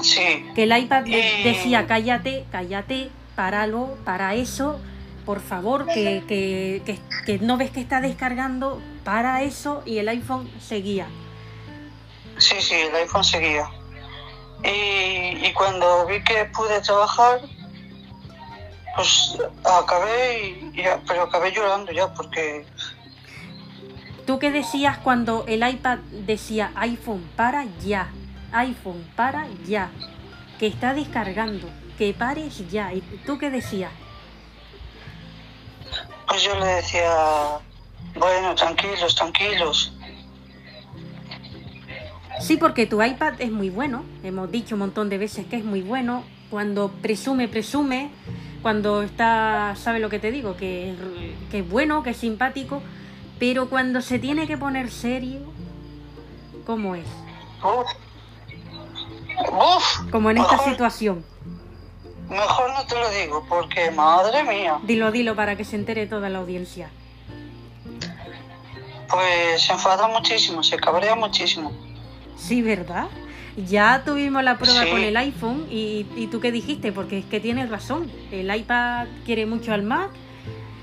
sí, 0.00 0.46
Que 0.54 0.62
el 0.62 0.76
iPad 0.76 1.02
de- 1.04 1.40
Eh. 1.40 1.44
decía, 1.44 1.86
cállate, 1.88 2.44
cállate, 2.52 3.10
páralo, 3.38 3.96
para 4.04 4.34
eso, 4.34 4.80
por 5.24 5.38
favor, 5.38 5.86
que, 5.86 6.24
que, 6.26 6.82
que, 6.84 6.98
que 7.24 7.38
no 7.38 7.56
ves 7.56 7.70
que 7.70 7.80
está 7.80 8.00
descargando, 8.00 8.82
para 9.04 9.42
eso, 9.44 9.80
y 9.86 9.98
el 9.98 10.08
iPhone 10.08 10.50
seguía. 10.58 11.06
sí, 12.38 12.56
sí, 12.58 12.74
el 12.74 12.92
iPhone 12.96 13.22
seguía. 13.22 13.70
Y, 14.64 15.46
y 15.46 15.52
cuando 15.54 16.04
vi 16.06 16.20
que 16.24 16.46
pude 16.46 16.80
trabajar, 16.80 17.42
pues 18.96 19.38
acabé, 19.64 20.40
y, 20.74 20.80
y 20.80 20.84
pero 21.06 21.22
acabé 21.22 21.52
llorando 21.52 21.92
ya 21.92 22.12
porque 22.14 22.66
¿Tú 24.26 24.40
qué 24.40 24.50
decías 24.50 24.98
cuando 24.98 25.44
el 25.46 25.62
iPad 25.66 25.98
decía 26.26 26.72
iPhone, 26.74 27.22
para 27.36 27.66
ya? 27.86 28.08
iPhone, 28.50 29.06
para 29.14 29.46
ya, 29.64 29.90
que 30.58 30.66
está 30.66 30.92
descargando, 30.92 31.68
que 31.98 32.14
pares 32.14 32.70
ya. 32.70 32.94
¿Y 32.94 33.00
tú 33.26 33.36
qué 33.38 33.50
decías? 33.50 33.90
Pues 36.28 36.42
yo 36.42 36.58
le 36.58 36.66
decía, 36.66 37.58
bueno, 38.14 38.54
tranquilos, 38.54 39.14
tranquilos. 39.14 39.92
Sí, 42.40 42.56
porque 42.56 42.86
tu 42.86 43.02
iPad 43.02 43.40
es 43.40 43.50
muy 43.50 43.68
bueno, 43.68 44.04
hemos 44.22 44.50
dicho 44.50 44.76
un 44.76 44.80
montón 44.80 45.08
de 45.08 45.18
veces 45.18 45.46
que 45.46 45.56
es 45.56 45.64
muy 45.64 45.82
bueno, 45.82 46.22
cuando 46.50 46.88
presume, 47.02 47.48
presume, 47.48 48.10
cuando 48.62 49.02
está, 49.02 49.74
¿sabe 49.74 49.98
lo 49.98 50.08
que 50.08 50.20
te 50.20 50.30
digo? 50.30 50.56
Que, 50.56 50.94
que 51.50 51.60
es 51.60 51.68
bueno, 51.68 52.04
que 52.04 52.10
es 52.10 52.16
simpático, 52.16 52.80
pero 53.40 53.68
cuando 53.68 54.00
se 54.02 54.20
tiene 54.20 54.46
que 54.46 54.56
poner 54.56 54.90
serio, 54.90 55.40
¿cómo 56.64 56.94
es? 56.94 57.06
Uf. 57.64 57.90
Uf. 59.50 60.10
Como 60.12 60.30
en 60.30 60.38
esta 60.38 60.58
situación. 60.58 61.24
Mejor 62.28 62.72
no 62.74 62.84
te 62.86 62.94
lo 62.94 63.10
digo, 63.10 63.46
porque 63.48 63.90
madre 63.90 64.42
mía, 64.44 64.78
Dilo, 64.82 65.10
dilo 65.10 65.34
para 65.34 65.56
que 65.56 65.64
se 65.64 65.76
entere 65.76 66.06
toda 66.06 66.28
la 66.28 66.38
audiencia. 66.38 66.90
pues 69.10 69.62
se 69.62 69.72
enfada 69.72 70.06
muchísimo, 70.08 70.62
se 70.62 70.76
cabrea 70.76 71.14
muchísimo. 71.14 71.72
Sí, 72.36 72.60
¿verdad? 72.60 73.06
Ya 73.66 74.02
tuvimos 74.04 74.44
la 74.44 74.58
prueba 74.58 74.84
Sí. 74.84 74.90
con 74.90 75.00
el 75.00 75.16
iPhone 75.16 75.66
y, 75.70 76.06
y 76.14 76.26
tú 76.26 76.40
qué 76.40 76.52
dijiste, 76.52 76.92
porque 76.92 77.18
es 77.18 77.24
que 77.24 77.40
tienes 77.40 77.70
razón. 77.70 78.10
El 78.30 78.54
iPad 78.54 79.06
quiere 79.24 79.46
mucho 79.46 79.72
al 79.72 79.82
Mac, 79.82 80.10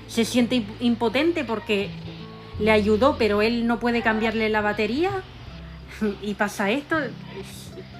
se 0.08 0.24
siente 0.24 0.56
imp- 0.56 0.74
impotente 0.80 1.44
porque 1.44 1.88
le 2.58 2.70
ayudó, 2.72 3.16
pero 3.16 3.42
él 3.42 3.66
no 3.68 3.78
puede 3.78 4.02
cambiarle 4.02 4.48
la 4.48 4.60
batería 4.60 5.10
y 6.22 6.34
pasa 6.34 6.70
esto. 6.70 6.98
Es- 6.98 7.14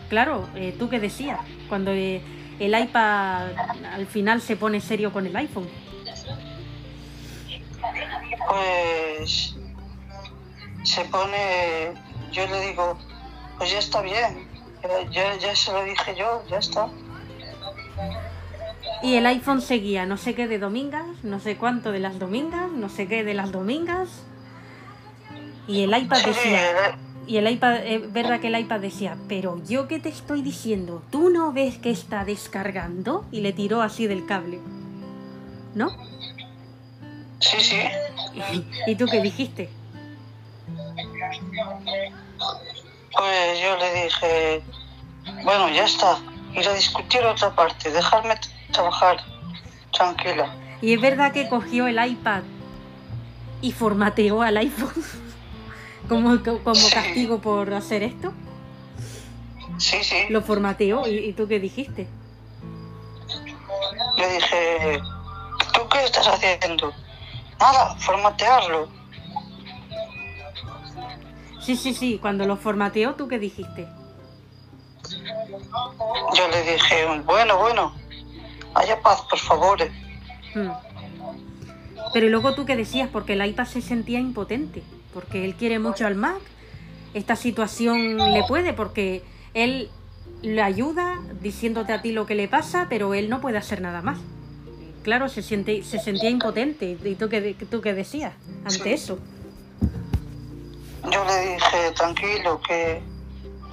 Claro, 0.08 0.48
eh, 0.54 0.72
tú 0.78 0.88
qué 0.88 1.00
decías, 1.00 1.40
cuando 1.68 1.90
eh, 1.90 2.22
el 2.58 2.78
iPad 2.78 3.48
al 3.92 4.06
final 4.06 4.40
se 4.40 4.56
pone 4.56 4.80
serio 4.80 5.12
con 5.12 5.26
el 5.26 5.36
iPhone. 5.36 5.68
Pues 8.48 9.56
se 10.84 11.04
pone, 11.06 11.92
yo 12.32 12.46
le 12.46 12.60
digo, 12.68 12.98
pues 13.58 13.70
ya 13.70 13.78
está 13.78 14.00
bien, 14.02 14.48
ya, 15.10 15.36
ya, 15.36 15.54
se 15.54 15.72
lo 15.72 15.82
dije 15.82 16.14
yo, 16.16 16.42
ya 16.48 16.58
está. 16.58 16.88
Y 19.02 19.16
el 19.16 19.26
iPhone 19.26 19.60
seguía 19.60 20.06
no 20.06 20.16
sé 20.16 20.34
qué 20.34 20.46
de 20.46 20.58
domingas, 20.58 21.06
no 21.22 21.40
sé 21.40 21.56
cuánto 21.56 21.92
de 21.92 21.98
las 21.98 22.18
domingas, 22.18 22.70
no 22.70 22.88
sé 22.88 23.08
qué 23.08 23.24
de 23.24 23.34
las 23.34 23.52
domingas. 23.52 24.08
Y 25.66 25.82
el 25.82 25.96
iPad 25.96 26.18
Sí, 26.18 26.26
decía, 26.26 26.96
y 27.26 27.36
el 27.38 27.50
iPad, 27.50 27.84
es 27.84 28.12
verdad 28.12 28.40
que 28.40 28.48
el 28.48 28.58
iPad 28.58 28.80
decía, 28.80 29.16
pero 29.28 29.60
yo 29.66 29.88
que 29.88 29.98
te 29.98 30.08
estoy 30.08 30.42
diciendo, 30.42 31.02
¿tú 31.10 31.30
no 31.30 31.52
ves 31.52 31.78
que 31.78 31.90
está 31.90 32.24
descargando? 32.24 33.24
Y 33.32 33.40
le 33.40 33.52
tiró 33.52 33.82
así 33.82 34.06
del 34.06 34.26
cable. 34.26 34.60
¿No? 35.74 35.90
sí, 37.38 37.58
sí, 37.60 37.76
¿Y 38.86 38.94
tú 38.94 39.06
qué 39.06 39.20
dijiste? 39.20 39.68
pues 43.16 43.60
yo 43.60 43.76
le 43.78 44.04
dije, 44.04 44.62
bueno, 45.44 45.68
ya 45.70 45.84
está, 45.84 46.18
ir 46.54 46.68
a 46.68 46.74
discutir 46.74 47.22
otra 47.24 47.54
parte, 47.54 47.90
dejarme 47.90 48.34
trabajar 48.72 49.18
tranquila. 49.92 50.54
Y 50.82 50.92
es 50.92 51.00
verdad 51.00 51.32
que 51.32 51.48
cogió 51.48 51.86
el 51.86 52.04
iPad 52.04 52.42
y 53.62 53.72
formateó 53.72 54.42
al 54.42 54.58
iPhone 54.58 54.92
como, 56.08 56.42
como 56.42 56.90
castigo 56.92 57.40
por 57.40 57.72
hacer 57.74 58.02
esto. 58.02 58.32
Sí, 59.78 59.98
sí, 60.02 60.24
Lo 60.30 60.42
formateó. 60.42 61.06
¿Y, 61.06 61.18
y 61.18 61.32
tú 61.32 61.46
qué 61.48 61.60
dijiste? 61.60 62.08
le 64.16 64.32
dije, 64.32 65.00
¿tú 65.74 65.88
qué 65.90 66.04
estás 66.04 66.26
haciendo? 66.26 66.92
Nada, 67.60 67.94
formatearlo. 67.96 68.88
Sí, 71.60 71.76
sí, 71.76 71.94
sí. 71.94 72.18
Cuando 72.20 72.46
lo 72.46 72.56
formateó, 72.56 73.14
¿tú 73.14 73.28
qué 73.28 73.38
dijiste? 73.38 73.88
Yo 76.36 76.48
le 76.48 76.72
dije, 76.72 77.06
bueno, 77.24 77.58
bueno, 77.58 77.94
haya 78.74 79.00
paz, 79.00 79.22
por 79.28 79.38
favor. 79.38 79.78
Hmm. 80.54 80.70
Pero 82.12 82.28
luego 82.28 82.54
tú 82.54 82.64
qué 82.64 82.76
decías, 82.76 83.08
porque 83.12 83.34
el 83.34 83.44
iPad 83.44 83.66
se 83.66 83.82
sentía 83.82 84.20
impotente, 84.20 84.82
porque 85.16 85.46
él 85.46 85.54
quiere 85.54 85.78
mucho 85.78 86.06
al 86.06 86.14
Mac. 86.14 86.36
Esta 87.14 87.36
situación 87.36 88.18
le 88.34 88.44
puede, 88.46 88.74
porque 88.74 89.22
él 89.54 89.88
le 90.42 90.60
ayuda 90.60 91.18
diciéndote 91.40 91.94
a 91.94 92.02
ti 92.02 92.12
lo 92.12 92.26
que 92.26 92.34
le 92.34 92.48
pasa, 92.48 92.84
pero 92.90 93.14
él 93.14 93.30
no 93.30 93.40
puede 93.40 93.56
hacer 93.56 93.80
nada 93.80 94.02
más. 94.02 94.18
Claro, 95.02 95.30
se, 95.30 95.40
siente, 95.40 95.82
se 95.84 96.00
sentía 96.00 96.28
impotente. 96.28 96.98
¿Y 97.02 97.14
tú 97.14 97.30
qué, 97.30 97.56
tú 97.70 97.80
qué 97.80 97.94
decías 97.94 98.34
ante 98.66 98.92
eso? 98.92 99.18
Yo 101.10 101.24
le 101.24 101.54
dije, 101.54 101.92
tranquilo, 101.96 102.60
que 102.68 103.00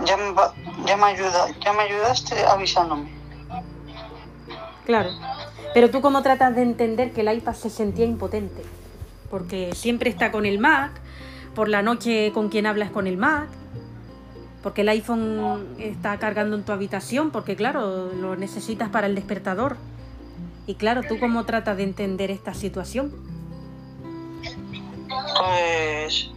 ya 0.06 0.16
me, 0.16 0.32
va- 0.32 0.54
ya 0.86 0.96
me, 0.96 1.04
ayuda, 1.08 1.48
ya 1.60 1.74
me 1.74 1.82
ayudaste 1.84 2.42
avisándome. 2.46 3.10
Claro. 4.86 5.10
Pero 5.74 5.90
tú 5.90 6.00
cómo 6.00 6.22
tratas 6.24 6.56
de 6.56 6.62
entender 6.62 7.12
que 7.12 7.20
el 7.20 7.34
iPad 7.38 7.54
se 7.56 7.70
sentía 7.70 8.06
impotente. 8.06 8.62
Porque 9.30 9.72
siempre 9.74 10.10
está 10.12 10.32
con 10.32 10.46
el 10.46 10.60
Mac, 10.60 10.92
por 11.56 11.70
la 11.70 11.82
noche 11.82 12.32
con 12.34 12.50
quien 12.50 12.66
hablas 12.66 12.92
con 12.92 13.08
el 13.08 13.18
Mac, 13.18 13.48
porque 14.62 14.82
el 14.82 14.90
iPhone 14.90 15.66
está 15.78 16.18
cargando 16.20 16.56
en 16.56 16.64
tu 16.64 16.72
habitación, 16.72 17.32
porque 17.32 17.56
claro, 17.56 18.12
lo 18.14 18.36
necesitas 18.36 18.90
para 18.90 19.08
el 19.08 19.16
despertador. 19.16 19.78
Y 20.66 20.76
claro, 20.76 21.02
tú 21.08 21.20
cómo 21.20 21.44
tratas 21.46 21.76
de 21.78 21.84
entender 21.84 22.32
esta 22.32 22.54
situación. 22.54 23.12
Pues... 25.38 26.30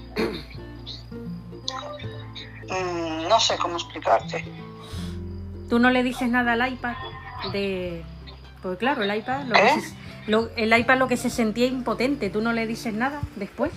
mm, 2.68 3.28
no 3.28 3.40
sé 3.40 3.56
cómo 3.58 3.76
explicarte. 3.76 4.44
Tú 5.68 5.78
no 5.78 5.90
le 5.90 6.02
dices 6.02 6.28
nada 6.28 6.52
al 6.54 6.72
iPad 6.72 6.94
de... 7.52 8.02
Pues 8.62 8.78
claro, 8.78 9.02
el 9.04 9.14
iPad 9.16 9.44
lo, 9.44 9.54
se- 9.54 9.94
lo- 10.26 10.48
el 10.56 10.76
iPad 10.76 10.98
lo 10.98 11.06
que 11.08 11.16
se 11.16 11.30
sentía 11.30 11.66
impotente, 11.66 12.30
tú 12.30 12.40
no 12.40 12.52
le 12.52 12.66
dices 12.66 12.92
nada 12.94 13.20
después. 13.36 13.70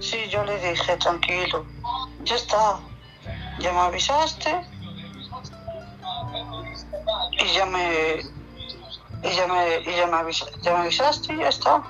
Sí, 0.00 0.18
yo 0.30 0.44
le 0.44 0.58
dije, 0.70 0.96
tranquilo, 0.98 1.64
ya 2.24 2.34
está, 2.36 2.78
ya 3.58 3.72
me 3.72 3.78
avisaste 3.80 4.60
y 7.32 7.46
ya 7.54 7.66
me... 7.66 8.20
Y 9.22 9.34
ya 9.34 9.46
me, 9.46 9.78
y 9.90 9.96
ya 9.96 10.06
me, 10.06 10.16
avisa- 10.18 10.50
ya 10.60 10.74
me 10.74 10.80
avisaste 10.80 11.32
y 11.32 11.38
ya 11.38 11.48
está. 11.48 11.82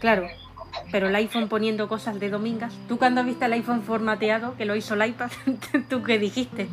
Claro, 0.00 0.28
pero 0.92 1.08
el 1.08 1.14
iPhone 1.16 1.48
poniendo 1.48 1.88
cosas 1.88 2.20
de 2.20 2.30
domingas. 2.30 2.72
¿Tú 2.86 2.98
cuando 2.98 3.24
viste 3.24 3.46
el 3.46 3.52
iPhone 3.54 3.82
formateado, 3.82 4.56
que 4.56 4.64
lo 4.64 4.76
hizo 4.76 4.94
el 4.94 5.04
iPad, 5.08 5.30
tú 5.90 6.04
qué 6.04 6.20
dijiste? 6.20 6.68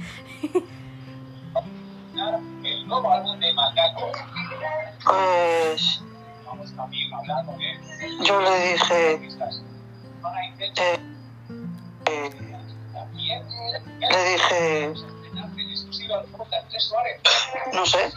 El 2.64 2.88
nuevo 2.88 3.12
álbum 3.12 3.40
de 3.40 3.52
Macaco. 3.54 4.12
Pues 5.06 6.02
yo 8.26 8.42
le 8.42 8.72
dije, 8.74 9.30
eh, 10.78 11.00
eh, 14.52 14.94
le 16.72 16.80
Suárez. 16.80 17.22
no 17.74 17.86
sé, 17.86 18.12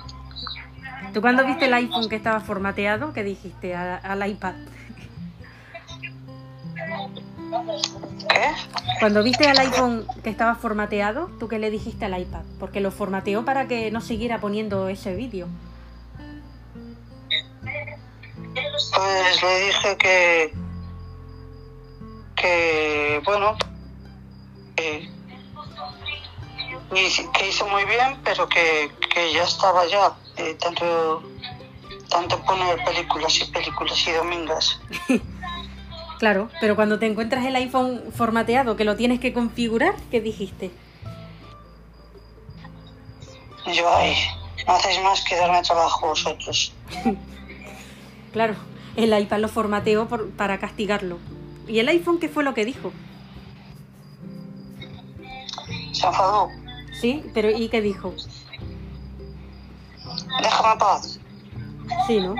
¿Tú 1.12 1.20
cuando 1.20 1.44
viste 1.44 1.66
el 1.66 1.74
iPhone 1.74 2.08
que 2.08 2.16
estaba 2.16 2.40
formateado, 2.40 3.12
qué 3.12 3.22
dijiste 3.22 3.74
a- 3.74 3.96
al 3.96 4.26
iPad? 4.26 4.54
¿qué? 8.28 8.52
Cuando 9.00 9.22
viste 9.22 9.46
al 9.48 9.58
iPhone 9.58 10.06
que 10.22 10.30
estaba 10.30 10.54
formateado, 10.54 11.26
¿tú 11.38 11.48
qué 11.48 11.58
le 11.58 11.70
dijiste 11.70 12.04
al 12.06 12.18
iPad? 12.20 12.42
Porque 12.58 12.80
lo 12.80 12.90
formateó 12.90 13.44
para 13.44 13.66
que 13.68 13.90
no 13.90 14.00
siguiera 14.00 14.38
poniendo 14.40 14.88
ese 14.88 15.14
vídeo. 15.14 15.48
Pues 18.94 19.42
le 19.42 19.66
dije 19.66 19.96
que, 19.98 20.54
que 22.42 23.22
bueno, 23.24 23.56
que, 24.76 25.08
y- 26.94 27.28
que 27.32 27.48
hizo 27.48 27.66
muy 27.68 27.84
bien, 27.84 28.18
pero 28.24 28.48
que, 28.48 28.90
que 29.14 29.32
ya 29.32 29.44
estaba 29.44 29.86
ya, 29.86 30.12
eh, 30.36 30.54
tanto, 30.60 31.22
tanto 32.10 32.38
poner 32.42 32.84
películas 32.84 33.40
y 33.40 33.44
películas 33.50 34.06
y 34.06 34.12
domingas. 34.12 34.80
Claro, 36.18 36.48
pero 36.60 36.76
cuando 36.76 37.00
te 37.00 37.06
encuentras 37.06 37.44
el 37.46 37.56
iPhone 37.56 38.00
formateado, 38.16 38.76
que 38.76 38.84
lo 38.84 38.94
tienes 38.94 39.18
que 39.18 39.32
configurar, 39.32 39.96
¿qué 40.08 40.20
dijiste? 40.20 40.70
Yo, 43.74 43.92
ay, 43.92 44.14
no 44.64 44.72
hacéis 44.74 45.02
más 45.02 45.20
que 45.24 45.34
darme 45.34 45.60
trabajo 45.62 46.06
vosotros. 46.08 46.72
Claro, 48.32 48.54
el 48.96 49.18
iPad 49.18 49.40
lo 49.40 49.48
formateó 49.48 50.06
por- 50.06 50.30
para 50.30 50.58
castigarlo. 50.60 51.18
¿Y 51.68 51.78
el 51.78 51.88
iPhone 51.88 52.18
qué 52.18 52.28
fue 52.28 52.44
lo 52.44 52.54
que 52.54 52.64
dijo? 52.64 52.92
Se 55.92 56.06
enfadó. 56.06 56.48
Sí, 56.92 57.24
pero 57.34 57.50
¿y 57.50 57.68
qué 57.68 57.80
dijo? 57.80 58.14
Déjame 60.42 60.72
en 60.72 60.78
paz. 60.78 61.20
Sí, 62.06 62.20
¿no? 62.20 62.34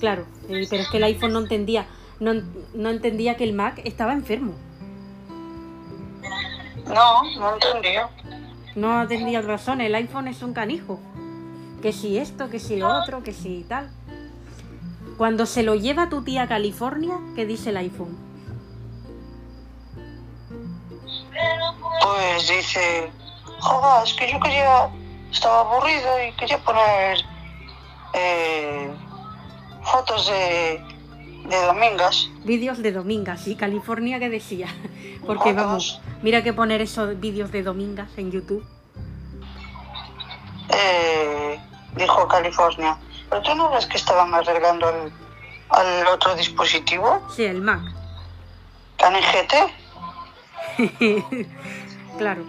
Claro, 0.00 0.26
eh, 0.48 0.66
pero 0.68 0.82
es 0.82 0.88
que 0.88 0.96
el 0.98 1.04
iPhone 1.04 1.32
no 1.32 1.40
entendía, 1.40 1.86
no, 2.20 2.34
no 2.74 2.90
entendía 2.90 3.36
que 3.36 3.44
el 3.44 3.52
Mac 3.52 3.80
estaba 3.84 4.12
enfermo. 4.12 4.54
No, 6.86 7.22
no 7.38 7.54
entendió. 7.54 8.08
No 8.74 9.02
entendía 9.02 9.40
razón, 9.40 9.80
el 9.80 9.94
iPhone 9.94 10.28
es 10.28 10.42
un 10.42 10.52
canijo. 10.52 11.00
Que 11.82 11.92
si 11.92 12.18
esto, 12.18 12.50
que 12.50 12.58
si 12.58 12.76
lo 12.76 12.88
otro, 12.88 13.22
que 13.22 13.32
si 13.32 13.64
tal. 13.68 13.90
Cuando 15.16 15.46
se 15.46 15.62
lo 15.62 15.74
lleva 15.74 16.08
tu 16.08 16.22
tía 16.22 16.42
a 16.42 16.48
California, 16.48 17.18
¿qué 17.34 17.46
dice 17.46 17.70
el 17.70 17.78
iPhone? 17.78 18.16
Pues 22.02 22.48
dice, 22.48 23.10
joder, 23.60 24.04
es 24.04 24.14
que 24.14 24.30
yo 24.30 24.40
quería, 24.40 24.90
estaba 25.32 25.60
aburrido 25.60 26.22
y 26.22 26.32
quería 26.32 26.58
poner 26.58 27.18
eh, 28.12 28.94
fotos 29.82 30.26
de, 30.26 30.82
de 31.48 31.62
domingas. 31.66 32.28
Vídeos 32.44 32.82
de 32.82 32.92
Domingas, 32.92 33.46
y 33.48 33.56
California 33.56 34.18
que 34.18 34.28
decía. 34.28 34.68
Porque 35.26 35.54
vamos, 35.54 36.00
mira 36.22 36.42
que 36.42 36.52
poner 36.52 36.82
esos 36.82 37.18
vídeos 37.18 37.50
de 37.52 37.62
Domingas 37.62 38.10
en 38.18 38.30
YouTube. 38.30 38.64
Eh, 40.68 41.58
dijo 41.96 42.28
California. 42.28 42.98
Pero 43.28 43.42
tú 43.42 43.54
no 43.54 43.70
ves 43.70 43.86
que 43.86 43.96
estaban 43.96 44.32
arreglando 44.34 44.88
el, 44.88 45.12
al 45.70 46.06
otro 46.08 46.34
dispositivo, 46.36 47.20
Sí, 47.34 47.44
el 47.44 47.60
Mac. 47.60 47.80
canijete. 48.96 49.74
claro. 52.18 52.44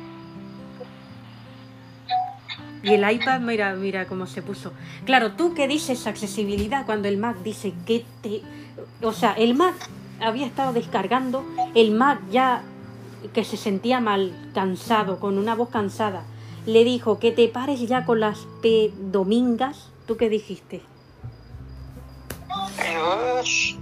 Y 2.83 2.93
el 2.93 3.11
iPad, 3.11 3.39
mira, 3.41 3.73
mira 3.73 4.05
cómo 4.05 4.27
se 4.27 4.41
puso. 4.41 4.71
Claro, 5.05 5.33
tú 5.33 5.53
qué 5.53 5.67
dices 5.67 6.07
accesibilidad 6.07 6.85
cuando 6.85 7.07
el 7.07 7.17
Mac 7.17 7.37
dice 7.43 7.73
que 7.85 8.05
te... 8.21 8.41
O 9.01 9.11
sea, 9.13 9.33
el 9.33 9.55
Mac 9.55 9.75
había 10.21 10.45
estado 10.45 10.73
descargando, 10.73 11.43
el 11.75 11.91
Mac 11.91 12.19
ya 12.31 12.61
que 13.33 13.43
se 13.43 13.57
sentía 13.57 13.99
mal, 13.99 14.31
cansado, 14.53 15.19
con 15.19 15.37
una 15.37 15.55
voz 15.55 15.69
cansada, 15.69 16.23
le 16.65 16.83
dijo 16.83 17.19
que 17.19 17.31
te 17.31 17.47
pares 17.47 17.79
ya 17.81 18.05
con 18.05 18.19
las 18.19 18.47
P 18.61 18.93
domingas. 18.95 19.89
¿Tú 20.07 20.15
qué 20.15 20.29
dijiste? 20.29 20.81
Dios, 22.89 23.77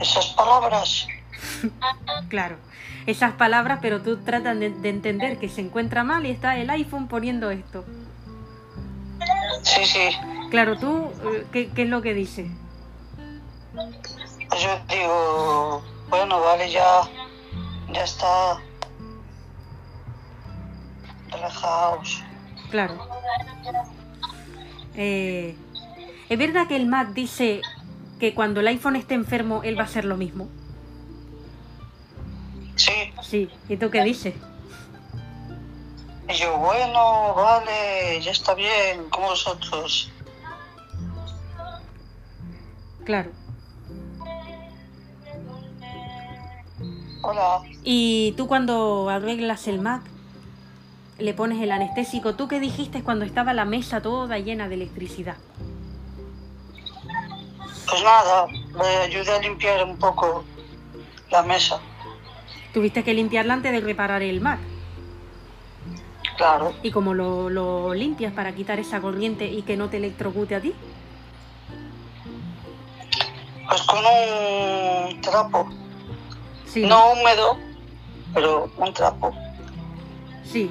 esas 0.00 0.26
palabras. 0.28 1.06
Claro, 2.28 2.56
esas 3.06 3.32
palabras, 3.34 3.80
pero 3.82 4.00
tú 4.00 4.16
tratas 4.18 4.58
de, 4.58 4.70
de 4.70 4.88
entender 4.88 5.38
que 5.38 5.48
se 5.48 5.60
encuentra 5.60 6.02
mal 6.04 6.24
y 6.24 6.30
está 6.30 6.56
el 6.56 6.70
iPhone 6.70 7.08
poniendo 7.08 7.50
esto. 7.50 7.84
Sí, 9.62 9.84
sí. 9.84 10.08
Claro, 10.50 10.78
tú, 10.78 11.10
eh, 11.24 11.46
¿qué, 11.52 11.70
qué 11.70 11.82
es 11.82 11.88
lo 11.88 12.00
que 12.02 12.14
dices? 12.14 12.50
Yo 13.74 14.78
digo, 14.88 15.82
bueno, 16.08 16.40
vale, 16.40 16.70
ya, 16.70 17.02
ya 17.92 18.04
está. 18.04 18.60
Relajaos. 21.30 22.22
Claro. 22.70 23.08
Eh, 24.94 25.56
¿Es 26.28 26.38
verdad 26.38 26.66
que 26.66 26.76
el 26.76 26.86
Mac 26.86 27.12
dice 27.12 27.60
que 28.18 28.34
cuando 28.34 28.60
el 28.60 28.68
iPhone 28.68 28.96
esté 28.96 29.14
enfermo, 29.14 29.62
él 29.62 29.76
va 29.76 29.82
a 29.82 29.86
hacer 29.86 30.04
lo 30.04 30.16
mismo? 30.16 30.48
Sí. 32.76 32.92
Sí. 33.22 33.50
¿Y 33.68 33.76
tú 33.76 33.90
qué 33.90 34.02
dices? 34.02 34.34
Y 36.28 36.34
yo, 36.34 36.56
bueno, 36.56 37.34
vale, 37.34 38.20
ya 38.20 38.30
está 38.30 38.54
bien, 38.54 39.08
como 39.10 39.28
vosotros. 39.28 40.10
Claro. 43.04 43.30
Hola. 47.22 47.62
Y 47.84 48.32
tú 48.36 48.46
cuando 48.46 49.08
arreglas 49.08 49.68
el 49.68 49.80
Mac, 49.80 50.02
le 51.18 51.34
pones 51.34 51.62
el 51.62 51.72
anestésico, 51.72 52.34
¿tú 52.34 52.48
qué 52.48 52.60
dijiste 52.60 53.02
cuando 53.02 53.24
estaba 53.24 53.52
la 53.52 53.64
mesa 53.64 54.00
toda 54.00 54.38
llena 54.38 54.68
de 54.68 54.74
electricidad? 54.74 55.36
Pues 57.88 58.02
nada, 58.02 58.46
le 58.46 58.96
ayudé 59.02 59.32
a 59.32 59.40
limpiar 59.40 59.84
un 59.84 59.98
poco 59.98 60.44
la 61.30 61.42
mesa. 61.42 61.80
Tuviste 62.72 63.04
que 63.04 63.12
limpiarla 63.12 63.54
antes 63.54 63.72
de 63.72 63.80
reparar 63.80 64.22
el 64.22 64.40
Mac. 64.40 64.58
Claro. 66.36 66.72
¿Y 66.82 66.90
cómo 66.90 67.12
lo, 67.12 67.50
lo 67.50 67.92
limpias 67.92 68.32
para 68.32 68.54
quitar 68.54 68.78
esa 68.78 69.00
corriente 69.00 69.46
y 69.46 69.62
que 69.62 69.76
no 69.76 69.90
te 69.90 69.98
electrocute 69.98 70.54
a 70.54 70.60
ti? 70.60 70.74
Pues 73.68 73.82
con 73.82 73.98
un 74.04 75.20
trapo. 75.20 75.68
Sí. 76.66 76.86
No 76.86 77.12
húmedo, 77.12 77.58
pero 78.32 78.70
un 78.78 78.94
trapo. 78.94 79.32
Sí. 80.44 80.70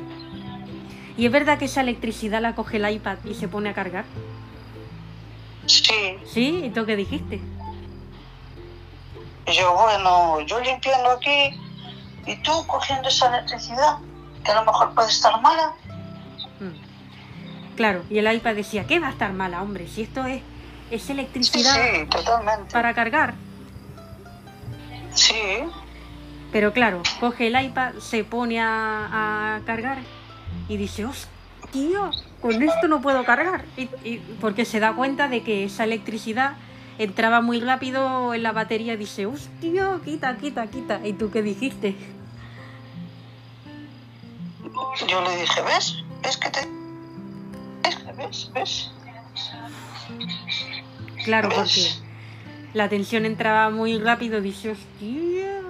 ¿Y 1.22 1.28
es 1.28 1.32
verdad 1.32 1.60
que 1.60 1.66
esa 1.66 1.82
electricidad 1.82 2.42
la 2.42 2.56
coge 2.56 2.78
el 2.78 2.90
iPad 2.96 3.18
y 3.26 3.36
se 3.36 3.48
pone 3.48 3.70
a 3.70 3.76
cargar? 3.76 4.06
Sí. 5.68 6.18
¿Sí? 6.26 6.62
¿Y 6.66 6.70
tú 6.72 6.84
qué 6.84 6.96
dijiste? 6.96 7.40
Yo, 9.46 9.72
bueno, 9.76 10.40
yo 10.48 10.60
limpiando 10.62 11.12
aquí 11.12 11.52
y 12.26 12.36
tú 12.42 12.66
cogiendo 12.66 13.08
esa 13.08 13.28
electricidad, 13.38 13.98
que 14.44 14.52
a 14.52 14.56
lo 14.56 14.66
mejor 14.66 14.96
puede 14.96 15.10
estar 15.10 15.40
mala. 15.44 15.76
Mm. 16.60 17.76
Claro, 17.76 18.02
y 18.10 18.18
el 18.18 18.34
iPad 18.34 18.56
decía, 18.56 18.88
¿qué 18.88 19.00
va 19.00 19.10
a 19.10 19.12
estar 19.12 19.32
mala, 19.32 19.62
hombre? 19.62 19.88
Si 19.88 20.02
esto 20.02 20.26
es, 20.26 20.42
es 20.90 21.04
Sí, 21.04 21.12
electricidad 21.12 21.76
sí, 21.76 22.08
totalmente. 22.08 22.74
para 22.74 22.96
cargar. 22.96 23.36
Sí, 25.14 25.36
Pero 26.52 26.74
claro, 26.74 27.04
coge 27.20 27.46
el 27.46 27.64
iPad, 27.64 27.94
se 28.00 28.24
pone 28.24 28.60
a, 28.60 29.58
a 29.58 29.60
cargar 29.68 30.00
y 30.72 30.78
dice, 30.78 31.04
hostia, 31.06 32.00
con 32.42 32.64
esto 32.64 32.88
no 32.88 33.02
puedo 33.02 33.26
cargar. 33.26 33.66
Y, 33.76 33.90
y- 34.08 34.22
porque 34.40 34.64
se 34.64 34.80
da 34.80 34.94
cuenta 34.94 35.28
de 35.28 35.44
que 35.44 35.66
esa 35.66 35.84
electricidad 35.84 36.54
entraba 36.98 37.42
muy 37.42 37.60
rápido 37.60 38.34
en 38.34 38.42
la 38.44 38.54
batería 38.54 38.94
y 38.94 38.98
dice, 38.98 39.26
hostia, 39.26 40.00
quita, 40.06 40.38
quita, 40.38 40.68
quita. 40.68 41.02
¿Y 41.06 41.14
tú 41.14 41.30
qué 41.30 41.42
dijiste? 41.42 41.96
yo 45.08 45.22
le 45.24 45.36
dije, 45.42 45.62
¿ves? 45.64 45.98
¿Ves 46.24 46.38
que 46.38 46.50
te... 46.50 46.60
¿Ves? 47.84 48.08
¿Ves? 48.16 48.52
¿Ves? 48.54 48.92
Claro, 51.26 51.50
¿Ves? 51.50 51.58
porque 51.58 52.78
la 52.78 52.88
tensión 52.88 53.26
entraba 53.26 53.70
muy 53.72 53.98
rápido 54.00 54.40
dice, 54.40 54.72
hostia, 54.72 55.62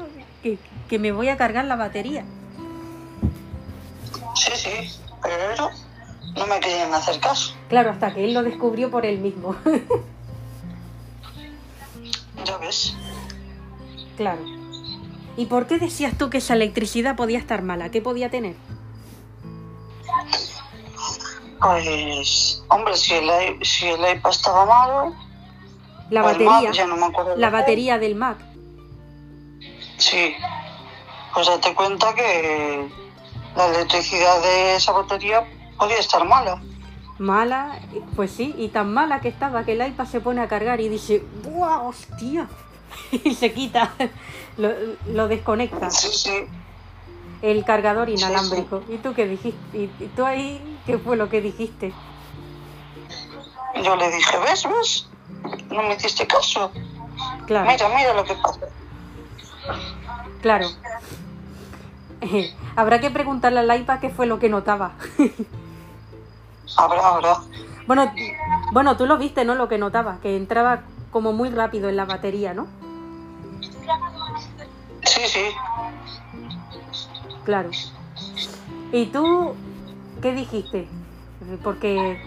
que, 0.43 0.59
que 0.89 0.99
me 0.99 1.11
voy 1.11 1.29
a 1.29 1.37
cargar 1.37 1.65
la 1.65 1.75
batería. 1.75 2.23
Sí, 4.35 4.51
sí, 4.55 4.91
pero 5.21 5.69
no 6.35 6.47
me 6.47 6.59
querían 6.59 6.93
hacer 6.93 7.19
caso. 7.19 7.53
Claro, 7.69 7.91
hasta 7.91 8.13
que 8.13 8.23
él 8.25 8.33
lo 8.33 8.43
descubrió 8.43 8.89
por 8.91 9.05
él 9.05 9.19
mismo. 9.19 9.55
Ya 12.43 12.57
ves. 12.57 12.95
claro. 14.17 14.41
¿Y 15.37 15.45
por 15.45 15.67
qué 15.67 15.77
decías 15.77 16.17
tú 16.17 16.31
que 16.31 16.39
esa 16.39 16.55
electricidad 16.55 17.15
podía 17.15 17.37
estar 17.37 17.61
mala? 17.61 17.91
¿Qué 17.91 18.01
podía 18.01 18.31
tener? 18.31 18.55
Pues, 21.59 22.63
hombre, 22.69 22.95
si 22.97 23.13
el, 23.13 23.29
si 23.63 23.87
el 23.87 23.99
iPad 24.17 24.31
estaba 24.31 24.65
malo, 24.65 25.15
La 26.09 26.23
Mac, 26.23 26.31
batería. 26.39 26.71
ya 26.71 26.87
no 26.87 26.97
me 26.97 27.05
acuerdo. 27.05 27.35
La 27.37 27.49
batería 27.51 27.99
del 27.99 28.15
Mac. 28.15 28.37
Sí. 29.97 30.33
Pues 31.33 31.47
date 31.47 31.73
cuenta 31.75 32.13
que 32.15 32.89
la 33.55 33.67
electricidad 33.67 34.41
de 34.41 34.75
esa 34.75 34.91
batería 34.91 35.43
podía 35.77 35.97
estar 35.97 36.25
mala. 36.27 36.61
Mala, 37.19 37.79
pues 38.15 38.31
sí, 38.31 38.55
y 38.57 38.69
tan 38.69 38.91
mala 38.93 39.21
que 39.21 39.27
estaba 39.29 39.63
que 39.63 39.73
el 39.73 39.85
iPad 39.87 40.05
se 40.05 40.21
pone 40.21 40.41
a 40.41 40.47
cargar 40.47 40.81
y 40.81 40.89
dice, 40.89 41.23
¡buah, 41.43 41.81
hostia! 41.83 42.47
y 43.11 43.35
se 43.35 43.53
quita, 43.53 43.93
lo, 44.57 44.69
lo 45.07 45.27
desconecta, 45.27 45.89
Sí, 45.91 46.09
sí. 46.11 46.45
el 47.41 47.63
cargador 47.63 48.07
sí. 48.07 48.13
inalámbrico. 48.15 48.83
¿Y 48.89 48.97
tú 48.97 49.13
qué 49.13 49.27
dijiste? 49.27 49.77
¿Y, 49.77 49.87
tú 50.15 50.25
ahí 50.25 50.79
qué 50.85 50.97
fue 50.97 51.15
lo 51.15 51.29
que 51.29 51.41
dijiste? 51.41 51.93
Yo 53.83 53.95
le 53.95 54.11
dije, 54.11 54.37
¿ves? 54.39 54.67
¿Ves? 54.67 55.07
No 55.69 55.83
me 55.83 55.95
hiciste 55.95 56.25
caso. 56.27 56.71
Claro, 57.45 57.69
Mira, 57.71 57.89
mira 57.89 58.13
lo 58.13 58.23
que 58.23 58.33
pasa. 58.35 58.59
claro. 60.41 60.67
Habrá 62.75 62.99
que 62.99 63.09
preguntarle 63.09 63.59
al 63.59 63.81
iPad 63.81 63.99
qué 63.99 64.09
fue 64.09 64.25
lo 64.25 64.39
que 64.39 64.49
notaba. 64.49 64.93
Habrá, 66.77 67.05
habrá. 67.05 67.37
bueno, 67.85 68.13
bueno, 68.71 68.95
tú 68.95 69.05
lo 69.05 69.17
viste, 69.17 69.43
¿no? 69.43 69.55
Lo 69.55 69.67
que 69.67 69.77
notaba, 69.77 70.19
que 70.21 70.37
entraba 70.37 70.83
como 71.11 71.33
muy 71.33 71.49
rápido 71.49 71.89
en 71.89 71.97
la 71.97 72.05
batería, 72.05 72.53
¿no? 72.53 72.67
Sí, 75.03 75.21
sí. 75.25 75.41
Claro. 77.43 77.71
¿Y 78.93 79.07
tú 79.07 79.53
qué 80.21 80.33
dijiste? 80.33 80.87
Porque 81.61 82.21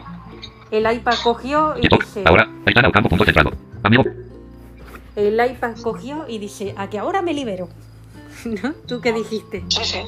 el 0.70 0.92
iPad 0.92 1.14
cogió 1.22 1.74
y 1.78 1.88
dice... 1.88 2.24
Ahora. 2.26 2.46
Amigo, 3.82 4.04
El 5.16 5.50
iPad 5.50 5.76
cogió 5.82 6.26
y 6.28 6.38
dice, 6.38 6.74
a 6.76 6.90
que 6.90 6.98
ahora 6.98 7.22
me 7.22 7.32
libero. 7.32 7.68
¿No? 8.62 8.72
¿Tú 8.86 9.00
qué 9.00 9.12
dijiste? 9.12 9.64
Sí, 9.68 9.84
sí. 9.84 10.02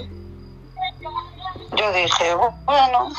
Yo 1.76 1.92
dije, 1.92 2.34
bueno, 2.64 3.12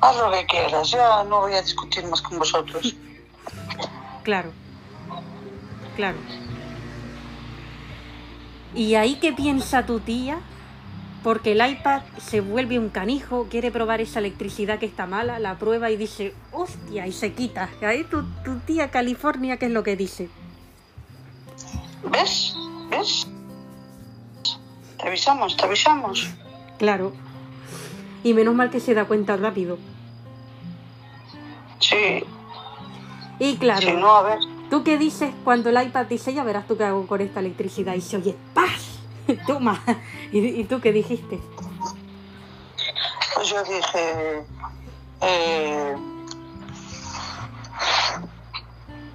haz 0.00 0.16
lo 0.16 0.30
que 0.30 0.46
quieras, 0.46 0.90
ya 0.90 1.24
no 1.24 1.40
voy 1.40 1.54
a 1.54 1.62
discutir 1.62 2.06
más 2.06 2.22
con 2.22 2.38
vosotros. 2.38 2.94
Claro. 4.22 4.50
Claro. 5.96 6.18
¿Y 8.74 8.94
ahí 8.94 9.16
qué 9.16 9.32
piensa 9.32 9.86
tu 9.86 9.98
tía? 9.98 10.40
Porque 11.24 11.52
el 11.52 11.66
iPad 11.66 12.02
se 12.18 12.42
vuelve 12.42 12.78
un 12.78 12.90
canijo, 12.90 13.46
quiere 13.50 13.70
probar 13.70 14.02
esa 14.02 14.18
electricidad 14.18 14.78
que 14.78 14.84
está 14.84 15.06
mala, 15.06 15.38
la 15.38 15.58
prueba 15.58 15.90
y 15.90 15.96
dice, 15.96 16.34
hostia, 16.52 17.06
y 17.06 17.12
se 17.12 17.32
quita. 17.32 17.70
Ahí 17.80 18.04
tu, 18.04 18.22
tu 18.44 18.58
tía 18.58 18.90
California, 18.90 19.56
¿qué 19.56 19.66
es 19.66 19.72
lo 19.72 19.82
que 19.82 19.96
dice? 19.96 20.28
¿Ves? 22.04 22.54
¿Ves? 22.90 23.26
Te 25.00 25.08
avisamos, 25.08 25.56
te 25.56 25.64
avisamos. 25.64 26.28
Claro. 26.78 27.12
Y 28.22 28.34
menos 28.34 28.54
mal 28.54 28.70
que 28.70 28.80
se 28.80 28.94
da 28.94 29.06
cuenta 29.06 29.36
rápido. 29.36 29.78
Sí, 31.78 32.22
Y 33.38 33.56
claro, 33.56 33.80
si 33.80 33.92
no, 33.92 34.16
a 34.16 34.22
ver. 34.22 34.38
¿tú 34.68 34.84
qué 34.84 34.98
dices 34.98 35.32
cuando 35.44 35.70
el 35.70 35.82
iPad 35.82 36.06
dice, 36.06 36.34
ya 36.34 36.44
verás 36.44 36.66
tú 36.66 36.76
qué 36.76 36.84
hago 36.84 37.06
con 37.06 37.20
esta 37.22 37.40
electricidad? 37.40 37.94
Y 37.94 38.02
se 38.02 38.18
oye, 38.18 38.36
¡paz! 38.54 39.00
Toma. 39.46 39.82
¿Y, 40.32 40.64
tú 40.64 40.80
qué 40.80 40.92
dijiste? 40.92 41.40
Pues 43.34 43.48
yo 43.48 43.62
dije, 43.64 44.44
eh, 45.22 45.96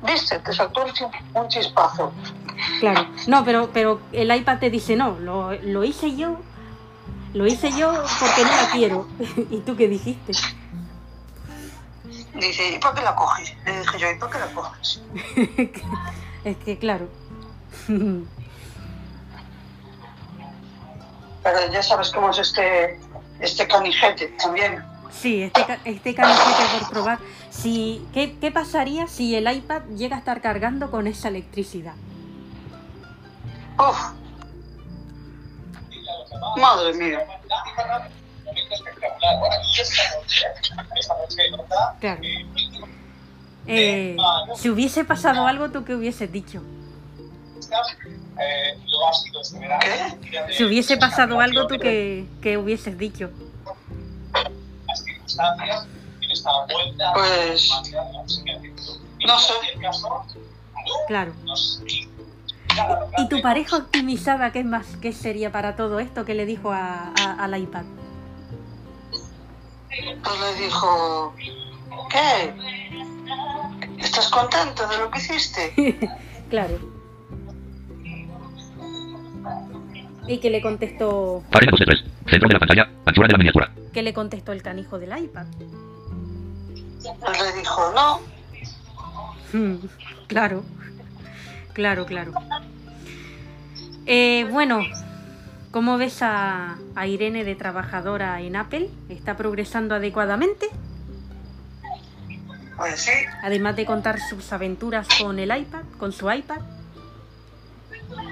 viste, 0.05 0.39
te 0.39 0.53
saltó 0.53 0.83
un 0.85 0.91
chi- 0.93 1.05
un 1.33 1.47
chispazo. 1.47 2.11
Claro. 2.79 3.07
No, 3.27 3.43
pero, 3.43 3.69
pero 3.73 3.99
el 4.11 4.33
iPad 4.33 4.59
te 4.59 4.69
dice, 4.69 4.95
no, 4.95 5.17
lo, 5.19 5.51
lo 5.53 5.83
hice 5.83 6.15
yo. 6.15 6.37
Lo 7.33 7.45
hice 7.45 7.69
yo 7.77 7.91
porque 8.19 8.43
no 8.43 8.49
la 8.49 8.69
quiero. 8.71 9.07
¿Y 9.51 9.57
tú 9.59 9.75
qué 9.75 9.87
dijiste? 9.89 10.31
Dice, 12.33 12.71
¿y 12.75 12.79
para 12.79 12.95
qué 12.95 13.01
la 13.01 13.15
coges? 13.15 13.53
Le 13.65 13.79
dije 13.79 13.97
yo, 13.97 14.11
¿y 14.11 14.15
para 14.19 14.31
qué 14.31 14.39
la 14.39 14.47
coges? 14.53 15.01
es 16.45 16.57
que, 16.57 16.77
claro. 16.77 17.07
Pero 21.43 21.71
ya 21.71 21.83
sabes 21.83 22.11
cómo 22.11 22.29
es 22.31 22.39
este, 22.39 22.99
este 23.39 23.67
canijete 23.67 24.27
también. 24.41 24.83
Sí, 25.21 25.43
este, 25.43 25.65
este 25.85 26.15
por 26.15 26.89
probar. 26.89 27.19
Si, 27.49 28.05
¿qué, 28.13 28.37
¿Qué 28.39 28.51
pasaría 28.51 29.07
si 29.07 29.35
el 29.35 29.51
iPad 29.51 29.83
llega 29.95 30.17
a 30.17 30.19
estar 30.19 30.41
cargando 30.41 30.91
con 30.91 31.07
esa 31.07 31.29
electricidad? 31.29 31.95
Uf, 33.79 33.97
madre 36.57 36.93
mía. 36.93 37.25
Claro. 41.99 42.21
eh, 43.67 44.17
si 44.55 44.69
hubiese 44.69 45.05
pasado 45.05 45.47
algo, 45.47 45.71
¿tú 45.71 45.83
qué 45.83 45.95
hubieses 45.95 46.31
dicho? 46.31 46.61
¿Qué? 49.81 50.53
Si 50.53 50.63
hubiese 50.63 50.97
pasado 50.97 51.39
algo, 51.39 51.67
¿tú 51.67 51.77
qué, 51.79 52.25
qué 52.41 52.57
hubieses 52.57 52.97
dicho? 52.97 53.31
En 56.21 56.31
esta 56.31 56.49
vuelta 56.71 57.13
Pues, 57.13 57.69
no 59.25 59.37
sé. 59.39 59.53
Claro. 61.07 61.33
¿Y 63.17 63.29
tu 63.29 63.41
pareja 63.41 63.77
optimizada 63.77 64.51
qué 64.51 64.63
más 64.63 64.85
qué 65.01 65.13
sería 65.13 65.51
para 65.51 65.75
todo 65.75 65.99
esto 65.99 66.25
que 66.25 66.33
le 66.33 66.45
dijo 66.45 66.71
a, 66.71 67.11
a- 67.17 67.43
al 67.43 67.57
iPad? 67.57 67.83
Pues 69.89 70.39
le 70.41 70.53
dijo, 70.65 71.33
¿qué? 72.09 72.53
¿Estás 73.99 74.27
contento 74.29 74.87
de 74.87 74.97
lo 74.97 75.09
que 75.11 75.19
hiciste? 75.19 75.73
Claro. 76.49 76.77
Y 80.27 80.39
que 80.39 80.49
le 80.49 80.61
contestó, 80.61 81.43
página 81.51 81.71
2 81.71 81.79
de 81.81 81.85
3. 81.85 82.03
Centro 82.29 82.47
de 82.47 82.53
la 82.53 82.59
pantalla, 82.59 82.89
anchura 83.05 83.27
de 83.27 83.31
la 83.33 83.37
miniatura. 83.37 83.71
que 83.93 84.01
le 84.01 84.13
contestó 84.13 84.51
el 84.51 84.61
canijo 84.61 84.97
del 84.99 85.17
iPad. 85.17 85.45
Le 87.03 87.59
dijo, 87.59 87.93
no. 87.93 88.19
Mm, 89.53 89.75
Claro, 90.27 90.63
claro, 91.73 92.05
claro. 92.07 92.31
Eh, 94.07 94.47
bueno, 94.51 94.81
¿cómo 95.69 95.97
ves 95.99 96.23
a, 96.23 96.77
a 96.95 97.07
Irene 97.07 97.43
de 97.43 97.53
trabajadora 97.55 98.41
en 98.41 98.55
Apple? 98.55 98.89
¿Está 99.09 99.37
progresando 99.37 99.93
adecuadamente? 99.93 100.65
Pues 102.75 102.99
sí, 102.99 103.11
Además 103.43 103.75
de 103.75 103.85
contar 103.85 104.19
sus 104.19 104.51
aventuras 104.51 105.07
con 105.21 105.37
el 105.39 105.55
iPad, 105.55 105.83
con 105.99 106.11
su 106.11 106.29
iPad. 106.31 106.59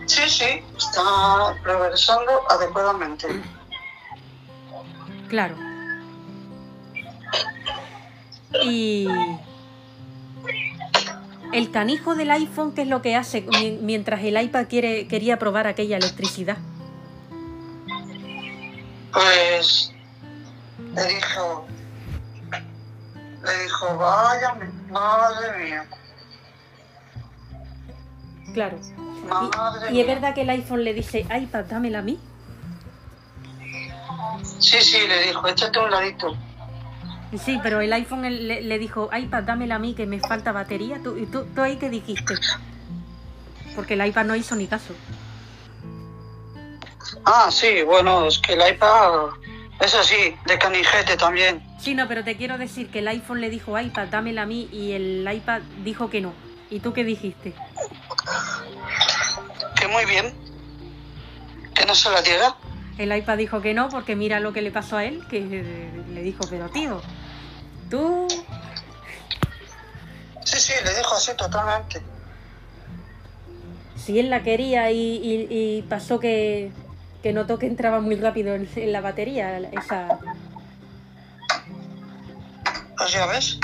Sí, 0.05 0.21
sí, 0.29 0.63
está 0.77 1.55
progresando 1.63 2.31
adecuadamente. 2.49 3.27
Claro. 5.29 5.55
Y 8.63 9.07
el 11.53 11.71
canijo 11.71 12.13
del 12.15 12.29
iPhone, 12.31 12.73
¿qué 12.73 12.83
es 12.83 12.87
lo 12.87 13.01
que 13.01 13.15
hace 13.15 13.41
mi- 13.41 13.77
mientras 13.81 14.23
el 14.23 14.39
iPad 14.39 14.65
quiere, 14.69 15.07
quería 15.07 15.39
probar 15.39 15.65
aquella 15.67 15.97
electricidad? 15.97 16.57
Pues 19.11 19.91
le 20.93 21.05
dijo, 21.07 21.65
le 23.43 23.63
dijo, 23.63 23.97
vaya, 23.97 24.55
madre 24.89 25.65
mía, 25.65 25.85
Claro. 28.53 28.77
Madre 29.23 29.91
Y, 29.91 29.97
y 29.97 30.01
es 30.01 30.07
verdad 30.07 30.33
que 30.33 30.41
el 30.41 30.49
iPhone 30.49 30.83
le 30.83 30.93
dice, 30.93 31.21
iPad, 31.21 31.65
dámela 31.65 31.99
a 31.99 32.01
mí. 32.01 32.19
Sí, 34.59 34.81
sí, 34.81 35.07
le 35.07 35.27
dijo, 35.27 35.47
échate 35.47 35.79
un 35.79 35.91
ladito. 35.91 36.35
Sí, 37.43 37.59
pero 37.63 37.81
el 37.81 37.91
iPhone 37.93 38.21
le, 38.21 38.61
le 38.61 38.79
dijo, 38.79 39.09
iPad, 39.11 39.43
dámela 39.43 39.75
a 39.75 39.79
mí, 39.79 39.95
que 39.95 40.05
me 40.05 40.19
falta 40.19 40.51
batería. 40.51 40.99
¿Tú, 41.03 41.17
¿Y 41.17 41.25
tú, 41.25 41.45
tú 41.55 41.61
ahí 41.61 41.77
qué 41.77 41.89
dijiste? 41.89 42.35
Porque 43.75 43.95
el 43.95 44.05
iPad 44.05 44.25
no 44.25 44.35
hizo 44.35 44.55
ni 44.55 44.67
caso. 44.67 44.93
Ah, 47.25 47.49
sí, 47.49 47.81
bueno, 47.83 48.27
es 48.27 48.37
que 48.39 48.53
el 48.53 48.73
iPad 48.75 49.29
es 49.79 49.95
así, 49.95 50.35
de 50.45 50.57
canijete 50.57 51.17
también. 51.17 51.63
Sí, 51.79 51.95
no, 51.95 52.07
pero 52.07 52.23
te 52.23 52.37
quiero 52.37 52.57
decir 52.57 52.89
que 52.89 52.99
el 52.99 53.07
iPhone 53.07 53.41
le 53.41 53.49
dijo, 53.49 53.79
iPad, 53.79 54.07
dámela 54.09 54.43
a 54.43 54.45
mí, 54.45 54.69
y 54.71 54.91
el 54.91 55.27
iPad 55.31 55.61
dijo 55.83 56.09
que 56.09 56.21
no. 56.21 56.33
¿Y 56.69 56.79
tú 56.79 56.93
qué 56.93 57.03
dijiste? 57.03 57.53
Muy 59.93 60.05
bien, 60.05 60.33
que 61.75 61.85
no 61.85 61.93
se 61.95 62.09
la 62.09 62.21
diga. 62.21 62.55
El 62.97 63.15
iPad 63.15 63.37
dijo 63.37 63.61
que 63.61 63.73
no 63.73 63.89
porque 63.89 64.15
mira 64.15 64.39
lo 64.39 64.51
que 64.53 64.61
le 64.61 64.71
pasó 64.71 64.97
a 64.97 65.05
él, 65.05 65.23
que 65.29 65.37
eh, 65.37 66.03
le 66.13 66.21
dijo, 66.23 66.41
pero 66.49 66.69
tío, 66.69 67.01
tú... 67.89 68.27
Sí, 70.43 70.59
sí, 70.59 70.73
le 70.83 70.95
dijo 70.95 71.15
así 71.15 71.31
totalmente. 71.37 72.01
Si 73.95 74.19
él 74.19 74.29
la 74.29 74.43
quería 74.43 74.91
y, 74.91 74.97
y- 74.99 75.47
y 75.49 75.81
pasó 75.83 76.19
que, 76.19 76.71
que 77.23 77.31
notó 77.33 77.57
que 77.57 77.67
entraba 77.67 78.01
muy 78.01 78.15
rápido 78.15 78.53
en, 78.55 78.67
en 78.75 78.91
la 78.91 79.01
batería, 79.01 79.57
esa... 79.59 80.19
Pues 82.97 83.11
ya 83.11 83.25
ves. 83.27 83.59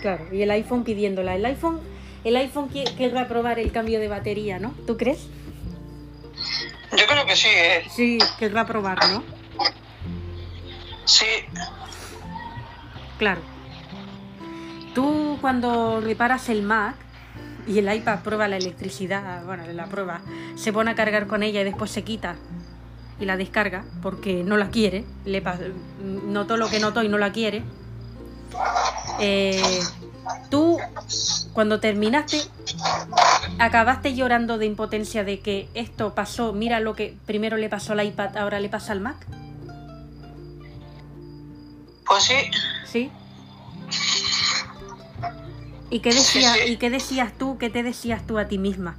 Claro, 0.00 0.26
y 0.34 0.42
el 0.42 0.50
iPhone 0.50 0.84
pidiéndola. 0.84 1.36
El 1.36 1.44
iPhone, 1.46 1.80
el 2.24 2.36
iPhone 2.36 2.68
querrá 2.68 3.28
probar 3.28 3.58
el 3.58 3.72
cambio 3.72 4.00
de 4.00 4.08
batería, 4.08 4.58
¿no? 4.58 4.74
¿Tú 4.86 4.96
crees? 4.96 5.26
Yo 6.96 7.06
creo 7.06 7.26
que 7.26 7.36
sí, 7.36 7.48
¿eh? 7.48 7.84
Sí, 7.90 8.18
querrá 8.38 8.66
probar, 8.66 8.98
¿no? 9.10 9.22
Sí, 11.04 11.26
Claro. 13.22 13.40
Tú 14.96 15.38
cuando 15.40 16.00
reparas 16.00 16.48
el 16.48 16.62
Mac 16.62 16.96
y 17.68 17.78
el 17.78 17.94
iPad 17.94 18.18
prueba 18.24 18.48
la 18.48 18.56
electricidad, 18.56 19.44
bueno, 19.44 19.62
la 19.72 19.86
prueba, 19.86 20.22
se 20.56 20.72
pone 20.72 20.90
a 20.90 20.94
cargar 20.96 21.28
con 21.28 21.44
ella 21.44 21.60
y 21.60 21.64
después 21.64 21.92
se 21.92 22.02
quita 22.02 22.34
y 23.20 23.24
la 23.24 23.36
descarga 23.36 23.84
porque 24.02 24.42
no 24.42 24.56
la 24.56 24.70
quiere, 24.70 25.04
le 25.24 25.40
notó 26.02 26.56
lo 26.56 26.68
que 26.68 26.80
notó 26.80 27.04
y 27.04 27.08
no 27.08 27.16
la 27.16 27.30
quiere. 27.30 27.62
Eh, 29.20 29.80
tú, 30.50 30.78
cuando 31.52 31.80
terminaste, 31.80 32.40
acabaste 33.58 34.14
llorando 34.14 34.58
de 34.58 34.66
impotencia 34.66 35.24
de 35.24 35.40
que 35.40 35.68
esto 35.74 36.14
pasó, 36.14 36.52
mira 36.52 36.80
lo 36.80 36.94
que 36.94 37.16
primero 37.26 37.56
le 37.56 37.68
pasó 37.68 37.92
al 37.92 38.04
iPad, 38.04 38.36
ahora 38.36 38.60
le 38.60 38.68
pasa 38.68 38.92
al 38.92 39.00
Mac. 39.00 39.26
Pues 42.06 42.24
sí, 42.24 42.34
¿Sí? 42.86 43.10
¿Y 45.90 46.00
qué, 46.00 46.10
decía- 46.10 46.54
Sí, 46.54 46.60
sí. 46.66 46.72
¿Y 46.72 46.76
qué 46.78 46.90
decías 46.90 47.32
tú? 47.38 47.58
¿Qué 47.58 47.68
te 47.70 47.82
decías 47.82 48.26
tú 48.26 48.38
a 48.38 48.46
ti 48.48 48.58
misma? 48.58 48.96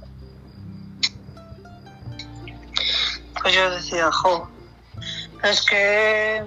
pues 3.42 3.54
yo 3.54 3.70
decía, 3.70 4.10
jo, 4.10 4.48
es 5.42 5.60
que 5.66 6.42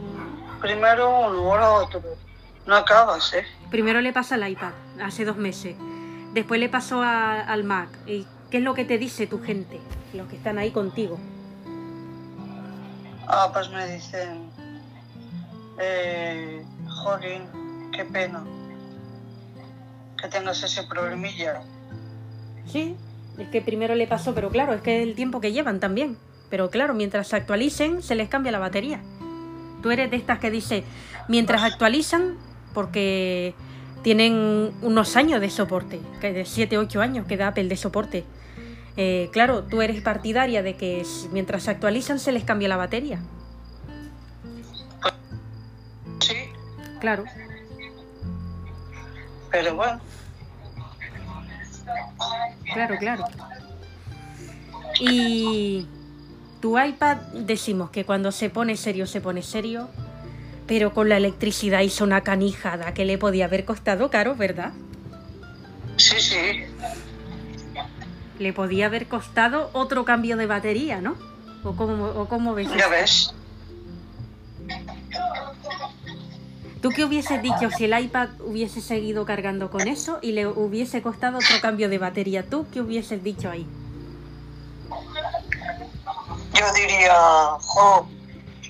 primero 0.62 1.08
uno, 1.28 1.52
ahora 1.52 1.72
otro. 1.74 2.02
No 2.66 2.76
acabas, 2.76 3.34
¿eh? 3.36 3.46
Primero 3.72 4.02
le 4.02 4.14
pasa 4.14 4.36
al 4.36 4.50
iPad, 4.50 4.72
hace 5.04 5.26
dos 5.26 5.38
meses. 5.38 5.76
Después 6.34 6.60
le 6.60 6.70
pasó 6.70 7.02
a- 7.02 7.42
al 7.42 7.64
Mac. 7.64 7.90
¿Y 8.06 8.26
qué 8.50 8.58
es 8.58 8.64
lo 8.64 8.74
que 8.74 8.86
te 8.86 8.98
dice 8.98 9.28
tu 9.28 9.42
gente? 9.42 9.80
Los 10.14 10.28
que 10.28 10.36
están 10.38 10.58
ahí 10.58 10.72
contigo. 10.72 11.18
Ah, 13.28 13.50
pues 13.54 13.70
me 13.70 13.86
dicen, 13.94 14.50
eh, 15.80 16.64
jolín, 16.88 17.42
qué 17.92 18.06
pena 18.06 18.44
que 20.22 20.28
tengas 20.30 20.64
ese 20.64 20.84
problemilla. 20.84 21.62
Sí, 22.66 22.96
es 23.38 23.50
que 23.50 23.62
primero 23.62 23.96
le 23.96 24.08
pasó, 24.08 24.34
pero 24.34 24.50
claro, 24.50 24.74
es 24.74 24.82
que 24.82 25.02
es 25.02 25.08
el 25.08 25.16
tiempo 25.16 25.42
que 25.42 25.52
llevan 25.52 25.80
también. 25.80 26.18
Pero 26.50 26.70
claro, 26.70 26.94
mientras 26.94 27.28
se 27.28 27.36
actualicen, 27.36 28.02
se 28.02 28.16
les 28.16 28.30
cambia 28.30 28.52
la 28.52 28.60
batería. 28.60 29.02
Tú 29.84 29.92
eres 29.92 30.10
de 30.10 30.18
estas 30.18 30.40
que 30.40 30.50
dice, 30.50 30.84
mientras 31.28 31.62
actualizan, 31.62 32.38
porque 32.78 33.56
tienen 34.04 34.72
unos 34.84 35.16
años 35.16 35.42
de 35.42 35.50
soporte, 35.50 36.00
de 36.22 36.46
7, 36.46 36.78
8 36.78 37.02
años 37.02 37.26
que 37.26 37.36
da 37.36 37.48
Apple 37.48 37.68
de 37.68 37.76
soporte. 37.76 38.24
Eh, 38.98 39.32
claro, 39.34 39.64
tú 39.64 39.82
eres 39.82 40.00
partidaria 40.04 40.62
de 40.62 40.76
que 40.76 41.04
mientras 41.32 41.64
se 41.64 41.72
actualizan 41.72 42.20
se 42.20 42.32
les 42.32 42.44
cambia 42.44 42.68
la 42.68 42.78
batería. 42.78 43.20
Sí, 46.20 46.36
Claro. 47.00 47.24
pero 49.50 49.76
bueno, 49.76 50.00
Claro, 52.76 52.96
claro. 53.00 53.24
Y 55.00 55.88
tu 56.62 56.78
iPad 56.78 57.18
decimos 57.34 57.90
que 57.90 58.06
cuando 58.06 58.32
se 58.32 58.52
pone 58.52 58.78
serio, 58.78 59.08
se 59.08 59.20
pone 59.20 59.42
serio, 59.42 59.90
pero 60.68 60.94
con 60.94 61.10
la 61.10 61.18
electricidad 61.18 61.82
hizo 61.82 62.04
una 62.04 62.22
canijada 62.22 62.94
que 62.94 63.06
le 63.06 63.18
podía 63.18 63.46
haber 63.46 63.66
costado 63.66 64.10
caro, 64.10 64.36
¿verdad? 64.36 64.74
sí, 65.96 66.20
sí, 66.20 66.64
Le 68.38 68.54
podía 68.54 68.86
haber 68.86 69.08
costado 69.08 69.72
otro 69.74 70.06
cambio 70.06 70.38
de 70.38 70.46
batería, 70.46 71.02
¿no? 71.02 71.16
¿O 71.64 71.76
cómo, 71.76 72.06
o 72.06 72.28
cómo 72.28 72.54
ves? 72.54 72.68
ya 72.78 72.88
ves. 72.88 73.34
¿Tú 76.82 76.90
qué 76.92 77.04
hubieses 77.04 77.42
dicho 77.42 77.72
si 77.76 77.86
el 77.86 78.00
iPad 78.00 78.30
hubiese 78.40 78.82
seguido 78.82 79.26
cargando 79.26 79.72
con 79.72 79.88
eso 79.88 80.20
y 80.22 80.34
le 80.34 80.46
hubiese 80.46 81.02
costado 81.02 81.38
otro 81.40 81.60
cambio 81.62 81.90
de 81.90 81.98
batería? 81.98 82.44
¿Tú 82.48 82.68
qué 82.72 82.82
hubieses 82.82 83.24
dicho 83.24 83.50
ahí? 83.50 83.66
Yo 86.54 86.66
diría, 86.76 87.16
jo, 87.60 88.08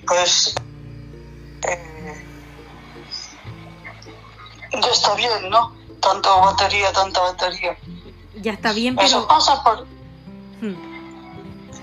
pues, 0.06 0.54
eh, 1.62 2.24
ya 4.82 4.90
está 4.90 5.14
bien, 5.14 5.50
¿no? 5.50 5.72
Tanta 6.00 6.34
batería, 6.36 6.92
tanta 6.92 7.20
batería. 7.20 7.76
Ya 8.40 8.52
está 8.52 8.72
bien, 8.72 8.96
Eso 8.98 9.16
pero... 9.26 9.28
pasa 9.28 9.62
por, 9.62 9.86
Hmm, 10.60 10.74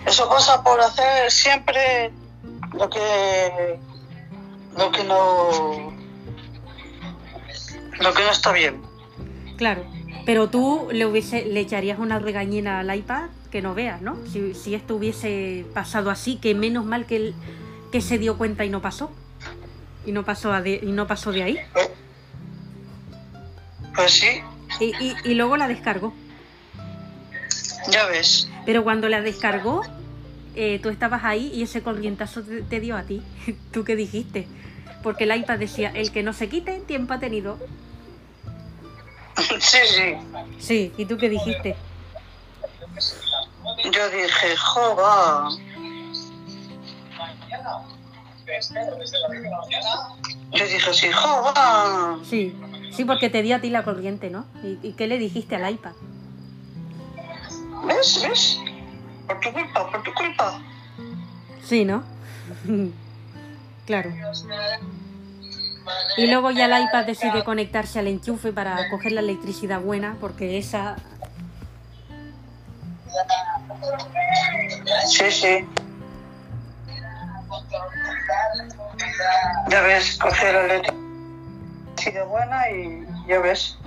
eso 0.06 0.28
pasa 0.30 0.62
por 0.64 0.80
hacer 0.82 1.32
siempre 1.32 2.12
lo 2.74 2.90
que, 2.90 3.80
lo 4.78 4.92
que 4.92 5.04
no, 5.06 5.94
lo 8.02 8.14
que 8.14 8.24
no 8.24 8.32
está 8.32 8.52
bien. 8.52 8.82
Claro, 9.58 9.86
pero 10.26 10.50
tú 10.50 10.90
le 10.92 11.06
hubiese, 11.06 11.46
le 11.46 11.62
echarías 11.62 12.00
una 12.00 12.20
regañina 12.20 12.80
al 12.82 12.94
iPad 12.96 13.30
que 13.52 13.62
no 13.62 13.74
veas, 13.74 14.02
¿no? 14.02 14.18
Si, 14.32 14.54
si 14.54 14.76
esto 14.76 14.96
hubiese 14.96 15.66
pasado 15.74 16.10
así, 16.12 16.36
que 16.36 16.54
menos 16.54 16.84
mal 16.86 17.06
que, 17.06 17.16
él- 17.16 17.36
que 17.92 18.02
se 18.02 18.18
dio 18.18 18.38
cuenta 18.38 18.66
y 18.66 18.70
no 18.70 18.82
pasó. 18.82 19.10
Y 20.06 20.12
no 20.12 20.24
pasó, 20.24 20.54
a 20.54 20.62
de, 20.62 20.80
y 20.82 20.92
no 20.92 21.08
pasó 21.08 21.32
de 21.32 21.44
ahí. 21.44 21.60
Pues 23.96 24.12
sí, 24.12 24.42
Y, 24.80 24.86
y- 25.04 25.16
y 25.24 25.34
luego 25.36 25.58
la 25.58 25.68
descargó. 25.68 26.14
ya 27.90 28.06
ves. 28.08 28.50
Pero 28.66 28.84
cuando 28.84 29.08
la 29.10 29.22
descargó, 29.22 29.82
eh, 30.56 30.80
tú 30.82 30.90
estabas 30.90 31.24
ahí 31.24 31.52
y 31.54 31.64
ese 31.64 31.82
corrientazo 31.82 32.42
te, 32.44 32.62
te 32.62 32.80
dio 32.80 32.98
a 32.98 33.04
ti. 33.04 33.22
¿Tú 33.72 33.84
qué 33.84 33.96
dijiste? 33.96 34.48
Porque 35.04 35.24
el 35.26 35.36
iPad 35.36 35.60
decía, 35.60 35.92
el 35.94 36.12
que 36.12 36.24
no 36.24 36.34
se 36.34 36.50
quite, 36.50 36.80
tiempo 36.82 37.14
ha 37.14 37.20
tenido. 37.20 37.58
Sí, 39.60 39.78
sí. 39.88 40.16
Sí, 40.60 40.94
¿y 40.98 41.06
tú 41.06 41.18
qué 41.18 41.30
dijiste? 41.30 41.76
Yo 43.92 44.10
dije, 44.10 44.56
jo, 44.58 45.50
va. 48.46 50.16
Yo 50.52 50.66
dije 50.66 50.90
así, 50.90 51.12
jo, 51.12 51.44
va. 51.44 52.20
Sí, 52.30 52.56
sí, 52.92 53.06
porque 53.06 53.30
te 53.30 53.42
dio 53.42 53.56
a 53.56 53.60
ti 53.60 53.70
la 53.70 53.84
corriente, 53.84 54.30
¿no? 54.30 54.46
¿Y, 54.64 54.80
y 54.82 54.94
qué 54.94 55.08
le 55.08 55.18
dijiste 55.18 55.56
al 55.56 55.72
iPad? 55.74 55.94
¿Ves? 57.88 58.22
¿Ves? 58.28 58.60
Por 59.28 59.40
tu 59.40 59.52
culpa, 59.52 59.92
por 59.92 60.04
tu 60.04 60.14
culpa. 60.14 60.62
Sí, 61.64 61.86
¿no? 61.86 62.04
claro. 63.86 64.12
Y 66.18 66.28
luego 66.28 66.52
ya 66.52 66.66
el 66.66 66.84
iPad 66.84 67.06
decide 67.06 67.44
conectarse 67.44 68.00
al 68.00 68.08
enchufe 68.08 68.52
para 68.52 68.90
coger 68.90 69.12
la 69.12 69.22
electricidad 69.22 69.82
buena, 69.82 70.18
porque 70.20 70.58
esa... 70.58 70.96
Sí, 75.08 75.32
sí. 75.32 75.66
Ya 79.70 79.82
ves, 79.82 80.18
coger 80.18 80.54
la 80.54 80.68
leche 80.68 81.06
sido 82.06 82.28
buena 82.28 82.70
y 82.70 83.06
ya 83.28 83.40
ves. 83.40 83.78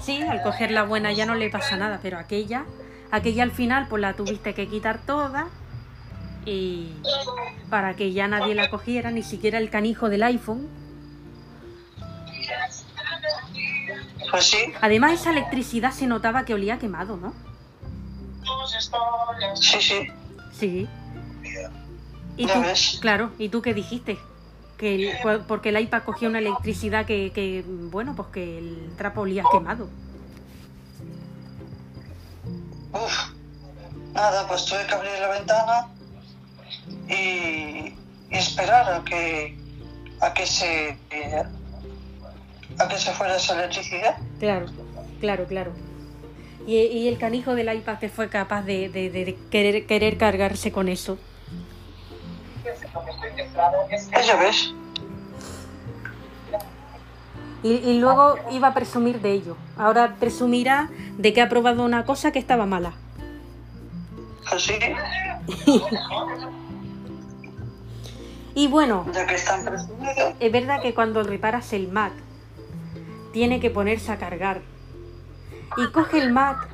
Sí, 0.00 0.22
al 0.22 0.42
coger 0.42 0.70
la 0.70 0.84
buena 0.84 1.12
ya 1.12 1.26
no 1.26 1.34
le 1.34 1.50
pasa 1.50 1.76
nada, 1.76 1.98
pero 2.02 2.18
aquella, 2.18 2.64
aquella 3.10 3.42
al 3.42 3.50
final 3.50 3.86
pues 3.88 4.00
la 4.00 4.14
tuviste 4.14 4.54
que 4.54 4.68
quitar 4.68 4.98
toda 4.98 5.48
y 6.46 6.92
para 7.70 7.94
que 7.94 8.12
ya 8.12 8.28
nadie 8.28 8.54
la 8.54 8.70
cogiera, 8.70 9.10
ni 9.10 9.22
siquiera 9.22 9.58
el 9.58 9.70
canijo 9.70 10.08
del 10.08 10.22
iPhone. 10.22 10.68
Pues 14.30 14.46
sí, 14.46 14.72
Además 14.80 15.12
esa 15.12 15.30
electricidad 15.30 15.92
se 15.92 16.06
notaba 16.06 16.44
que 16.44 16.54
olía 16.54 16.78
quemado, 16.78 17.16
¿no? 17.16 17.34
sí, 19.60 19.80
sí. 19.80 20.08
Sí. 20.52 20.88
¿Y 22.36 22.46
tú, 22.46 22.52
claro, 23.00 23.30
¿y 23.38 23.48
tú 23.48 23.62
qué 23.62 23.74
dijiste? 23.74 24.18
Que 24.76 24.94
el- 24.96 25.18
cu- 25.22 25.44
porque 25.46 25.68
el 25.68 25.80
iPad 25.80 26.02
cogía 26.02 26.28
una 26.28 26.40
electricidad 26.40 27.06
que, 27.06 27.30
que, 27.32 27.64
bueno, 27.66 28.14
pues 28.16 28.28
que 28.28 28.58
el 28.58 28.90
trapo 28.96 29.20
olía 29.22 29.44
quemado. 29.52 29.88
Uf. 32.92 33.32
Nada, 34.12 34.46
pues 34.46 34.64
tuve 34.66 34.86
que 34.86 34.94
abrir 34.94 35.10
la 35.20 35.28
ventana 35.28 35.88
y, 37.08 37.94
y 38.30 38.36
esperar 38.36 38.92
a 38.92 39.04
que 39.04 39.58
a 40.20 40.32
que 40.32 40.46
se 40.46 40.96
eh, 41.10 41.42
a 42.78 42.88
que 42.88 42.98
se 42.98 43.12
fuera 43.12 43.36
esa 43.36 43.54
electricidad. 43.54 44.16
Claro, 44.38 44.66
claro, 45.20 45.46
claro. 45.46 45.72
Y, 46.66 46.76
y 46.78 47.08
el 47.08 47.18
canijo 47.18 47.54
del 47.54 47.74
iPad 47.74 47.98
te 47.98 48.08
fue 48.08 48.28
capaz 48.28 48.62
de, 48.62 48.88
de- 48.88 49.10
de 49.10 49.36
querer, 49.50 49.86
querer 49.86 50.16
cargarse 50.16 50.70
con 50.72 50.88
eso. 50.88 51.18
Ya 54.26 54.36
ves. 54.36 54.72
Y, 57.62 57.72
y 57.72 57.98
luego 57.98 58.36
iba 58.50 58.68
a 58.68 58.74
presumir 58.74 59.20
de 59.20 59.32
ello. 59.32 59.56
Ahora 59.76 60.16
presumirá 60.20 60.90
de 61.16 61.32
que 61.32 61.40
ha 61.40 61.48
probado 61.48 61.84
una 61.84 62.04
cosa 62.04 62.30
que 62.30 62.38
estaba 62.38 62.66
mala. 62.66 62.92
Pues 64.48 64.62
sí, 64.62 64.74
Y 68.56 68.68
bueno, 68.68 69.04
ya 69.12 69.26
que 69.26 69.34
están 69.34 69.64
presumidos. 69.64 70.34
es 70.38 70.52
verdad 70.52 70.80
que 70.80 70.94
cuando 70.94 71.24
reparas 71.24 71.72
el 71.72 71.88
Mac, 71.88 72.12
tiene 73.32 73.58
que 73.58 73.68
ponerse 73.70 74.12
a 74.12 74.18
cargar. 74.18 74.60
Y 75.76 75.90
coge 75.90 76.18
el 76.18 76.32
Mac 76.32 76.68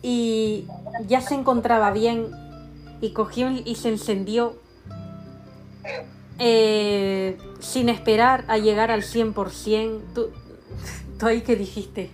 y 0.00 0.68
ya 1.08 1.20
se 1.20 1.34
encontraba 1.34 1.90
bien 1.90 2.28
y 3.00 3.12
cogió 3.12 3.50
y 3.50 3.74
se 3.74 3.88
encendió 3.88 4.56
eh, 6.38 7.38
sin 7.60 7.88
esperar 7.88 8.44
a 8.48 8.58
llegar 8.58 8.90
al 8.90 9.02
100%. 9.02 10.00
¿Tú, 10.14 10.30
tú 11.18 11.26
ahí 11.26 11.42
qué 11.42 11.56
dijiste? 11.56 12.10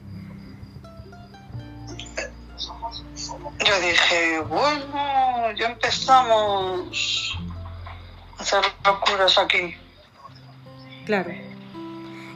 yo 3.64 3.80
dije, 3.80 4.40
bueno, 4.40 5.52
ya 5.56 5.68
empezamos 5.68 7.38
a 8.38 8.42
hacer 8.42 8.64
locuras 8.84 9.38
aquí. 9.38 9.74
Claro. 11.06 11.30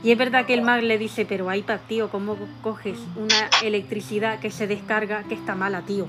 Y 0.02 0.12
es 0.12 0.18
verdad 0.18 0.46
que 0.46 0.54
el 0.54 0.62
mag 0.62 0.82
le 0.82 0.96
dice, 0.96 1.26
pero 1.26 1.52
iPad, 1.52 1.80
tío, 1.88 2.10
¿cómo 2.10 2.36
coges 2.62 2.98
una 3.16 3.50
electricidad 3.62 4.38
que 4.38 4.50
se 4.50 4.66
descarga 4.66 5.24
que 5.24 5.34
está 5.34 5.54
mala, 5.54 5.82
tío? 5.82 6.06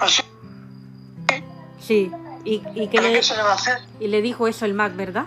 Así, 0.00 0.22
Sí. 1.88 2.12
Y, 2.44 2.62
y, 2.74 2.88
que 2.88 2.98
¿pero 2.98 3.08
le, 3.08 3.14
¿qué 3.14 3.22
se 3.22 3.34
le 3.34 3.42
va 3.42 3.52
a 3.52 3.54
hacer? 3.54 3.78
y 3.98 4.08
le 4.08 4.20
dijo 4.20 4.46
eso 4.46 4.66
el 4.66 4.74
Mac, 4.74 4.94
¿verdad? 4.94 5.24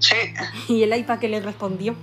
Sí, 0.00 0.16
Y 0.68 0.82
el 0.82 0.94
iPad 0.96 1.20
que 1.20 1.28
le 1.28 1.40
respondió. 1.40 1.94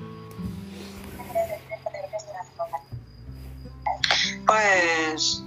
pues 4.47 5.43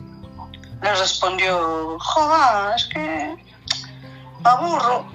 le 0.82 0.94
respondió, 0.94 1.98
joder, 1.98 2.76
es 2.76 2.84
que 2.86 3.36
aburro. 4.44 5.06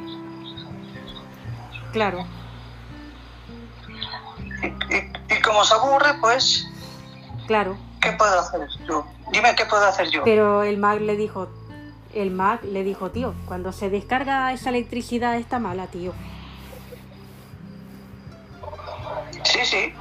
Claro. 1.93 2.25
Y, 4.63 4.67
y- 4.95 5.11
y 5.37 5.41
como 5.41 5.63
se 5.63 5.73
aburre, 5.73 6.13
pues, 6.21 6.67
Claro. 7.47 7.77
¿qué 8.01 8.11
puedo 8.13 8.39
hacer 8.39 8.61
yo? 8.87 9.05
Dime 9.31 9.55
qué 9.55 9.65
puedo 9.65 9.85
hacer 9.85 10.09
yo. 10.09 10.23
Pero 10.23 10.63
el 10.63 10.77
Mac 10.77 10.99
le 11.01 11.15
dijo, 11.15 11.49
el 12.13 12.31
Mac 12.31 12.63
le 12.63 12.83
dijo, 12.83 13.11
tío, 13.11 13.33
cuando 13.45 13.71
se 13.71 13.89
descarga 13.89 14.51
esa 14.53 14.69
electricidad 14.69 15.37
está 15.37 15.59
mala, 15.59 15.87
tío. 15.87 16.13
Sí, 19.43 19.59
sí. 19.63 19.93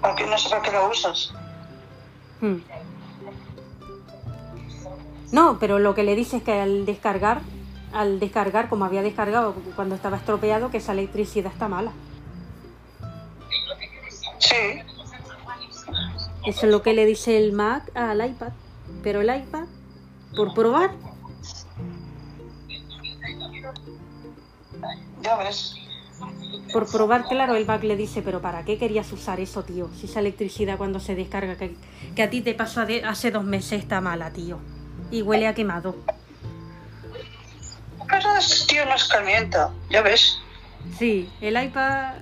¿Para 0.00 0.14
qué 0.14 0.26
no 0.26 0.38
sé 0.38 0.48
para 0.48 0.62
qué 0.62 0.72
la 0.72 0.88
usas? 0.88 1.32
Hmm. 2.40 2.58
No, 5.32 5.58
pero 5.58 5.78
lo 5.78 5.94
que 5.94 6.04
le 6.04 6.14
dice 6.14 6.38
es 6.38 6.42
que 6.42 6.60
al 6.60 6.86
descargar, 6.86 7.40
al 7.92 8.20
descargar, 8.20 8.68
como 8.68 8.84
había 8.84 9.02
descargado 9.02 9.54
cuando 9.76 9.94
estaba 9.94 10.16
estropeado, 10.16 10.70
que 10.70 10.78
esa 10.78 10.92
electricidad 10.92 11.52
está 11.52 11.68
mala. 11.68 11.92
Sí, 14.38 14.80
Eso 16.46 16.66
es 16.66 16.72
lo 16.72 16.82
que 16.82 16.94
le 16.94 17.04
dice 17.04 17.36
el 17.36 17.52
Mac 17.52 17.90
al 17.94 18.24
iPad. 18.26 18.52
Pero 19.02 19.20
el 19.20 19.34
iPad, 19.34 19.64
por 20.34 20.54
probar, 20.54 20.92
por 26.72 26.90
probar, 26.90 27.24
claro, 27.28 27.54
el 27.54 27.64
Mac 27.66 27.82
le 27.84 27.96
dice, 27.96 28.22
pero 28.22 28.40
¿para 28.40 28.64
qué 28.64 28.76
querías 28.78 29.10
usar 29.12 29.40
eso, 29.40 29.62
tío? 29.64 29.88
Si 29.98 30.06
esa 30.06 30.20
electricidad 30.20 30.76
cuando 30.76 31.00
se 31.00 31.14
descarga, 31.14 31.56
que, 31.56 31.74
que 32.14 32.22
a 32.22 32.30
ti 32.30 32.40
te 32.40 32.54
pasó 32.54 32.84
de- 32.86 33.04
hace 33.04 33.30
dos 33.30 33.44
meses, 33.44 33.80
está 33.80 34.00
mala, 34.00 34.30
tío. 34.32 34.58
Y 35.10 35.22
huele 35.22 35.46
a 35.46 35.54
quemado. 35.54 35.96
Pero 38.08 38.36
es, 38.36 38.66
tío, 38.66 38.84
no 38.86 38.94
es 38.94 39.04
calienta, 39.04 39.70
ya 39.90 40.02
ves. 40.02 40.38
Sí, 40.98 41.28
el 41.40 41.62
iPad 41.62 42.14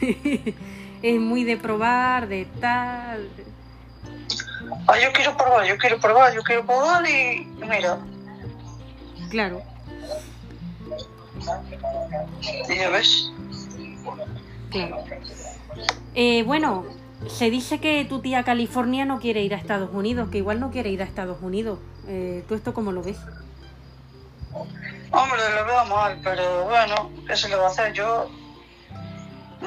es 1.02 1.20
muy 1.20 1.44
de 1.44 1.56
probar, 1.56 2.28
de 2.28 2.46
tal. 2.60 3.28
Ah, 4.86 4.98
yo 4.98 5.12
quiero 5.12 5.36
probar, 5.36 5.66
yo 5.66 5.76
quiero 5.78 5.98
probar, 6.00 6.34
yo 6.34 6.42
quiero 6.42 6.64
probar 6.66 7.08
y 7.08 7.44
mira, 7.68 7.98
Claro, 9.30 9.62
ya 12.68 12.88
ves. 12.90 13.30
claro. 14.70 15.04
Eh, 16.14 16.42
bueno, 16.44 16.84
se 17.28 17.50
dice 17.50 17.80
que 17.80 18.04
tu 18.04 18.20
tía 18.20 18.44
California 18.44 19.04
no 19.04 19.18
quiere 19.18 19.42
ir 19.42 19.54
a 19.54 19.56
Estados 19.56 19.90
Unidos, 19.92 20.28
que 20.30 20.38
igual 20.38 20.60
no 20.60 20.70
quiere 20.70 20.90
ir 20.90 21.02
a 21.02 21.04
Estados 21.04 21.38
Unidos. 21.42 21.78
Eh, 22.06 22.44
¿Tú 22.48 22.54
esto 22.54 22.74
cómo 22.74 22.92
lo 22.92 23.02
ves? 23.02 23.18
Hombre, 25.10 25.40
lo 25.54 25.64
veo 25.64 25.84
mal, 25.86 26.20
pero 26.22 26.64
bueno, 26.64 27.10
¿qué 27.26 27.36
se 27.36 27.48
le 27.48 27.56
va 27.56 27.66
a 27.66 27.68
hacer? 27.70 27.92
Yo 27.92 28.28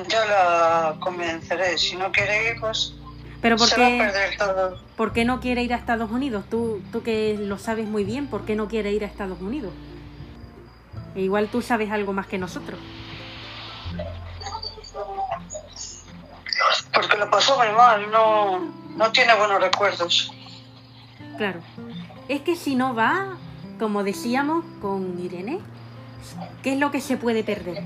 ya 0.07 0.25
la 0.25 0.95
convenceré. 0.99 1.77
Si 1.77 1.95
no 1.95 2.11
quiere 2.11 2.51
ir, 2.51 2.59
pues 2.59 2.93
Pero 3.41 3.57
¿por 3.57 3.67
se 3.67 3.79
va 3.79 3.87
a 3.87 3.89
qué, 3.89 3.97
perder 3.97 4.37
todo. 4.37 4.79
¿por 4.95 5.13
qué 5.13 5.25
no 5.25 5.39
quiere 5.39 5.63
ir 5.63 5.73
a 5.73 5.77
Estados 5.77 6.11
Unidos? 6.11 6.45
Tú, 6.49 6.81
tú 6.91 7.01
que 7.01 7.37
lo 7.39 7.57
sabes 7.57 7.87
muy 7.87 8.03
bien, 8.03 8.27
¿por 8.27 8.45
qué 8.45 8.55
no 8.55 8.67
quiere 8.67 8.91
ir 8.91 9.03
a 9.03 9.07
Estados 9.07 9.41
Unidos? 9.41 9.73
E 11.17 11.21
igual 11.21 11.47
tú 11.47 11.63
sabes 11.63 11.89
algo 11.89 12.13
más 12.13 12.27
que 12.27 12.37
nosotros. 12.37 12.79
Porque 16.93 17.17
lo 17.17 17.27
pasó 17.31 17.57
muy 17.57 17.69
mal, 17.69 18.11
no, 18.11 18.59
no 18.95 19.11
tiene 19.11 19.33
buenos 19.33 19.59
recuerdos. 19.59 20.31
Claro. 21.37 21.59
Es 22.27 22.41
que 22.41 22.55
si 22.55 22.75
no 22.75 22.93
va, 22.93 23.35
como 23.79 24.03
decíamos 24.03 24.63
con 24.79 25.19
Irene, 25.19 25.59
¿qué 26.61 26.73
es 26.73 26.79
lo 26.79 26.91
que 26.91 27.01
se 27.01 27.17
puede 27.17 27.43
perder? 27.43 27.83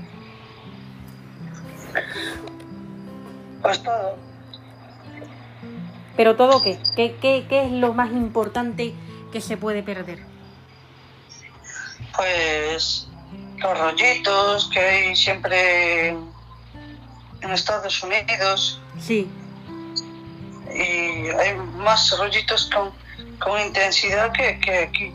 Pues 3.62 3.82
todo. 3.82 4.18
Pero 6.18 6.36
todo 6.36 6.62
qué? 6.62 6.78
¿Qué, 6.94 7.16
qué, 7.18 7.46
qué 7.48 7.64
es 7.64 7.72
lo 7.72 7.94
más 7.94 8.10
importante 8.12 8.92
que 9.32 9.40
se 9.40 9.56
puede 9.56 9.82
perder? 9.82 10.22
Pues 12.14 13.08
los 13.62 13.78
rollitos 13.78 14.68
que 14.72 14.80
hay 14.80 15.16
siempre 15.16 16.08
en 16.08 17.50
Estados 17.50 18.02
Unidos. 18.02 18.80
Sí, 19.00 19.28
y 20.74 21.28
hay 21.28 21.54
más 21.76 22.16
rollitos 22.18 22.70
con, 22.74 22.90
con 23.38 23.60
intensidad 23.60 24.32
que, 24.32 24.58
que 24.60 24.78
aquí. 24.78 25.12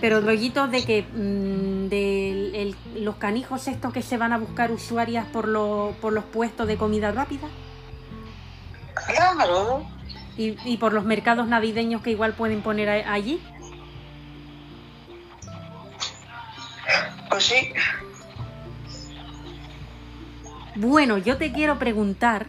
pero 0.00 0.20
rollitos 0.20 0.70
de 0.70 0.84
que 0.84 1.02
mm, 1.02 1.88
de 1.88 2.62
el- 2.62 2.76
los 3.04 3.16
canijos 3.16 3.66
estos 3.68 3.92
que 3.92 4.02
se 4.02 4.16
van 4.18 4.32
a 4.32 4.38
buscar 4.38 4.70
usuarias 4.72 5.24
por, 5.32 5.48
lo- 5.48 5.94
por 6.00 6.12
los 6.12 6.24
puestos 6.24 6.66
de 6.66 6.76
comida 6.76 7.12
rápida 7.12 7.48
Claro, 9.06 9.86
y, 10.36 10.56
y 10.64 10.76
por 10.76 10.92
los 10.92 11.04
mercados 11.04 11.46
navideños 11.48 12.02
que 12.02 12.10
igual 12.10 12.34
pueden 12.34 12.62
poner 12.62 12.88
allí. 13.08 13.40
Pues 17.32 17.44
sí. 17.44 17.72
Bueno, 20.76 21.18
yo 21.18 21.36
te 21.36 21.52
quiero 21.52 21.78
preguntar, 21.78 22.46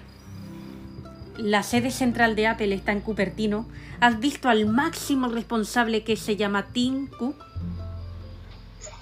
la 1.38 1.64
sede 1.64 1.91
central 1.91 2.35
de 2.35 2.47
Apple 2.47 2.73
está 2.73 2.91
en 2.91 3.01
Cupertino. 3.01 3.68
¿Has 3.99 4.19
visto 4.19 4.49
al 4.49 4.65
máximo 4.65 5.27
responsable 5.30 6.03
que 6.03 6.15
se 6.15 6.35
llama 6.35 6.68
Tim 6.73 7.07
Cook? 7.07 7.35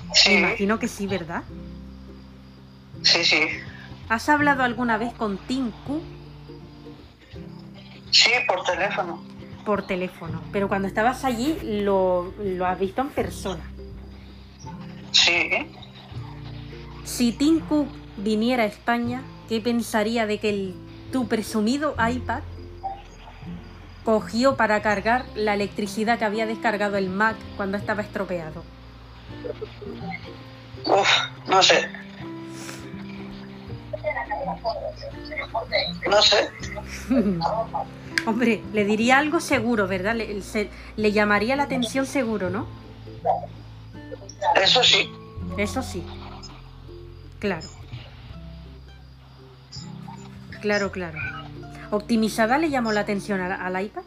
Me 0.09 0.15
Sí, 0.15 0.33
imagino 0.33 0.79
que 0.79 0.87
sí, 0.87 1.07
¿verdad? 1.07 1.43
sí, 3.03 3.23
sí. 3.23 3.41
¿Has 4.09 4.27
hablado 4.29 4.63
alguna 4.63 4.97
vez 4.97 5.13
con 5.13 5.37
Tim 5.47 5.71
Cook 5.87 6.03
Sí, 8.11 8.29
por 8.47 8.63
teléfono. 8.63 9.23
por 9.65 9.87
teléfono? 9.87 10.41
Pero 10.51 10.67
cuando 10.67 10.87
estabas 10.87 11.23
allí 11.23 11.57
lo, 11.83 12.33
lo 12.43 12.65
has 12.65 12.77
visto 12.79 13.01
en 13.01 13.09
persona. 13.09 13.63
Sí. 15.11 15.49
Si 17.03 17.31
Tim 17.31 17.59
Cook 17.61 17.88
viniera 18.17 18.63
a 18.63 18.65
España, 18.67 19.21
¿qué 19.49 19.59
pensaría 19.61 20.25
de 20.25 20.39
que 20.39 20.49
el, 20.49 20.75
tu 21.11 21.27
presumido 21.27 21.95
iPad 22.09 22.41
cogió 24.05 24.55
para 24.55 24.81
cargar 24.81 25.25
la 25.35 25.53
electricidad 25.53 26.17
que 26.17 26.25
había 26.25 26.45
descargado 26.45 26.97
el 26.97 27.09
Mac 27.09 27.35
cuando 27.57 27.77
estaba 27.77 28.01
estropeado? 28.01 28.63
Uf, 30.85 31.09
no 31.47 31.61
sé. 31.61 31.88
No 36.09 36.21
sé. 36.21 36.49
Hombre, 38.25 38.61
le 38.73 38.85
diría 38.85 39.17
algo 39.17 39.39
seguro, 39.39 39.88
¿verdad? 39.88 40.15
Le, 40.15 40.41
se- 40.41 40.69
le 40.95 41.11
llamaría 41.11 41.55
la 41.55 41.63
atención 41.63 42.05
seguro, 42.05 42.49
¿no? 42.49 42.67
Eso 44.61 44.84
sí. 44.84 45.09
Eso 45.57 45.81
sí. 45.81 46.03
Claro. 47.39 47.68
Claro, 50.61 50.91
claro. 50.91 51.18
¿Optimizada 51.91 52.57
le 52.57 52.69
llamó 52.69 52.91
la 52.91 53.01
atención 53.01 53.41
al, 53.41 53.51
al 53.51 53.85
iPad? 53.85 54.03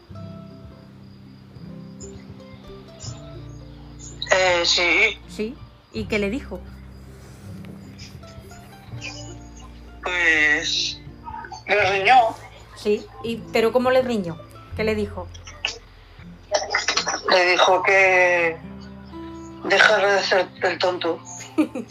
Eh, 4.31 4.63
sí, 4.65 5.19
Sí. 5.29 5.55
¿Y 5.93 6.05
qué 6.05 6.19
le 6.19 6.29
dijo? 6.29 6.59
pues 10.03 10.99
le 11.67 11.91
riñó. 11.91 12.35
Sí. 12.75 13.05
¿Y, 13.23 13.37
¿Pero 13.51 13.71
cómo 13.71 13.89
le 13.91 14.01
riñó? 14.03 14.37
¿Qué 14.75 14.83
le 14.83 14.93
dijo? 14.93 15.27
Le 17.29 17.45
dijo 17.51 17.81
que 17.81 18.57
dejara 19.69 20.15
de 20.15 20.23
ser 20.23 20.47
el 20.63 20.77
tonto. 20.77 21.19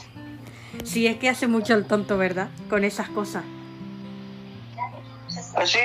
Sí, 0.82 1.06
es 1.06 1.18
que 1.18 1.28
hace 1.28 1.46
mucho 1.46 1.74
el 1.74 1.86
tonto, 1.86 2.18
¿verdad? 2.18 2.48
Con 2.68 2.84
esas 2.84 3.08
cosas. 3.08 3.44
Así. 5.54 5.78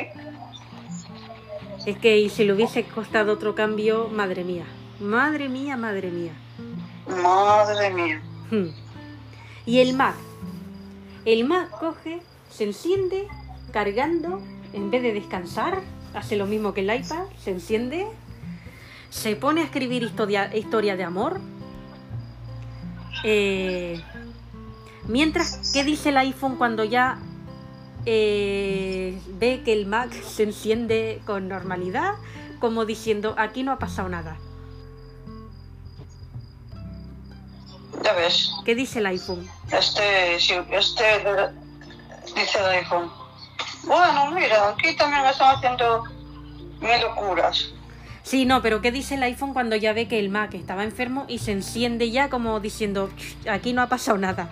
Es 1.86 1.98
que 2.00 2.18
y 2.18 2.30
si 2.30 2.44
le 2.44 2.54
hubiese 2.54 2.84
costado 2.84 3.34
otro 3.34 3.54
cambio, 3.54 4.10
madre 4.10 4.44
mía. 4.44 4.66
Madre 5.00 5.48
mía, 5.48 5.78
madre 5.78 6.10
mía. 6.10 6.34
Madre 7.08 7.92
mía. 7.92 8.22
Hmm. 8.52 8.70
Y 9.66 9.80
el 9.80 9.94
Mac. 9.94 10.16
El 11.26 11.46
Mac 11.46 11.70
coge, 11.80 12.22
se 12.50 12.64
enciende, 12.64 13.28
cargando, 13.72 14.42
en 14.74 14.90
vez 14.92 15.04
de 15.04 15.14
descansar, 15.14 15.82
hace 16.14 16.36
lo 16.36 16.46
mismo 16.48 16.74
que 16.74 16.82
el 16.82 16.94
iPad, 16.94 17.26
se 17.44 17.52
enciende, 17.52 18.08
se 19.10 19.36
pone 19.36 19.62
a 19.62 19.66
escribir 19.66 20.04
historia, 20.04 20.56
historia 20.56 20.96
de 20.96 21.04
amor. 21.04 21.40
Eh, 23.24 24.02
mientras, 25.08 25.72
¿qué 25.74 25.84
dice 25.84 26.10
el 26.10 26.18
iPhone 26.18 26.56
cuando 26.56 26.84
ya 26.84 27.20
eh, 28.06 29.20
ve 29.40 29.62
que 29.64 29.74
el 29.74 29.86
Mac 29.86 30.12
se 30.24 30.44
enciende 30.44 31.22
con 31.26 31.48
normalidad? 31.48 32.16
Como 32.60 32.86
diciendo, 32.86 33.36
aquí 33.38 33.64
no 33.64 33.72
ha 33.72 33.80
pasado 33.80 34.10
nada. 34.10 34.38
Ya 38.04 38.14
ves. 38.14 38.52
¿Qué 38.66 38.76
dice 38.76 39.00
el 39.00 39.08
iPhone? 39.08 39.48
Este, 39.72 40.36
este 40.36 41.04
dice 42.36 42.60
el 42.60 42.66
iPhone. 42.66 43.10
Bueno, 43.84 44.32
mira, 44.32 44.70
aquí 44.70 44.96
también 44.96 45.26
están 45.26 45.56
haciendo 45.56 46.04
mil 46.80 47.02
locuras. 47.02 47.74
Sí, 48.30 48.46
no, 48.46 48.62
pero 48.62 48.80
¿qué 48.80 48.92
dice 48.92 49.16
el 49.16 49.24
iPhone 49.24 49.54
cuando 49.54 49.76
ya 49.76 49.92
ve 49.92 50.08
que 50.08 50.20
el 50.20 50.30
Mac 50.30 50.54
estaba 50.54 50.84
enfermo 50.84 51.26
y 51.28 51.40
se 51.40 51.52
enciende 51.52 52.12
ya 52.12 52.30
como 52.30 52.60
diciendo, 52.60 53.10
"Ch, 53.18 53.48
aquí 53.50 53.74
no 53.74 53.82
ha 53.82 53.88
pasado 53.90 54.20
nada? 54.20 54.50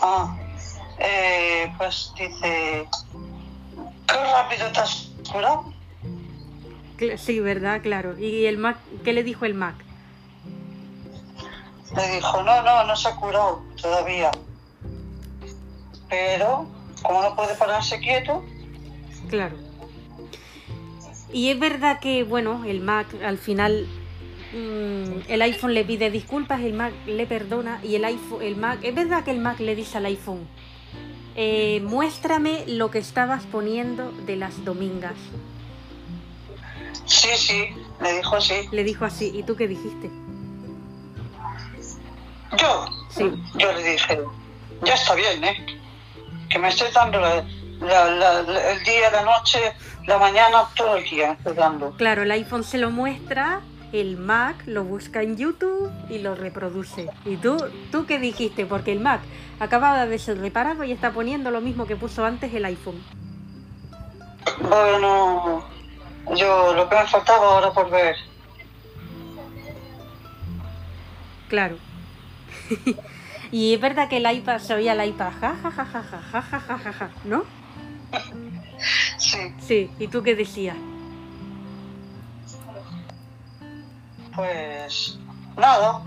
Ah, 0.00 0.36
eh, 1.00 1.68
pues 1.78 2.12
dice, 2.16 2.88
qué 4.06 4.14
rápido 4.14 4.70
te 4.70 4.78
has 4.78 5.10
curado. 5.32 5.72
Sí, 7.16 7.40
¿verdad? 7.40 7.80
Claro. 7.82 8.16
¿Y 8.16 8.44
el 8.44 8.56
Mac? 8.56 8.76
¿Qué 9.02 9.12
le 9.12 9.24
dijo 9.24 9.46
el 9.46 9.54
Mac? 9.54 9.74
Le 11.96 12.14
dijo, 12.14 12.40
no, 12.44 12.62
no, 12.62 12.84
no 12.84 12.94
se 12.94 13.08
ha 13.08 13.16
curado 13.16 13.64
todavía. 13.82 14.30
Pero, 16.08 16.68
como 17.02 17.20
no 17.20 17.34
puede 17.34 17.56
pararse 17.56 17.98
quieto, 17.98 18.44
Claro. 19.28 19.65
Y 21.32 21.50
es 21.50 21.58
verdad 21.58 21.98
que, 22.00 22.22
bueno, 22.24 22.64
el 22.64 22.80
Mac 22.80 23.06
al 23.24 23.38
final, 23.38 23.86
mm, 24.52 25.28
el 25.28 25.42
iPhone 25.42 25.74
le 25.74 25.84
pide 25.84 26.10
disculpas, 26.10 26.60
el 26.60 26.72
Mac 26.72 26.92
le 27.06 27.26
perdona 27.26 27.80
y 27.82 27.96
el 27.96 28.04
iPhone, 28.04 28.42
el 28.42 28.56
Mac, 28.56 28.78
es 28.82 28.94
verdad 28.94 29.24
que 29.24 29.32
el 29.32 29.38
Mac 29.40 29.58
le 29.60 29.74
dice 29.74 29.98
al 29.98 30.06
iPhone, 30.06 30.46
eh, 31.34 31.80
muéstrame 31.84 32.64
lo 32.66 32.90
que 32.90 32.98
estabas 32.98 33.44
poniendo 33.44 34.12
de 34.26 34.36
las 34.36 34.64
domingas. 34.64 35.14
sí, 37.04 37.28
sí, 37.36 37.68
le 38.02 38.14
dijo 38.14 38.36
así. 38.36 38.54
Le 38.72 38.82
dijo 38.82 39.04
así, 39.04 39.30
¿y 39.34 39.42
tú 39.44 39.54
qué 39.54 39.68
dijiste? 39.68 40.10
Yo, 42.58 42.86
Sí. 43.10 43.30
yo 43.54 43.72
le 43.72 43.90
dije, 43.92 44.20
ya 44.84 44.94
está 44.94 45.14
bien, 45.14 45.44
¿eh? 45.44 45.66
Que 46.48 46.58
me 46.58 46.68
estés 46.68 46.92
dando 46.94 47.20
la- 47.20 47.44
la- 47.80 48.10
la- 48.10 48.42
la- 48.42 48.72
el 48.72 48.82
día, 48.84 49.10
la 49.12 49.22
noche, 49.22 49.58
la 50.06 50.18
mañana, 50.18 50.64
todo 50.76 50.96
el 50.96 51.04
día, 51.04 51.36
dando. 51.56 51.92
Claro, 51.92 52.22
el 52.22 52.30
iPhone 52.30 52.64
se 52.64 52.78
lo 52.78 52.90
muestra, 52.90 53.60
el 53.92 54.16
Mac 54.16 54.62
lo 54.66 54.84
busca 54.84 55.22
en 55.22 55.36
YouTube 55.36 55.90
y 56.08 56.18
lo 56.18 56.34
reproduce. 56.34 57.08
¿Y 57.24 57.36
tú, 57.36 57.56
tú 57.90 58.06
qué 58.06 58.18
dijiste? 58.18 58.66
Porque 58.66 58.92
el 58.92 59.00
Mac 59.00 59.20
acababa 59.58 60.06
de 60.06 60.18
ser 60.18 60.38
reparado 60.38 60.84
y 60.84 60.92
está 60.92 61.12
poniendo 61.12 61.50
lo 61.50 61.60
mismo 61.60 61.86
que 61.86 61.96
puso 61.96 62.24
antes 62.24 62.52
el 62.54 62.64
iPhone. 62.64 63.02
Bueno, 64.60 65.64
yo 66.36 66.74
lo 66.74 66.88
que 66.88 66.96
me 66.96 67.06
faltaba 67.06 67.54
ahora 67.54 67.72
por 67.72 67.90
ver. 67.90 68.16
Claro. 71.48 71.76
y 73.52 73.74
es 73.74 73.80
verdad 73.80 74.08
que 74.08 74.18
el 74.18 74.30
iPad 74.30 74.58
se 74.58 74.74
oía 74.74 74.92
el 74.92 75.08
iPad, 75.08 75.32
ja, 75.40 75.56
ja, 75.62 75.70
ja, 75.70 75.84
ja, 75.84 76.02
ja, 76.02 76.42
ja, 76.42 76.60
ja, 76.60 76.78
ja, 76.78 76.92
ja, 76.92 77.10
¿no? 77.24 77.44
Sí, 79.18 79.38
Sí, 79.66 79.90
¿y 79.98 80.08
tú 80.08 80.22
qué 80.22 80.34
decías? 80.34 80.76
pues 84.34 85.18
nada. 85.56 86.02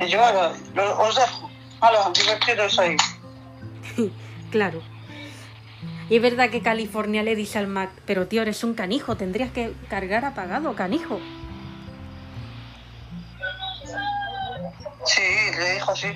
Y 0.00 0.08
yo 0.08 0.18
lo- 0.74 0.98
os 1.02 1.14
dejo. 1.16 1.50
Hala, 1.80 2.10
divertidos 2.14 2.78
ahí. 2.78 2.96
Claro. 4.50 4.80
Y 6.08 6.16
es 6.16 6.22
verdad 6.22 6.48
que 6.50 6.62
California 6.62 7.22
le 7.22 7.36
dice 7.36 7.58
al 7.58 7.66
Mac, 7.66 7.90
pero 8.06 8.26
tío, 8.26 8.40
eres 8.42 8.64
un 8.64 8.72
canijo, 8.74 9.16
tendrías 9.16 9.50
que 9.52 9.74
cargar 9.90 10.24
apagado, 10.24 10.74
canijo. 10.74 11.20
Sí, 15.04 15.22
le 15.58 15.74
dijo 15.74 15.90
así. 15.92 16.08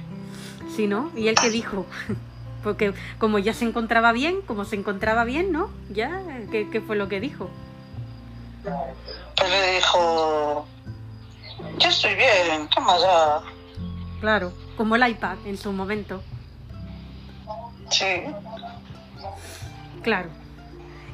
Sí, 0.74 0.86
¿no? 0.86 1.10
¿Y 1.14 1.28
él 1.28 1.34
qué 1.40 1.50
dijo? 1.50 1.84
Porque 2.69 2.93
como 3.19 3.39
ya 3.39 3.55
se 3.55 3.65
encontraba 3.65 4.12
bien, 4.12 4.43
como 4.43 4.66
se 4.66 4.77
encontraba 4.77 5.24
bien, 5.24 5.53
¿no? 5.53 5.70
Ya, 5.89 6.20
¿qué, 6.51 6.69
qué 6.69 6.82
fue 6.82 6.97
lo 6.97 7.09
que 7.09 7.19
dijo? 7.19 7.49
Pues 8.62 9.51
le 9.51 9.77
dijo, 9.77 10.66
yo 11.78 11.89
estoy 11.89 12.15
bien, 12.15 12.69
¿qué 12.69 12.81
más 12.82 13.01
da? 13.01 13.43
Claro, 14.20 14.53
como 14.77 14.97
el 14.97 15.09
iPad 15.09 15.39
en 15.47 15.57
su 15.57 15.73
momento. 15.73 16.23
Sí, 17.89 18.24
Claro. 20.03 20.28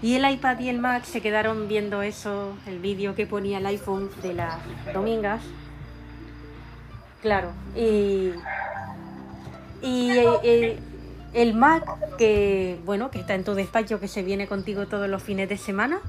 Y 0.03 0.17
el 0.17 0.29
iPad 0.29 0.59
y 0.59 0.69
el 0.71 0.81
Mac 0.81 1.05
se 1.05 1.21
quedaron 1.21 1.69
viendo 1.69 2.03
eso, 2.03 2.57
el 2.67 2.81
vídeo 2.81 3.15
que 3.15 3.27
ponía 3.29 3.59
el 3.59 3.67
iPhone 3.67 4.11
de 4.23 4.35
las 4.35 4.57
domingas. 4.93 5.41
Claro. 7.23 7.53
Y, 7.77 8.33
y 9.83 10.11
eh, 10.11 10.27
eh, 10.43 10.79
el 11.35 11.55
Mac, 11.55 11.85
que 12.17 12.79
bueno, 12.85 13.11
que 13.11 13.21
está 13.21 13.35
en 13.35 13.45
tu 13.45 13.55
despacho, 13.55 14.01
que 14.01 14.09
se 14.09 14.23
viene 14.23 14.47
contigo 14.47 14.87
todos 14.87 15.09
los 15.09 15.23
fines 15.23 15.49
de 15.49 15.59
semana. 15.59 16.01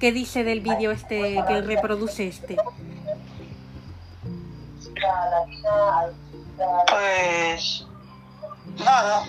¿Qué 0.00 0.12
dice 0.12 0.44
del 0.44 0.60
vídeo 0.60 0.90
este 0.90 1.42
que 1.46 1.60
reproduce 1.62 2.28
este? 2.28 2.56
pues 6.88 7.86
nada. 8.78 9.24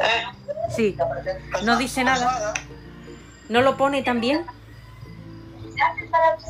Eh, 0.00 0.24
Sí, 0.74 0.96
No 1.64 1.76
dice 1.76 2.04
nada. 2.04 2.54
¿no 3.48 3.62
lo 3.62 3.76
pone 3.76 4.02
también? 4.02 4.44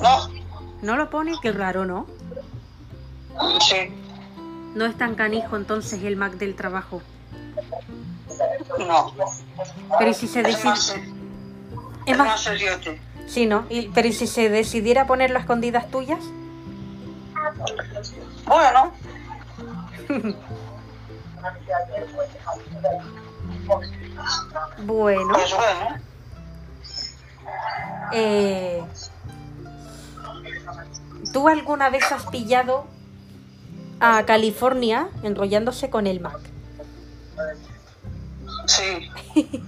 No, 0.01 0.46
¿No 0.83 0.97
lo 0.97 1.11
pone? 1.11 1.33
Qué 1.41 1.53
raro, 1.53 1.85
¿no? 1.85 2.07
sí, 3.61 3.93
No 4.75 4.85
es 4.87 4.97
tan 4.97 5.15
canijo 5.15 5.57
entonces 5.57 6.03
el 6.03 6.17
Mac 6.17 6.35
del 6.35 6.55
trabajo. 6.55 7.03
no. 8.79 9.13
Pero 9.99 10.11
¿y 10.11 10.15
si 10.15 10.27
se 10.29 10.41
Es 10.41 10.65
más, 10.65 10.87
decide... 10.89 11.09
es 12.07 12.19
más, 12.19 12.41
seriote. 12.41 13.01
sí, 13.27 13.47
¿no? 13.47 13.65
Y- 13.71 13.89
pero 13.89 14.09
¿y 14.09 14.13
si 14.13 14.27
se 14.27 14.49
decidiera 14.49 15.07
ponerlo 15.07 15.39
a 15.39 15.41
escondidas 15.41 15.91
tuyas? 15.91 16.21
Bueno, 18.47 18.93
Bueno, 24.79 25.33
pues 25.35 25.55
bueno. 25.55 25.97
eh, 28.13 28.85
¿tú 31.37 31.49
alguna 31.49 31.91
vez 31.91 32.11
has 32.13 32.25
pillado 32.29 32.87
a 34.01 34.25
California 34.25 35.11
enrollándose 35.23 35.91
con 35.91 36.07
el 36.07 36.19
Mac? 36.19 36.41
Sí, 38.67 39.11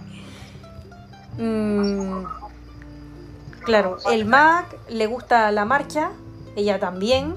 Mm, 1.37 2.25
claro, 3.65 3.99
el 4.11 4.25
Mac 4.25 4.75
le 4.89 5.07
gusta 5.07 5.53
la 5.53 5.67
marcha, 5.67 6.11
ella 6.57 6.81
también. 6.81 7.37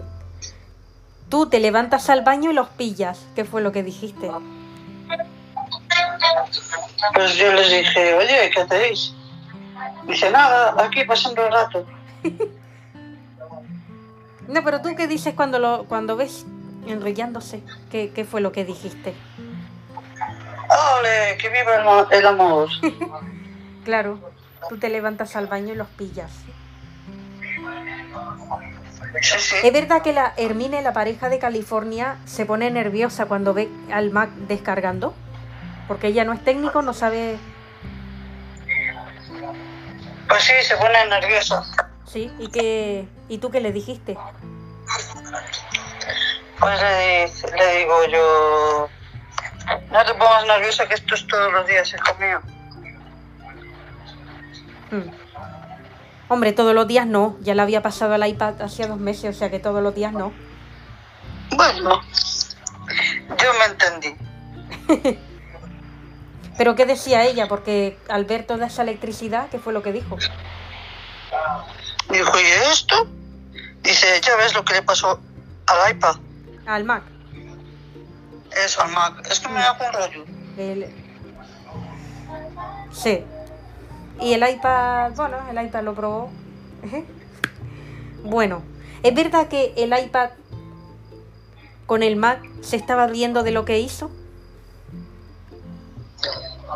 Tú 1.29 1.47
te 1.47 1.59
levantas 1.59 2.09
al 2.09 2.23
baño 2.23 2.49
y 2.49 2.53
los 2.53 2.69
pillas. 2.69 3.27
¿Qué 3.35 3.45
fue 3.45 3.61
lo 3.61 3.71
que 3.71 3.83
dijiste? 3.83 4.31
pues 7.13 7.35
yo 7.35 7.53
les 7.53 7.69
dije, 7.69 8.15
oye, 8.15 8.49
¿qué 8.55 8.61
hacéis? 8.61 9.13
Dice, 10.07 10.31
nada, 10.31 10.73
aquí 10.83 11.03
pasando 11.03 11.45
el 11.45 11.51
rato. 11.51 11.85
No, 14.47 14.63
pero 14.63 14.81
tú 14.81 14.95
qué 14.95 15.07
dices 15.07 15.33
cuando 15.35 15.59
lo 15.59 15.85
cuando 15.85 16.15
ves 16.17 16.45
enrollándose. 16.87 17.61
¿Qué, 17.91 18.11
qué 18.13 18.25
fue 18.25 18.41
lo 18.41 18.51
que 18.51 18.65
dijiste? 18.65 19.13
¡Ole! 20.99 21.37
¡Que 21.37 21.49
viva 21.49 21.75
el, 21.75 21.83
mo- 21.83 22.09
el 22.09 22.25
amor! 22.27 22.69
Claro, 23.83 24.19
tú 24.69 24.77
te 24.77 24.89
levantas 24.89 25.35
al 25.35 25.47
baño 25.47 25.73
y 25.73 25.75
los 25.75 25.87
pillas. 25.87 26.29
Sí, 29.21 29.39
sí. 29.39 29.55
¿Es 29.63 29.73
verdad 29.73 30.03
que 30.03 30.13
la 30.13 30.33
Hermine, 30.37 30.83
la 30.83 30.93
pareja 30.93 31.29
de 31.29 31.39
California, 31.39 32.17
se 32.25 32.45
pone 32.45 32.69
nerviosa 32.69 33.25
cuando 33.25 33.55
ve 33.55 33.69
al 33.91 34.11
Mac 34.11 34.29
descargando? 34.47 35.15
Porque 35.87 36.07
ella 36.07 36.25
no 36.25 36.33
es 36.33 36.43
técnico, 36.43 36.83
no 36.83 36.93
sabe... 36.93 37.37
Pues 40.29 40.43
sí, 40.43 40.53
se 40.61 40.77
pone 40.77 41.05
nerviosa. 41.07 41.63
Sí, 42.11 42.29
¿y, 42.39 42.47
qué... 42.49 43.07
¿y 43.29 43.37
tú 43.37 43.51
qué 43.51 43.61
le 43.61 43.71
dijiste? 43.71 44.17
Pues 46.59 46.81
le, 46.81 47.27
le 47.57 47.77
digo 47.77 48.05
yo, 48.11 48.89
no 49.91 50.05
te 50.05 50.13
pongas 50.15 50.45
nerviosa 50.45 50.87
que 50.87 50.95
esto 50.95 51.15
es 51.15 51.25
todos 51.27 51.51
los 51.53 51.65
días, 51.67 51.93
hijo 51.93 52.15
mío. 52.19 52.41
Mm. 54.91 55.09
Hombre, 56.27 56.51
todos 56.51 56.75
los 56.75 56.87
días 56.87 57.07
no. 57.07 57.37
Ya 57.41 57.55
le 57.55 57.61
había 57.61 57.81
pasado 57.81 58.13
al 58.13 58.27
iPad 58.27 58.61
hacía 58.61 58.87
dos 58.87 58.99
meses, 58.99 59.35
o 59.35 59.39
sea 59.39 59.49
que 59.49 59.59
todos 59.59 59.81
los 59.81 59.95
días 59.95 60.11
no. 60.11 60.33
Bueno, 61.51 62.01
yo 63.37 63.53
me 63.57 63.65
entendí. 63.65 64.15
Pero 66.57 66.75
¿qué 66.75 66.85
decía 66.85 67.23
ella? 67.23 67.47
Porque 67.47 67.97
al 68.09 68.25
ver 68.25 68.45
toda 68.45 68.67
esa 68.67 68.81
electricidad, 68.81 69.49
¿qué 69.49 69.59
fue 69.59 69.71
lo 69.71 69.81
que 69.81 69.93
dijo? 69.93 70.17
Dijo, 72.09 72.39
¿y 72.39 72.69
esto? 72.71 73.07
Dice, 73.81 74.21
ya 74.21 74.35
ves 74.37 74.53
lo 74.53 74.63
que 74.63 74.73
le 74.73 74.81
pasó 74.81 75.19
al 75.67 75.91
iPad. 75.91 76.15
Al 76.65 76.83
Mac. 76.83 77.03
Eso, 78.65 78.81
al 78.81 78.91
Mac. 78.91 79.25
Es 79.29 79.39
que 79.39 79.49
me 79.49 79.59
da 79.59 79.73
un 79.73 79.93
rollo. 79.93 80.25
El... 80.57 80.93
Sí. 82.91 83.23
Y 84.19 84.33
el 84.33 84.47
iPad, 84.47 85.11
bueno, 85.15 85.37
el 85.49 85.65
iPad 85.65 85.83
lo 85.83 85.95
probó. 85.95 86.31
Bueno, 88.23 88.61
¿es 89.03 89.15
verdad 89.15 89.47
que 89.47 89.73
el 89.77 89.97
iPad 89.97 90.29
con 91.85 92.03
el 92.03 92.15
Mac 92.15 92.41
se 92.61 92.75
estaba 92.75 93.07
riendo 93.07 93.43
de 93.43 93.51
lo 93.51 93.65
que 93.65 93.79
hizo? 93.79 94.11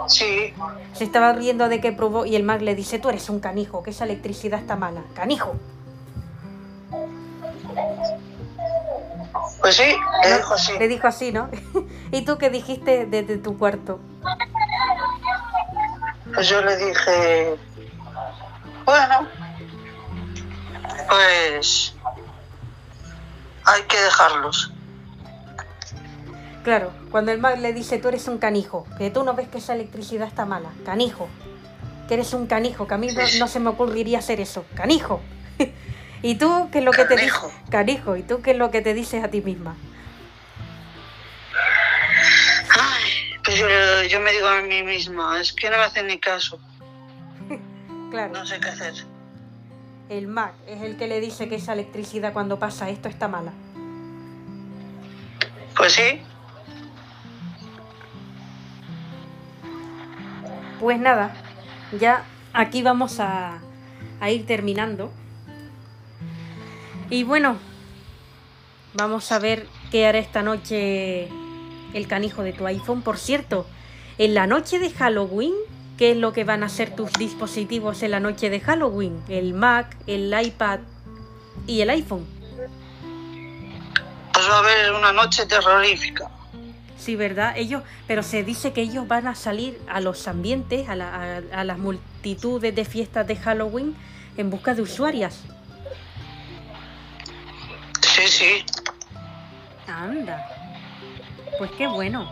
Sí, 0.07 0.53
Se 0.93 1.03
estaba 1.03 1.33
riendo 1.33 1.67
de 1.67 1.81
que 1.81 1.91
probó 1.91 2.25
y 2.25 2.35
el 2.35 2.43
Mac 2.43 2.61
le 2.61 2.75
dice, 2.75 2.99
tú 2.99 3.09
eres 3.09 3.29
un 3.29 3.39
canijo, 3.39 3.83
que 3.83 3.89
esa 3.89 4.03
electricidad 4.03 4.59
está 4.59 4.75
mala. 4.75 5.03
Canijo. 5.13 5.55
pues 9.61 9.77
sí, 9.77 9.95
le 10.23 10.37
dijo 10.37 10.53
así. 10.53 10.77
Le 10.77 10.87
dijo 10.87 11.07
así, 11.07 11.31
¿no? 11.31 11.49
¿Y 12.11 12.23
tú 12.23 12.37
qué 12.37 12.49
dijiste 12.49 13.07
desde 13.07 13.37
tu 13.37 13.57
cuarto? 13.57 13.99
Pues 16.33 16.49
yo 16.49 16.61
le 16.61 16.77
dije, 16.77 17.55
bueno, 18.85 19.27
pues 21.09 21.95
hay 23.63 23.81
que 23.83 23.99
dejarlos. 23.99 24.71
Claro, 26.65 26.91
cuando 27.11 27.31
el 27.31 27.37
Mac 27.39 27.59
le 27.59 27.73
dice, 27.73 27.99
tú 27.99 28.07
eres 28.07 28.27
un 28.27 28.39
canijo, 28.39 28.87
que 28.97 29.11
tú 29.11 29.23
no 29.23 29.35
ves 29.35 29.47
que 29.47 29.59
esa 29.59 29.75
electricidad 29.75 30.27
está 30.27 30.45
mala. 30.47 30.71
Canijo. 30.83 31.29
Que 32.07 32.15
eres 32.15 32.33
un 32.33 32.47
canijo, 32.47 32.87
que 32.87 32.95
a 32.95 32.97
mí 32.97 33.07
no, 33.13 33.21
no 33.37 33.47
se 33.47 33.59
me 33.59 33.69
ocurriría 33.69 34.17
hacer 34.17 34.41
eso. 34.41 34.65
Canijo. 34.73 35.21
¿Y 36.23 36.35
tú 36.35 36.69
qué 36.71 36.79
es 36.79 36.83
lo 36.83 36.89
que 36.91 37.05
te 37.05 37.17
dices? 37.17 37.33
Canijo. 37.33 37.51
Canijo. 37.69 38.15
¿Y 38.17 38.23
tú 38.23 38.41
qué 38.41 38.51
es 38.51 38.57
lo 38.57 38.71
que 38.71 38.81
te 38.81 38.95
dices 38.95 39.23
a 39.23 39.27
ti 39.27 39.41
misma? 39.41 39.75
Ay, 42.71 43.11
pues 43.43 43.59
yo, 43.59 43.67
yo 44.09 44.19
me 44.21 44.31
digo 44.31 44.47
a 44.47 44.59
mí 44.63 44.81
misma, 44.81 45.39
es 45.39 45.53
que 45.53 45.69
no 45.69 45.77
me 45.77 45.83
hacen 45.83 46.07
ni 46.07 46.17
caso, 46.19 46.59
Claro. 48.09 48.33
no 48.33 48.43
sé 48.43 48.59
qué 48.59 48.69
hacer. 48.69 48.93
El 50.09 50.25
Mac 50.25 50.53
es 50.67 50.81
el 50.81 50.97
que 50.97 51.05
le 51.07 51.19
dice 51.19 51.47
que 51.47 51.55
esa 51.57 51.73
electricidad 51.73 52.33
cuando 52.33 52.57
pasa 52.57 52.89
esto 52.89 53.07
está 53.07 53.27
mala. 53.27 53.53
Pues 55.75 55.93
sí, 55.93 56.21
Pues 60.79 60.99
nada, 60.99 61.33
ya 61.99 62.23
aquí 62.53 62.81
vamos 62.81 63.19
a, 63.19 63.59
a 64.19 64.29
ir 64.29 64.45
terminando. 64.45 65.11
Y 67.09 67.23
bueno, 67.23 67.57
vamos 68.93 69.31
a 69.31 69.39
ver 69.39 69.67
qué 69.91 70.07
hará 70.07 70.17
esta 70.17 70.41
noche 70.41 71.29
el 71.93 72.07
canijo 72.07 72.43
de 72.43 72.53
tu 72.53 72.65
iPhone. 72.65 73.01
Por 73.01 73.17
cierto, 73.17 73.65
en 74.17 74.33
la 74.33 74.47
noche 74.47 74.79
de 74.79 74.89
Halloween, 74.89 75.53
¿qué 75.97 76.11
es 76.11 76.17
lo 76.17 76.33
que 76.33 76.43
van 76.43 76.63
a 76.63 76.65
hacer 76.65 76.95
tus 76.95 77.11
dispositivos 77.13 78.03
en 78.03 78.11
la 78.11 78.19
noche 78.19 78.49
de 78.49 78.59
Halloween? 78.59 79.21
El 79.29 79.53
Mac, 79.53 79.95
el 80.07 80.33
iPad 80.39 80.79
y 81.67 81.81
el 81.81 81.89
iPhone. 81.89 82.25
pues 84.33 84.49
va 84.49 84.55
a 84.55 84.59
haber 84.59 84.91
una 84.93 85.13
noche 85.13 85.45
terrorífica. 85.45 86.29
Sí, 86.97 87.15
¿verdad? 87.15 87.53
Ellos, 87.57 87.83
pero 88.07 88.23
se 88.23 88.43
dice 88.43 88.71
que 88.73 88.81
ellos 88.81 89.07
van 89.07 89.27
a 89.27 89.35
salir 89.35 89.79
a 89.87 89.99
los 89.99 90.27
ambientes, 90.27 90.87
a, 90.89 90.95
la- 90.95 91.13
a- 91.53 91.59
a 91.59 91.63
las 91.63 91.77
multitudes 91.77 92.73
de 92.73 92.85
fiestas 92.85 93.27
de 93.27 93.35
Halloween 93.35 93.95
en 94.37 94.49
busca 94.49 94.73
de 94.73 94.81
usuarias. 94.81 95.41
Sí, 98.01 98.27
sí, 98.27 98.65
Anda. 99.87 100.47
Pues 101.57 101.69
qué 101.77 101.87
bueno. 101.87 102.31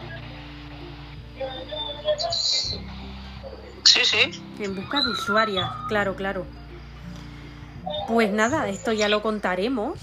sí, 3.83 3.99
sí. 4.03 4.41
En 4.59 4.75
busca 4.75 5.01
de 5.01 5.09
usuarias, 5.09 5.69
claro, 5.87 6.15
claro. 6.15 6.45
Pues 8.07 8.31
nada, 8.31 8.69
esto 8.69 8.93
ya 8.93 9.09
lo 9.09 9.21
contaremos 9.21 9.99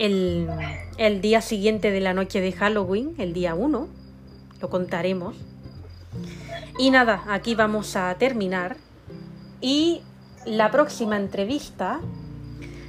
el, 0.00 1.20
día 1.20 1.42
siguiente 1.42 1.90
de 1.90 2.00
la 2.00 2.14
noche 2.14 2.40
de 2.40 2.52
Halloween, 2.52 3.14
el 3.18 3.34
día 3.34 3.54
1. 3.54 3.88
Lo 4.60 4.70
contaremos. 4.70 5.36
Y 6.78 6.90
nada, 6.90 7.22
aquí 7.28 7.54
vamos 7.54 7.96
a 7.96 8.14
terminar. 8.14 8.78
Y 9.60 10.00
la 10.46 10.70
próxima 10.70 11.18
entrevista 11.18 12.00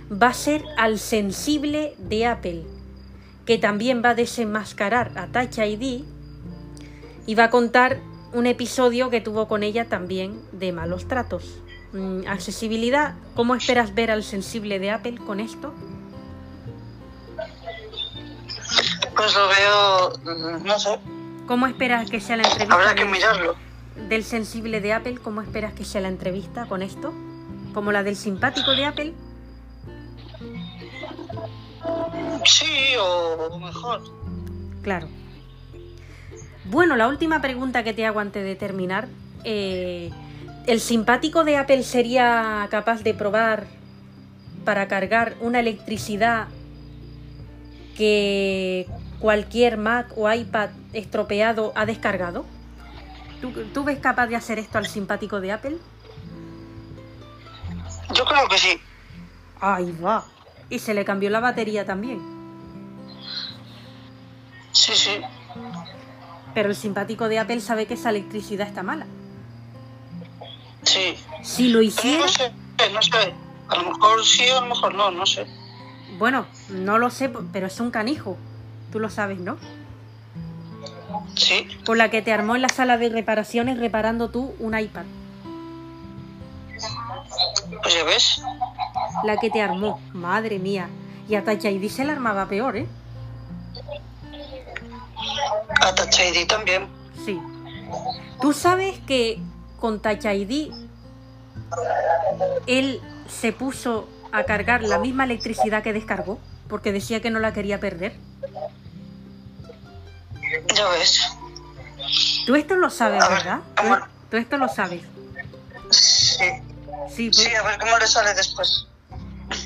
va 0.09 0.27
a 0.27 0.33
ser 0.33 0.63
al 0.77 0.99
sensible 0.99 1.95
de 1.99 2.25
Apple, 2.25 2.63
que 3.45 3.57
también 3.57 4.01
va 4.03 4.11
a 4.11 4.15
desenmascarar 4.15 5.11
a 5.17 5.27
Touch 5.27 5.57
ID 5.57 6.03
y 7.27 7.35
va 7.35 7.45
a 7.45 7.49
contar 7.49 7.99
un 8.33 8.47
episodio 8.47 9.09
que 9.09 9.19
tuvo 9.19 9.49
con 9.49 9.63
ella 9.63 9.89
también 9.89 10.39
de 10.53 10.71
malos 10.71 11.09
tratos. 11.09 11.61
Mm, 11.91 12.25
accesibilidad, 12.27 13.15
¿cómo 13.35 13.53
esperas 13.55 13.93
ver 13.93 14.11
al 14.11 14.23
sensible 14.23 14.79
de 14.79 14.91
Apple 14.91 15.17
con 15.17 15.41
esto? 15.41 15.73
Pues 19.21 19.35
lo 19.35 19.47
veo, 19.49 20.59
mm, 20.59 20.65
no 20.65 20.79
sé, 20.79 20.97
¿Cómo 21.45 21.67
esperas 21.67 22.09
que 22.09 22.19
sea 22.19 22.37
la 22.37 22.43
entrevista 22.43 22.73
habrá 22.73 22.95
que 22.95 23.03
del- 23.03 23.11
mirarlo. 23.11 23.55
del 24.09 24.23
sensible 24.23 24.81
de 24.81 24.93
Apple? 24.93 25.19
¿Cómo 25.23 25.41
esperas 25.43 25.73
que 25.73 25.85
sea 25.85 26.01
la 26.01 26.07
entrevista 26.07 26.65
con 26.65 26.81
esto? 26.81 27.13
¿Como 27.71 27.91
la 27.91 28.01
del 28.01 28.15
simpático 28.15 28.71
de 28.71 28.85
Apple? 28.85 29.13
Sí, 32.45 32.95
o 32.99 33.59
mejor. 33.59 34.01
Claro. 34.81 35.07
Bueno, 36.65 36.95
la 36.95 37.07
última 37.07 37.41
pregunta 37.41 37.83
que 37.83 37.93
te 37.93 38.05
hago 38.07 38.19
antes 38.19 38.43
de 38.43 38.55
terminar. 38.55 39.07
eh, 39.43 40.09
¿El 40.65 40.79
simpático 40.79 41.43
de 41.43 41.57
Apple 41.57 41.83
sería 41.83 42.67
capaz 42.71 43.03
de 43.03 43.13
probar 43.13 43.65
para 44.65 44.87
cargar 44.87 45.35
una 45.41 45.59
electricidad 45.59 46.47
que 47.97 48.87
cualquier 49.21 49.77
Mac 49.77 50.11
o 50.17 50.31
iPad 50.31 50.71
estropeado 50.93 51.71
ha 51.75 51.85
descargado? 51.85 52.43
¿Tú, 53.39 53.51
tú 53.73 53.83
ves 53.83 53.99
capaz 53.99 54.27
de 54.27 54.35
hacer 54.35 54.59
esto 54.59 54.77
al 54.77 54.87
simpático 54.87 55.39
de 55.39 55.51
Apple? 55.51 55.77
Yo 58.13 58.25
creo 58.25 58.47
que 58.49 58.57
sí. 58.57 58.79
Ahí 59.59 59.91
va. 60.03 60.25
Y 60.69 60.79
se 60.79 60.93
le 60.93 61.05
cambió 61.05 61.29
la 61.29 61.39
batería 61.39 61.85
también. 61.85 62.19
Sí, 64.71 64.93
sí. 64.95 65.21
Pero 66.53 66.69
el 66.69 66.75
simpático 66.75 67.29
de 67.29 67.39
Apple 67.39 67.61
sabe 67.61 67.85
que 67.85 67.93
esa 67.93 68.09
electricidad 68.09 68.67
está 68.67 68.83
mala. 68.83 69.05
Sí. 70.83 71.15
Si 71.43 71.69
lo 71.69 71.81
hiciera... 71.81 72.25
No 72.25 72.27
sé, 72.27 72.51
no 72.91 73.01
sé. 73.01 73.33
A 73.69 73.75
lo 73.75 73.91
mejor 73.91 74.25
sí, 74.25 74.49
a 74.49 74.61
lo 74.61 74.67
mejor 74.67 74.95
no, 74.95 75.11
no 75.11 75.25
sé. 75.25 75.45
Bueno, 76.17 76.45
no 76.69 76.97
lo 76.97 77.09
sé, 77.09 77.31
pero 77.53 77.67
es 77.67 77.79
un 77.79 77.91
canijo. 77.91 78.37
Tú 78.91 78.99
lo 78.99 79.09
sabes, 79.09 79.39
¿no? 79.39 79.57
Sí. 81.35 81.67
Por 81.85 81.97
la 81.97 82.09
que 82.09 82.21
te 82.21 82.33
armó 82.33 82.55
en 82.55 82.61
la 82.61 82.69
sala 82.69 82.97
de 82.97 83.09
reparaciones 83.09 83.79
reparando 83.79 84.29
tú 84.29 84.53
un 84.59 84.77
iPad. 84.77 85.05
Pues 87.81 87.95
ya 87.95 88.03
ves. 88.03 88.43
La 89.23 89.37
que 89.37 89.49
te 89.49 89.61
armó, 89.61 89.99
madre 90.13 90.59
mía. 90.59 90.89
Y 91.27 91.35
a 91.35 91.43
Touch 91.43 91.65
ID 91.65 91.89
se 91.89 92.03
la 92.03 92.13
armaba 92.13 92.47
peor, 92.47 92.77
¿eh? 92.77 92.87
A 95.81 95.95
Touch 95.95 96.19
ID 96.19 96.47
también. 96.47 96.87
Sí. 97.25 97.39
Tú 98.41 98.53
sabes 98.53 98.99
que 98.99 99.39
con 99.79 100.01
Touch 100.01 100.25
ID 100.25 100.71
él 102.67 102.99
se 103.27 103.53
puso 103.53 104.07
a 104.31 104.43
cargar 104.43 104.83
la 104.83 104.97
misma 104.97 105.23
electricidad 105.23 105.83
que 105.83 105.93
descargó, 105.93 106.39
porque 106.67 106.91
decía 106.91 107.21
que 107.21 107.31
no 107.31 107.39
la 107.39 107.53
quería 107.53 107.79
perder. 107.79 108.13
Ya 110.75 110.87
ves. 110.89 111.21
Tú 112.45 112.55
esto 112.55 112.75
lo 112.75 112.89
sabes, 112.89 113.21
ver, 113.27 113.37
¿verdad? 113.37 113.59
tú 114.29 114.37
esto 114.37 114.57
lo 114.57 114.67
sabes. 114.67 115.01
Sí. 115.91 116.45
Sí, 117.09 117.29
pues- 117.29 117.37
Sí, 117.37 117.55
a 117.55 117.61
ver 117.63 117.77
cómo 117.79 117.97
le 117.97 118.07
sale 118.07 118.33
después. 118.33 118.87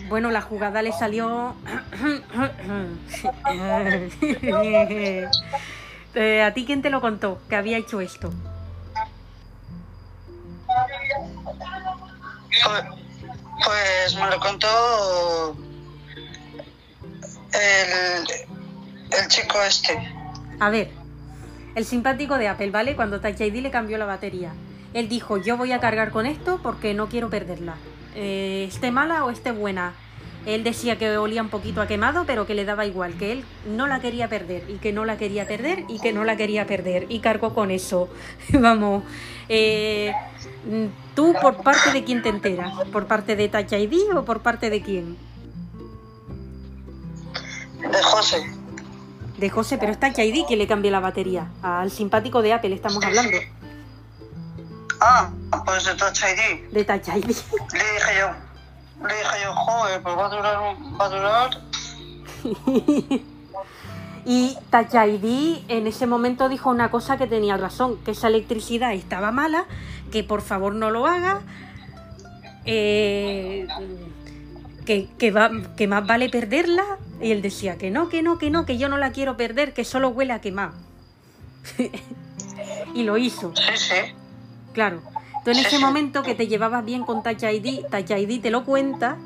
bueno, 0.10 0.32
la 0.32 0.42
jugada 0.42 0.82
le 0.82 0.92
salió... 0.92 1.56
Eh, 6.18 6.42
¿A 6.44 6.54
ti 6.54 6.66
quién 6.66 6.82
te 6.82 6.90
lo 6.90 7.02
contó 7.02 7.42
que 7.50 7.58
había 7.58 7.78
hecho 7.78 8.00
esto? 8.00 8.32
Pues, 12.64 12.84
pues 13.66 14.16
me 14.16 14.30
lo 14.30 14.40
contó 14.40 15.58
el, 17.52 18.28
el 19.12 19.28
chico 19.28 19.62
este. 19.62 19.98
A 20.60 20.70
ver, 20.70 20.90
el 21.76 21.86
simpático 21.86 22.38
de 22.38 22.48
Apple, 22.48 22.72
¿vale? 22.72 22.96
Cuando 22.96 23.20
Touch 23.20 23.42
ID 23.42 23.62
le 23.62 23.72
cambió 23.72 23.98
la 23.98 24.06
batería. 24.06 24.54
Él 24.94 25.10
dijo, 25.10 25.38
yo 25.38 25.58
voy 25.58 25.74
a 25.74 25.80
cargar 25.80 26.12
con 26.12 26.26
esto 26.26 26.60
porque 26.64 26.94
no 26.94 27.08
quiero 27.10 27.30
perderla. 27.30 27.76
Eh, 28.16 28.66
esté 28.68 28.92
mala 28.92 29.26
o 29.26 29.30
esté 29.30 29.52
buena. 29.52 29.94
Él 30.46 30.64
decía 30.64 30.98
que 30.98 31.18
olía 31.18 31.42
un 31.42 31.50
poquito 31.50 31.82
a 31.82 31.88
quemado, 31.88 32.24
pero 32.26 32.46
que 32.46 32.54
le 32.54 32.66
daba 32.66 32.86
igual, 32.86 33.16
que 33.18 33.32
él 33.32 33.46
no 33.68 33.88
la 33.88 34.00
quería 34.00 34.30
perder 34.30 34.64
y 34.70 34.76
que 34.76 34.94
no 34.94 35.04
la 35.04 35.18
quería 35.18 35.48
perder 35.48 35.84
y 35.90 36.00
que 36.00 36.14
no 36.14 36.24
la 36.24 36.38
quería 36.38 36.66
perder. 36.66 37.08
Y 37.10 37.20
cargó 37.20 37.54
con 37.54 37.72
eso. 37.72 38.10
Vamos, 38.54 39.04
eh, 39.50 40.14
¿tú 41.16 41.34
por 41.42 41.62
parte 41.64 41.92
de 41.92 42.04
quién 42.04 42.22
te 42.22 42.30
enteras? 42.30 42.72
¿Por 42.94 43.08
parte 43.08 43.36
de 43.36 43.50
Touch 43.50 43.74
ID 43.74 44.16
o 44.16 44.24
por 44.24 44.42
parte 44.42 44.70
de 44.70 44.82
quién? 44.82 45.18
De 47.82 48.04
José. 48.04 48.65
De 49.38 49.50
José, 49.50 49.78
pero 49.78 49.92
es 49.92 50.00
Touch 50.00 50.18
ID 50.20 50.46
que 50.48 50.56
le 50.56 50.66
cambia 50.68 50.92
la 50.92 51.00
batería. 51.02 51.50
Al 51.62 51.92
simpático 51.92 52.42
de 52.42 52.54
Apple 52.54 52.74
estamos 52.74 53.04
hablando. 53.04 53.38
Ah, 55.02 55.30
pues 55.66 55.84
de 55.86 55.94
Touch 55.96 56.20
ID. 56.24 56.72
De 56.72 56.86
Touch 56.86 57.08
ID. 57.10 57.26
Le 57.26 57.32
dije 57.32 58.20
yo, 58.20 58.28
le 59.08 59.14
dije 59.14 59.38
yo, 59.44 59.54
joder, 59.54 60.02
pues 60.02 60.18
va 60.18 60.26
a 60.26 60.30
durar, 60.30 60.60
un- 60.60 60.98
va 61.00 61.06
a 61.06 61.10
durar. 61.10 61.62
Y 64.28 64.58
Touch 64.72 64.94
ID 64.96 65.60
en 65.68 65.86
ese 65.86 66.08
momento 66.08 66.50
dijo 66.50 66.72
una 66.72 66.90
cosa 66.90 67.16
que 67.16 67.28
tenía 67.28 67.58
razón, 67.58 67.98
que 68.04 68.10
esa 68.12 68.28
electricidad 68.28 68.92
estaba 68.94 69.32
mala, 69.32 69.66
que 70.12 70.24
por 70.24 70.42
favor 70.42 70.74
no 70.74 70.90
lo 70.90 71.06
haga, 71.06 71.42
eh, 72.66 73.68
que, 74.86 75.08
que, 75.18 75.32
va- 75.32 75.52
que 75.76 75.88
más 75.88 76.06
vale 76.06 76.30
perderla. 76.30 76.84
Y 77.22 77.32
él 77.32 77.42
decía 77.42 77.78
que 77.78 77.92
no, 77.92 78.10
que 78.10 78.22
no, 78.22 78.38
que 78.38 78.50
no, 78.50 78.66
que 78.66 78.78
yo 78.78 78.90
no 78.90 78.98
la 78.98 79.12
quiero 79.12 79.36
perder, 79.38 79.74
que 79.74 79.84
solo 79.86 80.10
huele 80.10 80.34
a 80.34 80.42
quemado. 80.42 80.74
y 82.94 83.04
lo 83.04 83.18
hizo, 83.18 83.52
Sí, 83.56 83.64
sí. 83.78 84.14
claro. 84.74 85.02
Tú 85.44 85.52
en 85.52 85.58
ese 85.60 85.78
momento 85.80 86.24
que 86.24 86.34
te 86.36 86.48
llevabas 86.48 86.84
bien 86.84 87.04
con 87.04 87.22
Touch 87.22 87.44
ID, 87.44 87.86
Touch 87.92 88.10
ID 88.12 88.42
te 88.42 88.50
lo 88.50 88.64
cuenta. 88.66 89.18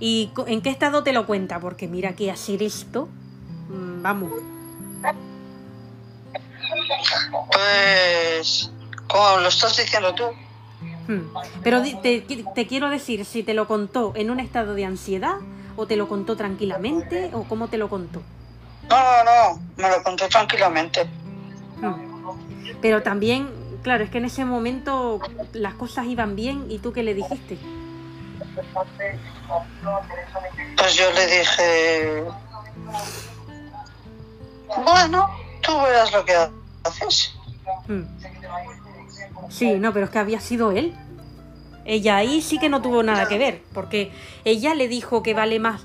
¿Y 0.00 0.30
en 0.46 0.60
qué 0.62 0.70
estado 0.70 1.02
te 1.02 1.12
lo 1.12 1.26
cuenta? 1.26 1.58
Porque 1.60 1.88
mira 1.88 2.14
que 2.14 2.30
hacer 2.30 2.62
esto, 2.62 3.08
mm, 3.70 4.02
vamos, 4.02 4.30
Pues, 7.52 8.70
como 9.08 9.38
lo 9.40 9.48
estás 9.48 9.76
diciendo 9.76 10.14
tú. 10.14 10.24
Pero 11.62 11.80
di- 11.80 11.94
te, 11.94 12.20
te 12.54 12.66
quiero 12.66 12.90
decir, 12.90 13.24
si 13.24 13.42
te 13.42 13.54
lo 13.54 13.66
contó 13.66 14.12
en 14.14 14.30
un 14.30 14.40
estado 14.40 14.74
de 14.74 14.84
ansiedad, 14.84 15.36
o 15.76 15.86
te 15.86 15.96
lo 15.96 16.08
contó 16.08 16.36
tranquilamente, 16.36 17.30
o 17.32 17.44
cómo 17.44 17.68
te 17.68 17.78
lo 17.78 17.88
contó. 17.88 18.20
no, 18.90 18.96
no, 18.96 19.24
no, 19.54 19.60
me 19.76 19.88
lo 19.88 20.02
contó 20.02 20.28
tranquilamente. 20.28 21.08
Hmm. 21.80 21.94
Pero 22.82 23.02
también, 23.02 23.48
claro, 23.82 24.04
es 24.04 24.10
que 24.10 24.18
en 24.18 24.24
ese 24.26 24.44
momento 24.44 25.20
las 25.52 25.74
cosas 25.74 26.06
iban 26.06 26.36
bien 26.36 26.66
y 26.68 26.78
tú 26.78 26.92
qué 26.92 27.02
le 27.02 27.14
dijiste. 27.14 27.58
Pues 30.76 30.94
yo 30.94 31.10
le 31.12 31.26
dije, 31.26 32.24
bueno, 34.84 35.28
tú 35.62 35.80
verás 35.80 36.12
lo 36.12 36.24
que 36.24 36.34
haces. 36.84 37.34
Hmm. 37.86 38.02
Sí, 39.48 39.74
no, 39.78 39.92
pero 39.92 40.04
es 40.06 40.10
que 40.10 40.18
había 40.18 40.40
sido 40.40 40.72
él. 40.72 40.94
Ella 41.84 42.16
ahí 42.16 42.42
sí 42.42 42.58
que 42.58 42.68
no 42.68 42.82
tuvo 42.82 43.02
nada 43.02 43.26
que 43.26 43.38
ver, 43.38 43.62
porque 43.72 44.12
ella 44.44 44.74
le 44.74 44.88
dijo 44.88 45.22
que 45.22 45.32
vale 45.34 45.58
más 45.58 45.82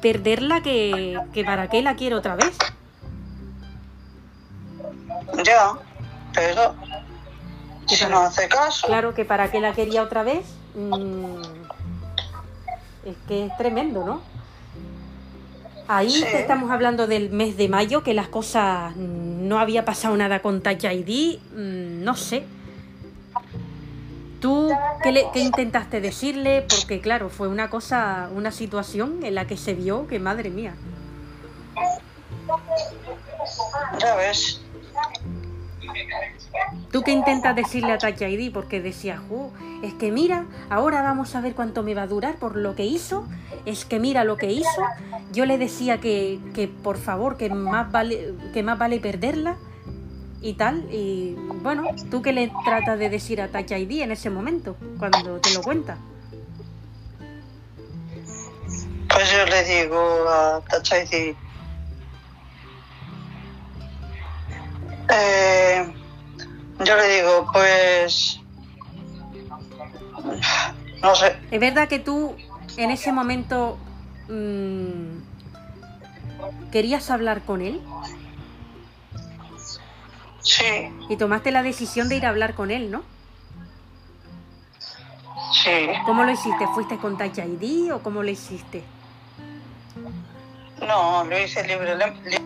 perderla 0.00 0.62
que, 0.62 1.18
que 1.32 1.44
para 1.44 1.68
qué 1.68 1.82
la 1.82 1.96
quiere 1.96 2.14
otra 2.14 2.36
vez. 2.36 2.56
Ya, 5.44 5.72
pero 6.32 6.74
¿Qué 7.88 7.96
si 7.96 8.04
para? 8.04 8.14
no 8.14 8.20
hace 8.22 8.48
caso, 8.48 8.86
Claro 8.86 9.14
que 9.14 9.24
para 9.24 9.50
qué 9.50 9.60
la 9.60 9.72
quería 9.72 10.02
otra 10.02 10.22
vez. 10.22 10.46
mm, 10.74 11.36
es 13.06 13.16
que 13.28 13.46
es 13.46 13.56
tremendo, 13.56 14.04
¿no? 14.04 14.20
Ahí 15.88 16.10
Sí. 16.10 16.22
te 16.22 16.40
estamos 16.40 16.70
hablando 16.70 17.06
del 17.06 17.30
mes 17.30 17.56
de 17.56 17.68
mayo, 17.68 18.02
que 18.02 18.14
las 18.14 18.28
cosas 18.28 18.94
mm, 18.96 19.46
no 19.48 19.58
había 19.58 19.84
pasado 19.84 20.16
nada 20.16 20.40
con 20.40 20.62
Touch 20.62 20.84
ID, 20.84 21.38
mm, 21.54 22.04
no 22.04 22.14
sé. 22.14 22.44
¿Tú 24.44 24.70
qué, 25.02 25.10
le- 25.10 25.24
qué 25.32 25.40
intentaste 25.40 26.02
decirle? 26.02 26.66
Porque 26.68 27.00
claro, 27.00 27.30
fue 27.30 27.48
una 27.48 27.70
cosa, 27.70 28.28
una 28.36 28.50
situación 28.50 29.20
en 29.24 29.34
la 29.36 29.46
que 29.46 29.56
se 29.56 29.72
vio 29.72 30.06
que 30.06 30.18
madre 30.18 30.50
mía. 30.50 30.74
ya 33.98 34.14
ves. 34.16 34.60
¿Tú 36.92 37.00
qué 37.02 37.12
intentas 37.12 37.56
decirle 37.56 37.92
a 37.92 37.96
Touch 37.98 38.20
ID? 38.20 38.52
Porque 38.52 38.82
decía, 38.82 39.18
"Jo, 39.30 39.50
es 39.82 39.94
que 39.94 40.12
mira, 40.12 40.44
ahora 40.68 41.00
vamos 41.00 41.34
a 41.34 41.40
ver 41.40 41.54
cuánto 41.54 41.82
me 41.82 41.94
va 41.94 42.02
a 42.02 42.06
durar 42.06 42.36
por 42.36 42.56
lo 42.56 42.74
que 42.74 42.84
hizo. 42.84 43.26
Es 43.64 43.86
que 43.86 43.98
mira 43.98 44.24
lo 44.24 44.36
que 44.36 44.52
hizo. 44.52 44.82
Yo 45.32 45.46
le 45.46 45.56
decía 45.56 46.00
que, 46.00 46.38
que 46.54 46.68
por 46.68 46.98
favor, 46.98 47.38
que 47.38 47.48
más 47.48 47.90
vale, 47.90 48.34
que 48.52 48.62
más 48.62 48.78
vale 48.78 49.00
perderla 49.00 49.56
y 50.44 50.52
tal. 50.52 50.86
Y 50.92 51.34
bueno, 51.62 51.84
¿tú 52.10 52.20
qué 52.20 52.32
le 52.32 52.52
tratas 52.64 52.98
de 52.98 53.08
decir 53.08 53.40
a 53.40 53.48
Touch 53.48 53.70
ID 53.70 54.02
en 54.02 54.12
ese 54.12 54.28
momento, 54.28 54.76
cuando 54.98 55.40
te 55.40 55.54
lo 55.54 55.62
cuenta? 55.62 55.96
Pues 59.08 59.32
yo 59.32 59.46
le 59.46 59.64
digo 59.64 60.28
a 60.28 60.60
Touch 60.68 60.92
ID, 60.92 61.34
eh, 65.08 65.94
yo 66.84 66.96
le 66.96 67.16
digo, 67.16 67.48
pues, 67.50 68.38
no 71.02 71.14
sé, 71.14 71.36
¿Es 71.50 71.60
verdad 71.60 71.88
que 71.88 72.00
tú 72.00 72.36
en 72.76 72.90
ese 72.90 73.12
momento 73.12 73.78
mm, 74.28 75.20
querías 76.70 77.08
hablar 77.08 77.42
con 77.42 77.62
él 77.62 77.80
sí, 80.44 80.92
y 81.08 81.16
tomaste 81.16 81.50
la 81.50 81.64
decisión 81.64 82.08
de 82.08 82.16
ir 82.16 82.26
a 82.26 82.28
hablar 82.28 82.54
con 82.54 82.70
él, 82.70 82.90
¿no? 82.92 83.02
sí, 85.52 85.88
¿Cómo 86.06 86.24
lo 86.24 86.30
hiciste? 86.30 86.66
¿Fuiste 86.74 86.98
con 86.98 87.18
Touch 87.18 87.38
ID 87.38 87.92
o 87.92 88.02
cómo 88.02 88.22
lo 88.22 88.30
hiciste? 88.30 88.84
no, 90.86 91.24
lo 91.24 91.38
hice 91.38 91.66
libre, 91.66 91.96
libremente. 91.96 92.40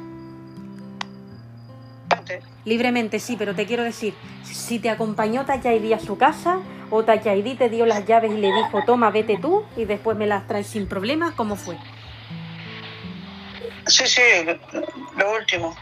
Libremente, 2.64 3.18
sí, 3.18 3.36
pero 3.36 3.54
te 3.54 3.66
quiero 3.66 3.82
decir, 3.82 4.14
si 4.44 4.78
te 4.78 4.90
acompañó 4.90 5.44
Touch 5.46 5.64
ID 5.64 5.92
a 5.92 5.98
su 5.98 6.18
casa 6.18 6.60
o 6.90 7.04
Touch 7.04 7.26
ID 7.26 7.56
te 7.56 7.68
dio 7.68 7.86
las 7.86 8.06
llaves 8.06 8.30
y 8.32 8.36
le 8.36 8.52
dijo, 8.52 8.82
toma, 8.84 9.10
vete 9.10 9.38
tú 9.38 9.64
y 9.76 9.84
después 9.86 10.16
me 10.16 10.26
las 10.26 10.46
traes 10.46 10.66
sin 10.66 10.86
problemas, 10.86 11.34
¿cómo 11.34 11.56
fue? 11.56 11.76
Sí, 13.86 14.06
sí, 14.06 14.22
lo 15.16 15.34
último. 15.34 15.74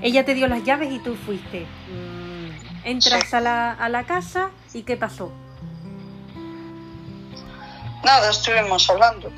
Ella 0.00 0.24
te 0.24 0.34
dio 0.34 0.46
las 0.48 0.62
llaves 0.64 0.90
y 0.92 0.98
tú 1.00 1.14
fuiste. 1.16 1.66
Mm, 1.90 2.86
Entras 2.86 3.28
Sí. 3.28 3.36
a, 3.36 3.40
la, 3.40 3.72
a 3.72 3.88
la 3.88 4.04
casa 4.04 4.50
y 4.72 4.82
¿qué 4.82 4.96
pasó? 4.96 5.32
Nada, 8.04 8.30
estuvimos 8.30 8.88
hablando. 8.88 9.30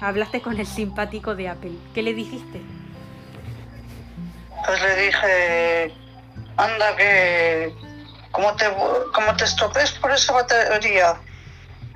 Hablaste 0.00 0.40
con 0.40 0.58
el 0.58 0.66
simpático 0.66 1.34
de 1.34 1.48
Apple. 1.48 1.72
¿Qué 1.94 2.02
le 2.02 2.14
dijiste? 2.14 2.60
Pues 4.66 4.80
le 4.80 5.06
dije, 5.06 5.94
anda 6.56 6.96
que 6.96 7.74
como 8.30 8.54
te, 8.56 8.66
como 9.12 9.36
te 9.36 9.44
estropees 9.44 9.92
por 9.92 10.10
esa 10.12 10.32
batería, 10.32 11.16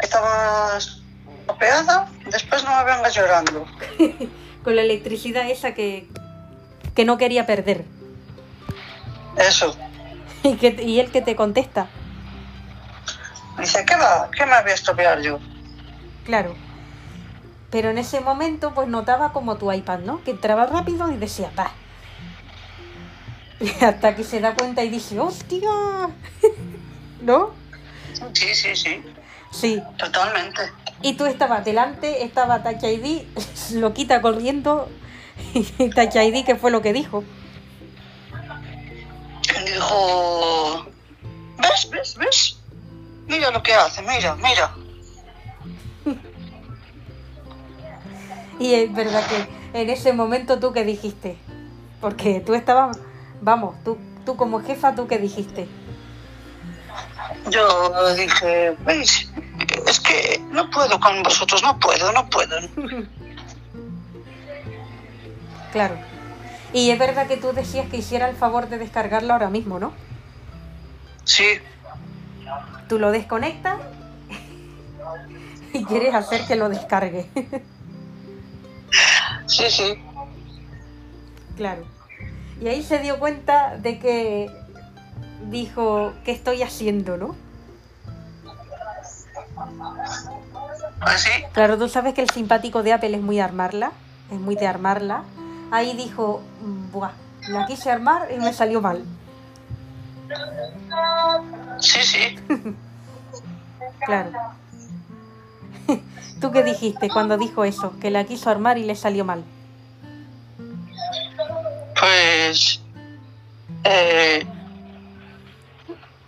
estabas 0.02 1.00
estropeada, 1.40 2.08
después 2.30 2.62
no 2.64 2.76
me 2.76 2.84
vengas 2.84 3.14
llorando. 3.14 3.66
Con 4.64 4.76
la 4.76 4.82
electricidad 4.82 5.48
esa 5.50 5.72
que, 5.74 6.08
que 6.98 7.04
no 7.04 7.16
quería 7.16 7.46
perder. 7.46 7.84
Eso. 9.36 9.76
Y, 10.42 10.54
que, 10.56 10.68
y 10.82 10.98
él 11.00 11.10
que 11.12 11.20
te 11.20 11.34
contesta. 11.36 11.88
Dice, 13.58 13.84
¿qué 13.84 13.94
va? 13.96 14.28
¿Qué 14.30 14.46
me 14.46 14.60
voy 14.62 14.70
a 14.70 14.74
estropear 14.74 15.20
yo? 15.20 15.38
Claro. 16.24 16.54
Pero 17.70 17.90
en 17.90 17.98
ese 17.98 18.20
momento, 18.20 18.72
pues 18.72 18.86
notaba 18.88 19.32
como 19.32 19.56
tu 19.58 19.72
iPad, 19.72 20.00
¿no? 20.00 20.22
Que 20.24 20.30
entraba 20.32 20.66
rápido 20.66 21.10
y 21.12 21.16
decía, 21.16 21.50
pa. 21.54 21.72
Hasta 23.80 24.14
que 24.16 24.22
se 24.24 24.40
da 24.40 24.54
cuenta 24.54 24.82
y 24.84 24.90
dice, 24.90 25.18
¡hostia! 25.20 25.70
¿No? 27.22 27.50
Sí, 28.32 28.54
sí, 28.54 28.74
sí, 28.76 29.02
Sí. 29.50 29.82
totalmente. 29.98 30.62
Y 31.02 31.14
tú 31.14 31.26
estabas 31.26 31.64
delante, 31.64 32.24
estaba 32.24 32.62
Touch 32.62 32.82
ID, 32.84 33.22
lo 33.74 33.92
quita 33.92 34.20
corriendo. 34.20 34.88
Y 35.54 35.90
Touch 35.90 36.16
ID, 36.16 36.44
¿qué 36.44 36.56
fue 36.56 36.70
lo 36.70 36.82
que 36.82 36.92
dijo? 36.92 37.24
Dijo, 39.64 40.86
¿ves, 41.58 41.90
ves, 41.90 42.16
ves? 42.16 42.58
Mira 43.26 43.50
lo 43.50 43.62
que 43.62 43.74
hace, 43.74 44.02
mira, 44.02 44.36
mira. 44.36 44.74
Y 48.60 48.74
es 48.74 48.92
verdad 48.92 49.24
que 49.28 49.80
en 49.80 49.88
ese 49.88 50.12
momento 50.12 50.58
tú 50.58 50.72
qué 50.72 50.84
dijiste. 50.84 51.38
Porque 52.00 52.40
tú 52.40 52.54
estabas, 52.54 52.98
vamos, 53.40 53.76
tú, 53.84 53.98
tú 54.24 54.36
como 54.36 54.60
jefa, 54.62 54.94
tú 54.94 55.06
qué 55.06 55.18
dijiste. 55.18 55.68
Yo 57.50 58.14
dije, 58.14 58.76
¿veis? 58.80 59.30
Es 59.86 60.00
que 60.00 60.40
no 60.50 60.68
puedo 60.70 60.98
con 60.98 61.22
vosotros, 61.22 61.62
no 61.62 61.78
puedo, 61.78 62.10
no 62.12 62.28
puedo. 62.28 62.56
Claro. 65.72 65.96
Y 66.72 66.90
es 66.90 66.98
verdad 66.98 67.26
que 67.26 67.36
tú 67.36 67.52
decías 67.52 67.88
que 67.88 67.96
hiciera 67.98 68.28
el 68.28 68.36
favor 68.36 68.68
de 68.68 68.78
descargarlo 68.78 69.32
ahora 69.32 69.50
mismo, 69.50 69.78
¿no? 69.78 69.92
Sí, 71.24 71.44
Tú 72.88 72.98
lo 72.98 73.10
desconectas 73.10 73.76
y 75.74 75.84
quieres 75.84 76.14
hacer 76.14 76.46
que 76.46 76.56
lo 76.56 76.70
descargue. 76.70 77.26
sí, 79.46 79.64
sí. 79.70 79.94
claro. 81.56 81.84
Y 82.60 82.68
ahí 82.68 82.82
se 82.82 82.98
dio 83.00 83.18
cuenta 83.18 83.76
de 83.76 83.98
que 83.98 84.50
dijo, 85.50 86.12
¿qué 86.24 86.32
estoy 86.32 86.62
haciendo, 86.62 87.16
no? 87.18 87.36
Así, 91.00 91.30
Claro, 91.52 91.78
tú 91.78 91.88
sabes 91.88 92.14
que 92.14 92.22
el 92.22 92.30
simpático 92.30 92.82
de 92.82 92.92
Apple 92.94 93.14
es 93.16 93.22
muy 93.22 93.38
armarla, 93.38 93.92
es 94.32 94.38
muy 94.40 94.56
de 94.56 94.66
armarla. 94.66 95.24
Ahí 95.70 95.94
dijo, 95.94 96.42
"Mm, 96.62 96.90
buah, 96.92 97.12
la 97.48 97.66
quise 97.66 97.90
armar 97.90 98.28
y 98.32 98.38
me 98.38 98.52
salió 98.52 98.80
mal. 98.80 99.04
sí, 101.80 102.02
sí. 102.02 102.38
Claro. 104.04 104.30
¿Tú 106.40 106.50
qué 106.50 106.62
dijiste 106.62 107.08
cuando 107.10 107.36
dijo 107.36 107.64
eso? 107.64 107.98
Que 108.00 108.10
la 108.10 108.24
quiso 108.24 108.48
armar 108.48 108.78
y 108.78 108.84
le 108.84 108.94
salió 108.94 109.24
mal. 109.24 109.44
Pues, 111.98 112.80
eh, 113.84 114.46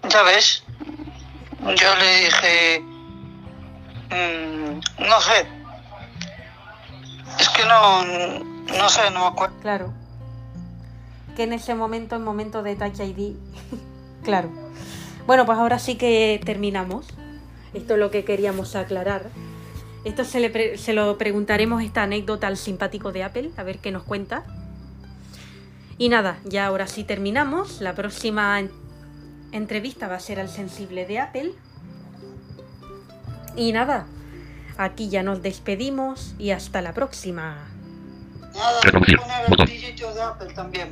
ya 0.08 0.22
ves, 0.24 0.62
yo 1.60 1.94
le 1.96 2.24
dije, 2.24 2.80
mm, 4.10 4.80
no 5.08 5.20
sé, 5.20 5.46
es 7.40 7.48
que 7.48 7.64
no, 7.64 8.04
no 8.78 8.88
sé, 8.88 9.10
no 9.12 9.20
me 9.20 9.26
acuerdo. 9.26 9.54
Claro. 9.60 9.92
Que 11.36 11.44
en 11.44 11.52
ese 11.52 11.74
momento, 11.74 12.16
en 12.16 12.22
momento 12.24 12.62
de 12.62 12.76
Touch 12.76 13.00
ID, 13.00 13.34
claro. 14.24 14.50
Bueno, 15.26 15.46
pues 15.46 15.58
ahora 15.58 15.78
sí 15.78 15.96
que 15.96 16.40
terminamos. 16.44 17.06
Esto 17.74 17.94
es 17.94 18.00
lo 18.00 18.10
que 18.10 18.24
queríamos 18.24 18.74
aclarar. 18.74 19.30
Esto 20.04 20.24
se, 20.24 20.40
le 20.40 20.78
se 20.78 20.92
lo 20.92 21.18
preguntaremos 21.18 21.82
esta 21.82 22.02
anécdota 22.02 22.46
al 22.46 22.56
simpático 22.56 23.12
de 23.12 23.22
Apple, 23.22 23.50
a 23.56 23.62
ver 23.62 23.78
qué 23.78 23.92
nos 23.92 24.02
cuenta. 24.02 24.44
Y 25.98 26.08
nada, 26.08 26.38
ya 26.44 26.66
ahora 26.66 26.86
sí 26.86 27.04
terminamos. 27.04 27.80
La 27.82 27.94
próxima 27.94 28.58
en- 28.58 28.70
entrevista 29.52 30.08
va 30.08 30.16
a 30.16 30.20
ser 30.20 30.40
al 30.40 30.48
sensible 30.48 31.06
de 31.06 31.18
Apple. 31.20 31.52
Y 33.56 33.72
nada, 33.72 34.06
aquí 34.84 35.08
ya 35.08 35.22
nos 35.22 35.42
despedimos 35.42 36.34
y 36.38 36.50
hasta 36.50 36.82
la 36.82 36.92
próxima. 36.94 37.68
Nada, 38.54 38.80
Reproducir, 38.82 39.18
botón. 39.48 39.66
grillito 39.66 40.14
de 40.14 40.22
Apple 40.22 40.52
también. 40.54 40.88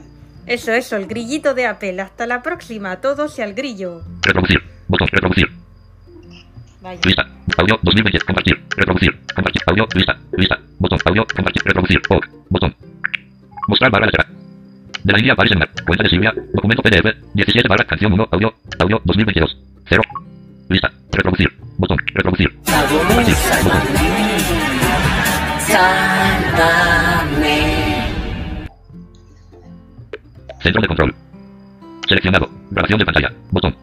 Eso, 0.47 0.73
eso, 0.73 0.97
el 0.97 1.06
grillito 1.06 1.55
de 1.55 1.66
Apple. 1.66 2.01
Hasta 2.01 2.27
la 2.27 2.43
próxima, 2.43 2.93
a 2.93 3.01
todos 3.01 3.39
y 3.39 3.43
al 3.43 3.55
grillo. 3.55 4.02
Reproducir. 4.23 4.62
Botón. 4.89 5.09
Reproducir. 5.12 5.48
Vaya. 6.81 7.01
Lista. 7.05 7.27
Audio 7.59 7.78
2020. 7.82 8.24
Compartir. 8.24 8.65
Reproducir. 8.77 9.20
Compartir. 9.35 9.62
Audio. 9.66 9.86
Lista. 9.94 10.19
Lista. 10.36 10.59
Botón. 10.78 10.98
Audio. 11.05 11.27
Compartir. 11.35 11.62
Reproducir. 11.65 12.01
OK. 12.09 12.27
Botón. 12.48 12.74
Mostrar 13.66 13.90
barra 13.90 14.06
letra. 14.06 14.27
De 15.05 15.12
la 15.12 15.19
línea 15.19 15.32
aparece 15.35 15.55
en 15.55 15.60
la 15.60 15.69
cuenta 15.85 16.05
de 16.05 16.10
Silvia. 16.10 16.32
Documento 16.55 16.82
PDF. 16.82 17.06
17 17.35 17.69
barra 17.69 17.85
canción 17.85 18.12
1. 18.12 18.28
Audio. 18.31 18.55
Audio 18.78 19.02
2022. 19.05 19.59
0. 19.90 20.02
Lista. 20.69 20.93
Reproducir. 21.12 21.49
Botón. 21.78 21.99
Reproducir. 22.15 22.59
Sálvame. 25.66 27.59
Centro 30.61 30.82
de 30.82 30.89
control. 30.89 31.15
Seleccionado. 32.07 32.51
Grabación 32.70 32.99
de 32.99 33.05
pantalla. 33.05 33.32
Botón. 33.51 33.77